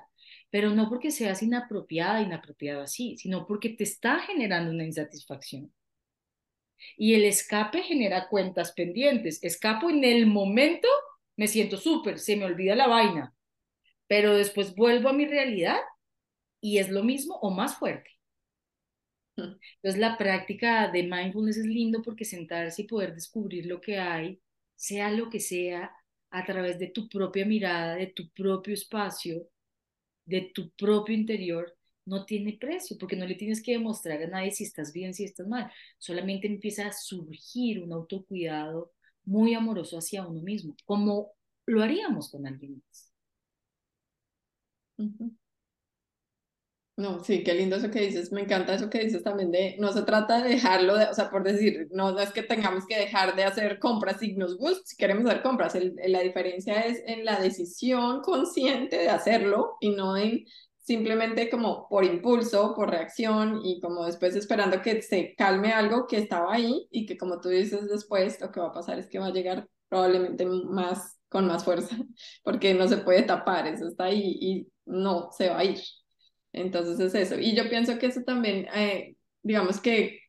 Pero 0.53 0.69
no 0.69 0.87
porque 0.87 1.09
seas 1.09 1.41
inapropiada, 1.41 2.21
inapropiado 2.21 2.83
así, 2.83 3.17
sino 3.17 3.47
porque 3.47 3.69
te 3.69 3.83
está 3.83 4.19
generando 4.19 4.69
una 4.69 4.85
insatisfacción. 4.85 5.73
Y 6.95 7.15
el 7.15 7.25
escape 7.25 7.81
genera 7.81 8.27
cuentas 8.29 8.71
pendientes. 8.73 9.43
Escapo 9.43 9.89
en 9.89 10.03
el 10.03 10.27
momento, 10.27 10.87
me 11.37 11.47
siento 11.47 11.77
súper, 11.77 12.19
se 12.19 12.35
me 12.35 12.45
olvida 12.45 12.75
la 12.75 12.85
vaina, 12.87 13.33
pero 14.05 14.35
después 14.35 14.75
vuelvo 14.75 15.09
a 15.09 15.13
mi 15.13 15.25
realidad 15.25 15.79
y 16.61 16.77
es 16.77 16.91
lo 16.91 17.03
mismo 17.03 17.33
o 17.41 17.49
más 17.49 17.75
fuerte. 17.79 18.11
Entonces 19.37 19.99
la 19.99 20.19
práctica 20.19 20.91
de 20.91 21.01
mindfulness 21.01 21.57
es 21.57 21.65
lindo 21.65 22.03
porque 22.03 22.25
sentarse 22.25 22.83
y 22.83 22.87
poder 22.87 23.15
descubrir 23.15 23.65
lo 23.65 23.81
que 23.81 23.97
hay, 23.97 24.39
sea 24.75 25.09
lo 25.09 25.31
que 25.31 25.39
sea, 25.39 25.91
a 26.29 26.45
través 26.45 26.77
de 26.77 26.89
tu 26.89 27.09
propia 27.09 27.43
mirada, 27.43 27.95
de 27.95 28.07
tu 28.07 28.29
propio 28.29 28.75
espacio, 28.75 29.47
de 30.25 30.51
tu 30.53 30.71
propio 30.71 31.15
interior, 31.15 31.75
no 32.05 32.25
tiene 32.25 32.57
precio, 32.59 32.97
porque 32.99 33.15
no 33.15 33.25
le 33.25 33.35
tienes 33.35 33.61
que 33.63 33.73
demostrar 33.73 34.21
a 34.21 34.27
nadie 34.27 34.51
si 34.51 34.63
estás 34.63 34.91
bien, 34.93 35.13
si 35.13 35.23
estás 35.23 35.47
mal. 35.47 35.71
Solamente 35.97 36.47
empieza 36.47 36.87
a 36.87 36.93
surgir 36.93 37.81
un 37.83 37.93
autocuidado 37.93 38.91
muy 39.25 39.53
amoroso 39.53 39.97
hacia 39.97 40.27
uno 40.27 40.41
mismo, 40.41 40.75
como 40.85 41.31
lo 41.65 41.81
haríamos 41.81 42.29
con 42.29 42.45
alguien 42.47 42.81
más. 42.87 43.13
No, 46.95 47.23
sí, 47.23 47.43
qué 47.43 47.55
lindo 47.55 47.75
eso 47.77 47.89
que 47.89 48.01
dices. 48.01 48.31
Me 48.31 48.41
encanta 48.41 48.75
eso 48.75 48.89
que 48.89 48.99
dices 48.99 49.23
también 49.23 49.49
de, 49.51 49.75
no 49.79 49.91
se 49.91 50.03
trata 50.03 50.43
de 50.43 50.49
dejarlo, 50.49 50.95
de, 50.95 51.05
o 51.05 51.13
sea, 51.13 51.31
por 51.31 51.43
decir, 51.43 51.87
no, 51.91 52.11
no 52.11 52.19
es 52.19 52.31
que 52.31 52.43
tengamos 52.43 52.85
que 52.85 52.95
dejar 52.97 53.35
de 53.35 53.45
hacer 53.45 53.79
compras 53.79 54.19
si 54.19 54.35
nos 54.35 54.57
gusta, 54.57 54.83
si 54.85 54.95
queremos 54.95 55.25
hacer 55.25 55.41
compras. 55.41 55.75
la 56.05 56.19
diferencia 56.21 56.81
es 56.81 57.01
en 57.07 57.25
la 57.25 57.39
decisión 57.39 58.21
consciente 58.21 58.97
de 58.97 59.09
hacerlo 59.09 59.77
y 59.79 59.89
no 59.89 60.15
en 60.17 60.45
simplemente 60.83 61.49
como 61.49 61.87
por 61.89 62.03
impulso, 62.05 62.75
por 62.75 62.91
reacción 62.91 63.61
y 63.63 63.79
como 63.79 64.05
después 64.05 64.35
esperando 64.35 64.81
que 64.81 65.01
se 65.01 65.33
calme 65.35 65.71
algo 65.73 66.05
que 66.07 66.17
estaba 66.17 66.53
ahí 66.53 66.87
y 66.91 67.05
que 67.05 67.17
como 67.17 67.39
tú 67.39 67.49
dices 67.49 67.87
después, 67.89 68.39
lo 68.41 68.51
que 68.51 68.59
va 68.59 68.67
a 68.67 68.73
pasar 68.73 68.99
es 68.99 69.07
que 69.07 69.19
va 69.19 69.27
a 69.27 69.31
llegar 69.31 69.67
probablemente 69.89 70.45
más 70.45 71.17
con 71.29 71.47
más 71.47 71.63
fuerza, 71.63 71.97
porque 72.43 72.73
no 72.75 72.87
se 72.87 72.97
puede 72.97 73.23
tapar, 73.23 73.67
eso 73.67 73.87
está 73.87 74.05
ahí 74.05 74.37
y 74.39 74.67
no 74.85 75.29
se 75.31 75.49
va 75.49 75.59
a 75.59 75.63
ir. 75.65 75.79
Entonces 76.53 76.99
es 76.99 77.15
eso. 77.15 77.39
Y 77.39 77.55
yo 77.55 77.69
pienso 77.69 77.97
que 77.99 78.07
eso 78.07 78.21
también, 78.23 78.67
eh, 78.75 79.17
digamos 79.43 79.81
que 79.81 80.21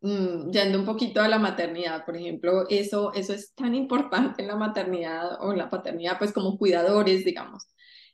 mm, 0.00 0.50
yendo 0.50 0.78
un 0.78 0.84
poquito 0.86 1.20
a 1.20 1.28
la 1.28 1.38
maternidad, 1.38 2.04
por 2.04 2.16
ejemplo, 2.16 2.64
eso, 2.68 3.12
eso 3.14 3.32
es 3.34 3.54
tan 3.54 3.74
importante 3.74 4.42
en 4.42 4.48
la 4.48 4.56
maternidad 4.56 5.42
o 5.42 5.52
en 5.52 5.58
la 5.58 5.70
paternidad, 5.70 6.18
pues 6.18 6.32
como 6.32 6.58
cuidadores, 6.58 7.24
digamos. 7.24 7.66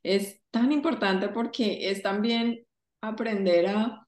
Es 0.02 0.40
tan 0.50 0.72
importante 0.72 1.28
porque 1.28 1.90
es 1.90 2.02
también 2.02 2.64
aprender 3.00 3.66
a 3.68 4.05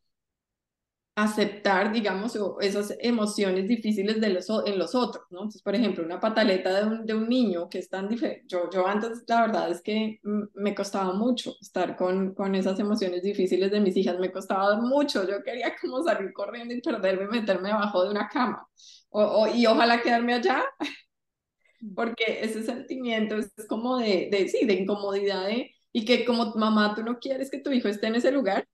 aceptar, 1.23 1.93
digamos, 1.93 2.39
esas 2.61 2.95
emociones 3.01 3.67
difíciles 3.67 4.21
de 4.21 4.29
los, 4.29 4.49
en 4.67 4.79
los 4.79 4.95
otros, 4.95 5.25
¿no? 5.31 5.39
Entonces, 5.41 5.63
por 5.63 5.75
ejemplo, 5.75 6.05
una 6.05 6.21
pataleta 6.21 6.73
de 6.73 6.87
un, 6.87 7.07
de 7.07 7.15
un 7.15 7.29
niño 7.29 7.69
que 7.69 7.79
es 7.79 7.89
tan 7.89 8.09
diferente, 8.09 8.45
yo, 8.47 8.71
yo 8.71 8.87
antes, 8.87 9.25
la 9.27 9.41
verdad 9.41 9.71
es 9.71 9.83
que 9.83 10.21
me 10.55 10.75
costaba 10.77 11.13
mucho 11.15 11.55
estar 11.61 11.97
con, 11.97 12.35
con 12.35 12.55
esas 12.55 12.79
emociones 12.79 13.23
difíciles 13.23 13.71
de 13.73 13.81
mis 13.81 13.97
hijas, 13.97 14.19
me 14.21 14.31
costaba 14.31 14.81
mucho, 14.81 15.29
yo 15.29 15.43
quería 15.43 15.75
como 15.81 16.03
salir 16.05 16.33
corriendo 16.33 16.73
y 16.73 16.81
perderme, 16.81 17.27
meterme 17.27 17.73
abajo 17.73 18.05
de 18.05 18.11
una 18.11 18.29
cama, 18.29 18.69
o, 19.11 19.49
y 19.49 19.67
ojalá 19.67 20.01
quedarme 20.01 20.35
allá, 20.35 20.63
mm. 21.81 21.95
porque 21.95 22.39
ese 22.43 22.63
sentimiento 22.63 23.37
es 23.37 23.53
como 23.69 23.99
de, 23.99 24.29
de 24.31 24.49
sí, 24.49 24.65
de 24.67 24.75
incomodidad, 24.75 25.49
y 25.93 26.05
que 26.05 26.25
como 26.25 26.55
mamá 26.55 26.95
tú 26.95 27.03
no 27.03 27.19
quieres 27.19 27.51
que 27.51 27.59
tu 27.59 27.73
hijo 27.73 27.89
esté 27.89 28.07
en 28.07 28.15
ese 28.15 28.31
lugar, 28.31 28.69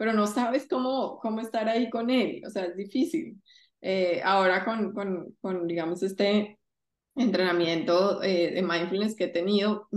pero 0.00 0.14
no 0.14 0.26
sabes 0.26 0.66
cómo, 0.66 1.18
cómo 1.18 1.42
estar 1.42 1.68
ahí 1.68 1.90
con 1.90 2.08
él, 2.08 2.40
o 2.46 2.48
sea, 2.48 2.64
es 2.64 2.74
difícil. 2.74 3.38
Eh, 3.82 4.22
ahora 4.24 4.64
con, 4.64 4.94
con, 4.94 5.36
con, 5.42 5.66
digamos, 5.66 6.02
este 6.02 6.58
entrenamiento 7.14 8.22
eh, 8.22 8.50
de 8.54 8.62
mindfulness 8.62 9.14
que 9.14 9.24
he 9.24 9.28
tenido, 9.28 9.88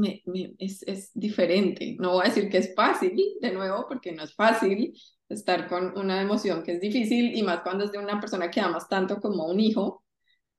es, 0.59 0.83
es, 0.83 1.11
diferente. 1.13 1.95
No 2.01 2.11
voy 2.11 2.25
a 2.25 2.29
decir 2.29 2.49
que 2.49 2.57
es 2.57 2.75
fácil, 2.75 3.15
de 3.39 3.51
nuevo, 3.53 3.85
porque 3.87 4.11
no 4.11 4.25
es 4.25 4.35
fácil 4.35 4.93
estar 5.29 5.69
con 5.69 5.97
una 5.97 6.21
emoción 6.21 6.63
que 6.63 6.73
es 6.73 6.81
difícil 6.81 7.33
y 7.37 7.41
más 7.41 7.61
cuando 7.61 7.85
es 7.85 7.93
de 7.93 7.99
una 7.99 8.19
persona 8.19 8.51
que 8.51 8.59
amas 8.59 8.89
tanto 8.89 9.21
como 9.21 9.45
un 9.45 9.61
hijo, 9.61 10.03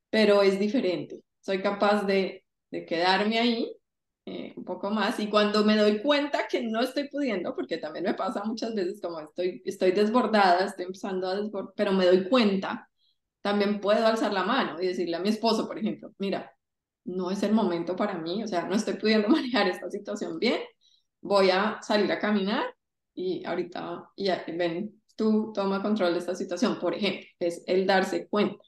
pero 0.09 0.41
es 0.41 0.59
diferente. 0.59 1.21
Soy 1.41 1.61
capaz 1.61 2.05
de, 2.07 2.47
de 2.71 2.87
quedarme 2.87 3.39
ahí 3.41 3.77
eh, 4.27 4.55
un 4.57 4.65
poco 4.65 4.91
más 4.91 5.21
y 5.21 5.29
cuando 5.29 5.65
me 5.65 5.77
doy 5.77 6.01
cuenta 6.01 6.49
que 6.49 6.63
no 6.63 6.81
estoy 6.81 7.09
pudiendo, 7.09 7.55
porque 7.55 7.79
también 7.79 8.05
me 8.05 8.15
pasa 8.15 8.43
muchas 8.45 8.75
veces 8.75 9.01
como 9.01 9.21
estoy, 9.21 9.63
estoy 9.67 9.93
desbordada, 9.93 10.65
estoy 10.65 10.87
empezando 10.87 11.29
a 11.29 11.37
desbordar, 11.37 11.75
pero 11.77 11.93
me 11.93 12.07
doy 12.07 12.29
cuenta, 12.29 12.91
también 13.43 13.81
puedo 13.81 14.07
alzar 14.07 14.33
la 14.33 14.45
mano 14.45 14.81
y 14.81 14.87
decirle 14.87 15.17
a 15.17 15.21
mi 15.21 15.29
esposo, 15.29 15.67
por 15.67 15.79
ejemplo, 15.79 16.13
mira, 16.19 16.51
no 17.05 17.31
es 17.31 17.43
el 17.43 17.53
momento 17.53 17.97
para 17.97 18.15
mí, 18.19 18.43
o 18.43 18.49
sea, 18.49 18.67
no 18.67 18.75
estoy 18.75 18.95
pudiendo 18.95 19.29
manejar 19.31 19.69
esta 19.69 19.91
situación 19.91 20.39
bien, 20.39 20.61
voy 21.21 21.51
a 21.51 21.79
salir 21.83 22.11
a 22.13 22.19
caminar 22.19 22.65
y 23.15 23.45
ahorita, 23.45 24.11
ya, 24.17 24.45
ven, 24.49 25.03
tú 25.17 25.53
toma 25.55 25.83
control 25.83 26.15
de 26.15 26.21
esta 26.21 26.35
situación, 26.35 26.79
por 26.81 26.95
ejemplo, 26.95 27.27
es 27.41 27.63
el 27.67 27.87
darse 27.87 28.27
cuenta. 28.29 28.65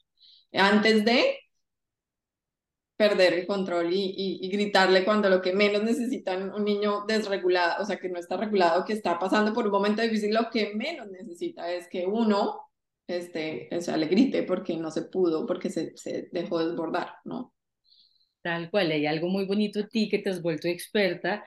Antes 0.52 1.04
de 1.04 1.38
perder 2.97 3.34
el 3.34 3.47
control 3.47 3.92
y, 3.92 4.14
y, 4.40 4.49
gritarle 4.49 5.05
cuando 5.05 5.28
lo 5.28 5.42
que 5.42 5.53
menos 5.53 5.82
necesitan 5.82 6.53
un 6.55 6.64
niño 6.64 7.05
desregulado, 7.07 7.82
o 7.82 7.86
sea, 7.86 7.99
que 7.99 8.09
no 8.09 8.18
está 8.18 8.36
regulado, 8.38 8.84
que 8.84 8.94
está 8.94 9.18
pasando 9.18 9.53
por 9.53 9.66
un 9.66 9.72
momento 9.72 10.01
difícil, 10.01 10.32
lo 10.32 10.49
que 10.51 10.74
menos 10.74 11.09
necesita 11.11 11.70
es 11.70 11.88
que 11.88 12.07
uno 12.07 12.66
este, 13.07 13.68
o 13.72 13.80
sea, 13.80 13.97
le 13.97 14.07
grite 14.07 14.42
porque 14.42 14.76
no 14.76 14.90
se 14.90 15.03
pudo, 15.03 15.47
porque 15.47 15.70
se, 15.70 15.97
se 15.97 16.28
dejó 16.32 16.64
desbordar, 16.64 17.14
¿no? 17.24 17.55
Tal 18.42 18.70
cual, 18.70 18.90
hay 18.90 19.07
algo 19.07 19.28
muy 19.28 19.44
bonito 19.44 19.80
a 19.80 19.88
ti 19.88 20.09
que 20.09 20.18
te 20.18 20.30
has 20.30 20.42
vuelto 20.42 20.68
experta, 20.68 21.44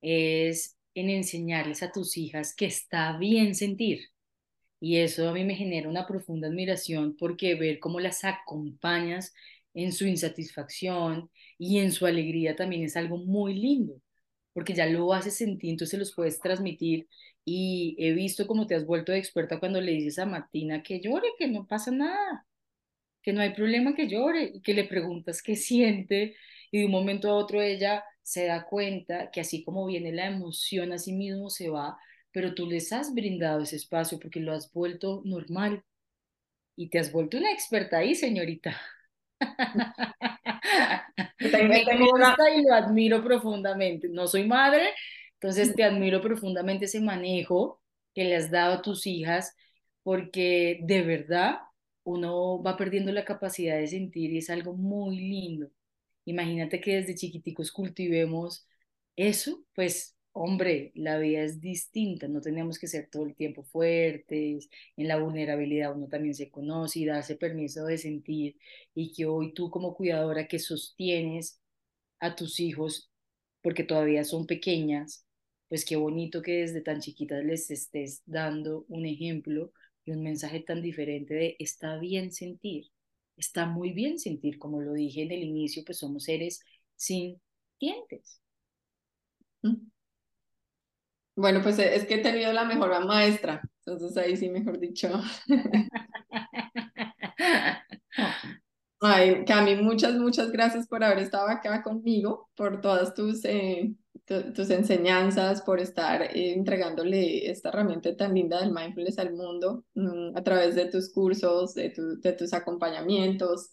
es 0.00 0.76
en 0.94 1.10
enseñarles 1.10 1.82
a 1.82 1.92
tus 1.92 2.16
hijas 2.16 2.54
que 2.54 2.66
está 2.66 3.16
bien 3.18 3.54
sentir. 3.54 4.00
Y 4.80 4.98
eso 4.98 5.28
a 5.28 5.32
mí 5.32 5.44
me 5.44 5.54
genera 5.54 5.88
una 5.88 6.06
profunda 6.06 6.48
admiración 6.48 7.16
porque 7.16 7.54
ver 7.54 7.78
cómo 7.78 8.00
las 8.00 8.24
acompañas 8.24 9.32
en 9.74 9.92
su 9.92 10.06
insatisfacción 10.06 11.30
y 11.58 11.78
en 11.78 11.92
su 11.92 12.06
alegría 12.06 12.56
también 12.56 12.84
es 12.84 12.96
algo 12.96 13.18
muy 13.18 13.54
lindo, 13.54 14.00
porque 14.52 14.74
ya 14.74 14.86
lo 14.86 15.12
haces 15.12 15.36
sentir, 15.36 15.70
entonces 15.70 15.98
los 15.98 16.14
puedes 16.14 16.40
transmitir. 16.40 17.08
Y 17.44 17.96
he 17.98 18.12
visto 18.12 18.46
cómo 18.46 18.66
te 18.66 18.74
has 18.74 18.86
vuelto 18.86 19.12
experta 19.12 19.60
cuando 19.60 19.80
le 19.80 19.92
dices 19.92 20.18
a 20.18 20.26
Martina 20.26 20.82
que 20.82 21.00
llore, 21.00 21.28
que 21.38 21.48
no 21.48 21.66
pasa 21.66 21.90
nada, 21.90 22.46
que 23.22 23.32
no 23.32 23.40
hay 23.40 23.54
problema 23.54 23.94
que 23.94 24.08
llore, 24.08 24.52
y 24.54 24.60
que 24.62 24.74
le 24.74 24.84
preguntas 24.84 25.42
qué 25.42 25.56
siente, 25.56 26.36
y 26.70 26.80
de 26.80 26.86
un 26.86 26.92
momento 26.92 27.30
a 27.30 27.34
otro 27.36 27.62
ella 27.62 28.04
se 28.22 28.46
da 28.46 28.64
cuenta 28.66 29.30
que 29.30 29.40
así 29.40 29.64
como 29.64 29.86
viene 29.86 30.12
la 30.12 30.26
emoción, 30.26 30.92
así 30.92 31.12
mismo 31.12 31.50
se 31.50 31.68
va, 31.70 31.96
pero 32.32 32.54
tú 32.54 32.66
les 32.66 32.92
has 32.92 33.14
brindado 33.14 33.62
ese 33.62 33.76
espacio 33.76 34.18
porque 34.18 34.40
lo 34.40 34.52
has 34.52 34.72
vuelto 34.72 35.22
normal 35.24 35.84
y 36.76 36.88
te 36.90 36.98
has 36.98 37.12
vuelto 37.12 37.38
una 37.38 37.52
experta 37.52 37.98
ahí, 37.98 38.14
señorita. 38.14 38.80
Me 41.40 41.84
gusta 41.98 42.50
y 42.54 42.62
lo 42.62 42.74
admiro 42.74 43.22
profundamente. 43.22 44.08
No 44.08 44.26
soy 44.26 44.46
madre, 44.46 44.90
entonces 45.34 45.74
te 45.74 45.84
admiro 45.84 46.20
profundamente 46.20 46.86
ese 46.86 47.00
manejo 47.00 47.80
que 48.14 48.24
le 48.24 48.36
has 48.36 48.50
dado 48.50 48.74
a 48.74 48.82
tus 48.82 49.06
hijas, 49.06 49.54
porque 50.02 50.80
de 50.82 51.02
verdad 51.02 51.58
uno 52.04 52.62
va 52.62 52.76
perdiendo 52.76 53.12
la 53.12 53.24
capacidad 53.24 53.76
de 53.76 53.86
sentir 53.86 54.30
y 54.32 54.38
es 54.38 54.50
algo 54.50 54.74
muy 54.74 55.16
lindo. 55.18 55.70
Imagínate 56.24 56.80
que 56.80 56.96
desde 56.96 57.14
chiquiticos 57.14 57.72
cultivemos 57.72 58.66
eso, 59.16 59.64
pues 59.74 60.16
hombre, 60.34 60.92
la 60.96 61.18
vida 61.18 61.42
es 61.42 61.60
distinta, 61.60 62.28
no 62.28 62.40
tenemos 62.40 62.78
que 62.78 62.88
ser 62.88 63.08
todo 63.10 63.24
el 63.26 63.34
tiempo 63.36 63.62
fuertes, 63.64 64.68
en 64.96 65.08
la 65.08 65.18
vulnerabilidad 65.18 65.94
uno 65.96 66.08
también 66.08 66.34
se 66.34 66.50
conoce 66.50 67.00
y 67.00 67.06
darse 67.06 67.36
permiso 67.36 67.86
de 67.86 67.98
sentir 67.98 68.56
y 68.94 69.12
que 69.12 69.26
hoy 69.26 69.54
tú 69.54 69.70
como 69.70 69.94
cuidadora 69.96 70.48
que 70.48 70.58
sostienes 70.58 71.60
a 72.20 72.34
tus 72.36 72.60
hijos 72.60 73.10
porque 73.62 73.84
todavía 73.84 74.24
son 74.24 74.46
pequeñas, 74.46 75.26
pues 75.68 75.84
qué 75.84 75.96
bonito 75.96 76.42
que 76.42 76.52
desde 76.62 76.80
tan 76.82 77.00
chiquitas 77.00 77.44
les 77.44 77.70
estés 77.70 78.22
dando 78.26 78.84
un 78.88 79.06
ejemplo 79.06 79.72
y 80.04 80.12
un 80.12 80.22
mensaje 80.22 80.60
tan 80.60 80.82
diferente 80.82 81.34
de 81.34 81.56
está 81.58 81.98
bien 81.98 82.32
sentir, 82.32 82.90
está 83.36 83.66
muy 83.66 83.92
bien 83.92 84.18
sentir, 84.18 84.58
como 84.58 84.80
lo 84.82 84.92
dije 84.94 85.22
en 85.22 85.32
el 85.32 85.42
inicio, 85.44 85.84
pues 85.84 85.98
somos 85.98 86.24
seres 86.24 86.60
sin 86.96 87.40
dientes. 87.80 88.40
Bueno, 91.36 91.62
pues 91.62 91.78
eh, 91.80 91.96
es 91.96 92.06
que 92.06 92.14
he 92.16 92.22
tenido 92.22 92.52
la 92.52 92.64
mejor 92.64 93.04
maestra, 93.06 93.60
entonces 93.84 94.16
ahí 94.16 94.36
sí, 94.36 94.48
mejor 94.50 94.78
dicho. 94.78 95.08
Ay, 99.00 99.44
Cami, 99.44 99.76
muchas, 99.76 100.14
muchas 100.14 100.50
gracias 100.50 100.86
por 100.88 101.04
haber 101.04 101.18
estado 101.18 101.48
acá 101.48 101.82
conmigo, 101.82 102.48
por 102.56 102.80
todas 102.80 103.12
tus, 103.14 103.44
eh, 103.44 103.94
tu- 104.24 104.52
tus 104.54 104.70
enseñanzas, 104.70 105.60
por 105.62 105.78
estar 105.78 106.22
eh, 106.22 106.54
entregándole 106.54 107.50
esta 107.50 107.68
herramienta 107.68 108.16
tan 108.16 108.32
linda 108.34 108.60
del 108.60 108.72
mindfulness 108.72 109.18
al 109.18 109.34
mundo 109.34 109.84
mm, 109.94 110.36
a 110.36 110.42
través 110.42 110.74
de 110.74 110.86
tus 110.86 111.12
cursos, 111.12 111.74
de, 111.74 111.90
tu- 111.90 112.18
de 112.20 112.32
tus 112.32 112.54
acompañamientos. 112.54 113.72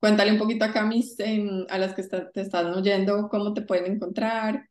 Cuéntale 0.00 0.32
un 0.32 0.38
poquito 0.38 0.64
a 0.64 0.72
Cami, 0.72 1.04
em, 1.18 1.66
a 1.68 1.76
las 1.78 1.94
que 1.94 2.00
está- 2.00 2.30
te 2.30 2.40
están 2.40 2.72
oyendo, 2.72 3.28
cómo 3.28 3.52
te 3.52 3.60
pueden 3.62 3.92
encontrar 3.96 4.66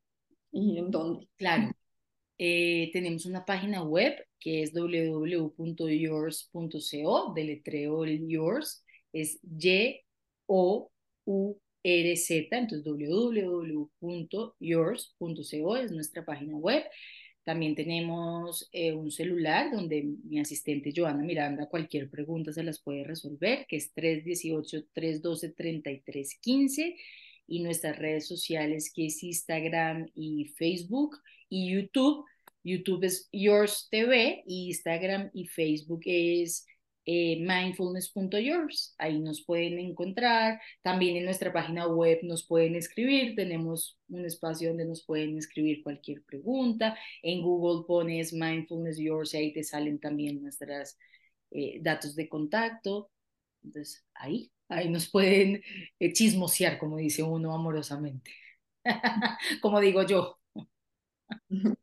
y 0.52 0.80
en 0.80 0.90
dónde. 0.92 1.30
Claro, 1.38 1.72
eh, 2.40 2.90
tenemos 2.94 3.26
una 3.26 3.44
página 3.46 3.84
web 3.84 4.16
que 4.40 4.64
es 4.64 4.74
www.yours.co, 4.74 7.34
deletreo 7.36 8.06
el 8.06 8.28
yours, 8.30 8.86
es 9.12 9.40
Y-O-U-R-Z, 9.44 10.08
entonces 12.58 12.86
www.yours.co 12.86 15.78
es 15.78 15.92
nuestra 15.92 16.24
página 16.24 16.56
web. 16.58 16.84
También 17.44 17.76
tenemos 17.76 18.70
eh, 18.72 18.94
un 18.94 19.12
celular 19.12 19.70
donde 19.72 20.04
mi 20.24 20.40
asistente 20.40 20.94
Joana 20.96 21.24
Miranda 21.24 21.68
cualquier 21.68 22.10
pregunta 22.10 22.54
se 22.54 22.64
las 22.64 22.82
puede 22.82 23.04
resolver, 23.04 23.66
que 23.68 23.76
es 23.76 23.94
318-312-3315 23.96 26.96
y 27.50 27.62
nuestras 27.62 27.98
redes 27.98 28.28
sociales 28.28 28.92
que 28.94 29.08
es 29.08 29.24
Instagram 29.24 30.10
y 30.16 30.46
Facebook 30.58 31.18
y 31.50 31.74
YouTube. 31.74 32.26
YouTube 32.64 33.04
es 33.04 33.28
Yours 33.32 33.88
TV 33.90 34.44
y 34.46 34.68
Instagram 34.68 35.32
y 35.34 35.48
Facebook 35.48 36.02
es 36.06 36.66
eh, 37.06 37.38
mindfulness.yours. 37.40 38.94
Ahí 39.00 39.20
nos 39.20 39.44
pueden 39.44 39.80
encontrar. 39.80 40.62
También 40.84 41.18
en 41.18 41.26
nuestra 41.26 41.52
página 41.52 41.88
web 41.88 42.20
nos 42.24 42.46
pueden 42.46 42.76
escribir. 42.76 43.36
Tenemos 43.36 43.98
un 44.10 44.26
espacio 44.26 44.70
donde 44.70 44.86
nos 44.86 45.04
pueden 45.04 45.36
escribir 45.38 45.82
cualquier 45.82 46.22
pregunta. 46.24 46.96
En 47.24 47.42
Google 47.42 47.86
pones 47.88 48.32
mindfulness 48.32 49.00
yours 49.00 49.34
y 49.34 49.38
ahí 49.38 49.54
te 49.54 49.64
salen 49.64 50.00
también 50.00 50.42
nuestros 50.42 50.98
eh, 51.52 51.80
datos 51.82 52.16
de 52.16 52.30
contacto. 52.30 53.10
Entonces, 53.70 54.06
ahí, 54.16 54.52
ahí 54.70 54.90
nos 54.90 55.10
pueden 55.10 55.62
eh, 56.00 56.14
chismosear, 56.14 56.78
como 56.80 56.98
dice 56.98 57.24
uno 57.24 57.54
amorosamente. 57.56 58.32
como 59.62 59.80
digo 59.80 60.04
yo. 60.04 60.38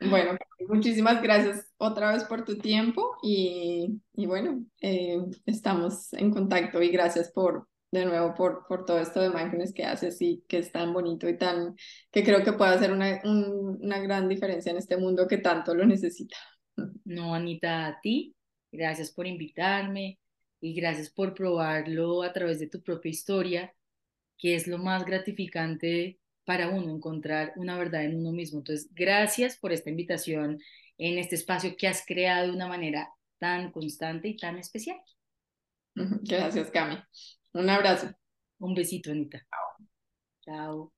Bueno, 0.00 0.36
muchísimas 0.68 1.22
gracias 1.22 1.66
otra 1.78 2.12
vez 2.12 2.24
por 2.24 2.44
tu 2.44 2.58
tiempo 2.58 3.16
y, 3.22 4.00
y 4.14 4.26
bueno, 4.26 4.64
eh, 4.80 5.18
estamos 5.46 6.12
en 6.14 6.30
contacto 6.32 6.82
y 6.82 6.88
gracias 6.90 7.30
por, 7.32 7.68
de 7.92 8.06
nuevo, 8.06 8.34
por, 8.34 8.66
por 8.66 8.84
todo 8.86 8.98
esto 9.00 9.20
de 9.20 9.30
mindfulness 9.30 9.74
que 9.74 9.84
haces 9.84 10.20
y 10.22 10.42
que 10.48 10.58
es 10.58 10.72
tan 10.72 10.92
bonito 10.94 11.28
y 11.28 11.36
tan, 11.38 11.76
que 12.10 12.24
creo 12.24 12.42
que 12.44 12.54
puede 12.54 12.74
hacer 12.74 12.92
una, 12.92 13.20
un- 13.24 13.78
una 13.82 13.98
gran 14.00 14.28
diferencia 14.28 14.72
en 14.72 14.78
este 14.78 14.96
mundo 14.96 15.28
que 15.28 15.38
tanto 15.38 15.74
lo 15.74 15.84
necesita. 15.86 16.36
No, 17.04 17.34
Anita, 17.34 17.86
a 17.86 18.00
ti. 18.00 18.34
Gracias 18.72 19.10
por 19.12 19.26
invitarme 19.26 20.18
y 20.60 20.74
gracias 20.74 21.10
por 21.10 21.34
probarlo 21.34 22.22
a 22.22 22.32
través 22.32 22.60
de 22.60 22.68
tu 22.68 22.82
propia 22.82 23.10
historia, 23.10 23.74
que 24.38 24.54
es 24.54 24.66
lo 24.66 24.78
más 24.78 25.04
gratificante 25.04 26.18
para 26.44 26.68
uno, 26.68 26.94
encontrar 26.94 27.52
una 27.56 27.78
verdad 27.78 28.04
en 28.04 28.16
uno 28.16 28.32
mismo. 28.32 28.58
Entonces, 28.58 28.88
gracias 28.92 29.56
por 29.56 29.72
esta 29.72 29.90
invitación 29.90 30.58
en 30.98 31.18
este 31.18 31.36
espacio 31.36 31.76
que 31.76 31.88
has 31.88 32.04
creado 32.06 32.48
de 32.48 32.54
una 32.54 32.68
manera 32.68 33.08
tan 33.38 33.72
constante 33.72 34.28
y 34.28 34.36
tan 34.36 34.58
especial. 34.58 35.00
Gracias, 36.22 36.70
Cami. 36.70 36.96
Un 37.54 37.70
abrazo. 37.70 38.12
Un 38.58 38.74
besito, 38.74 39.10
Anita. 39.10 39.46
Chao. 40.44 40.92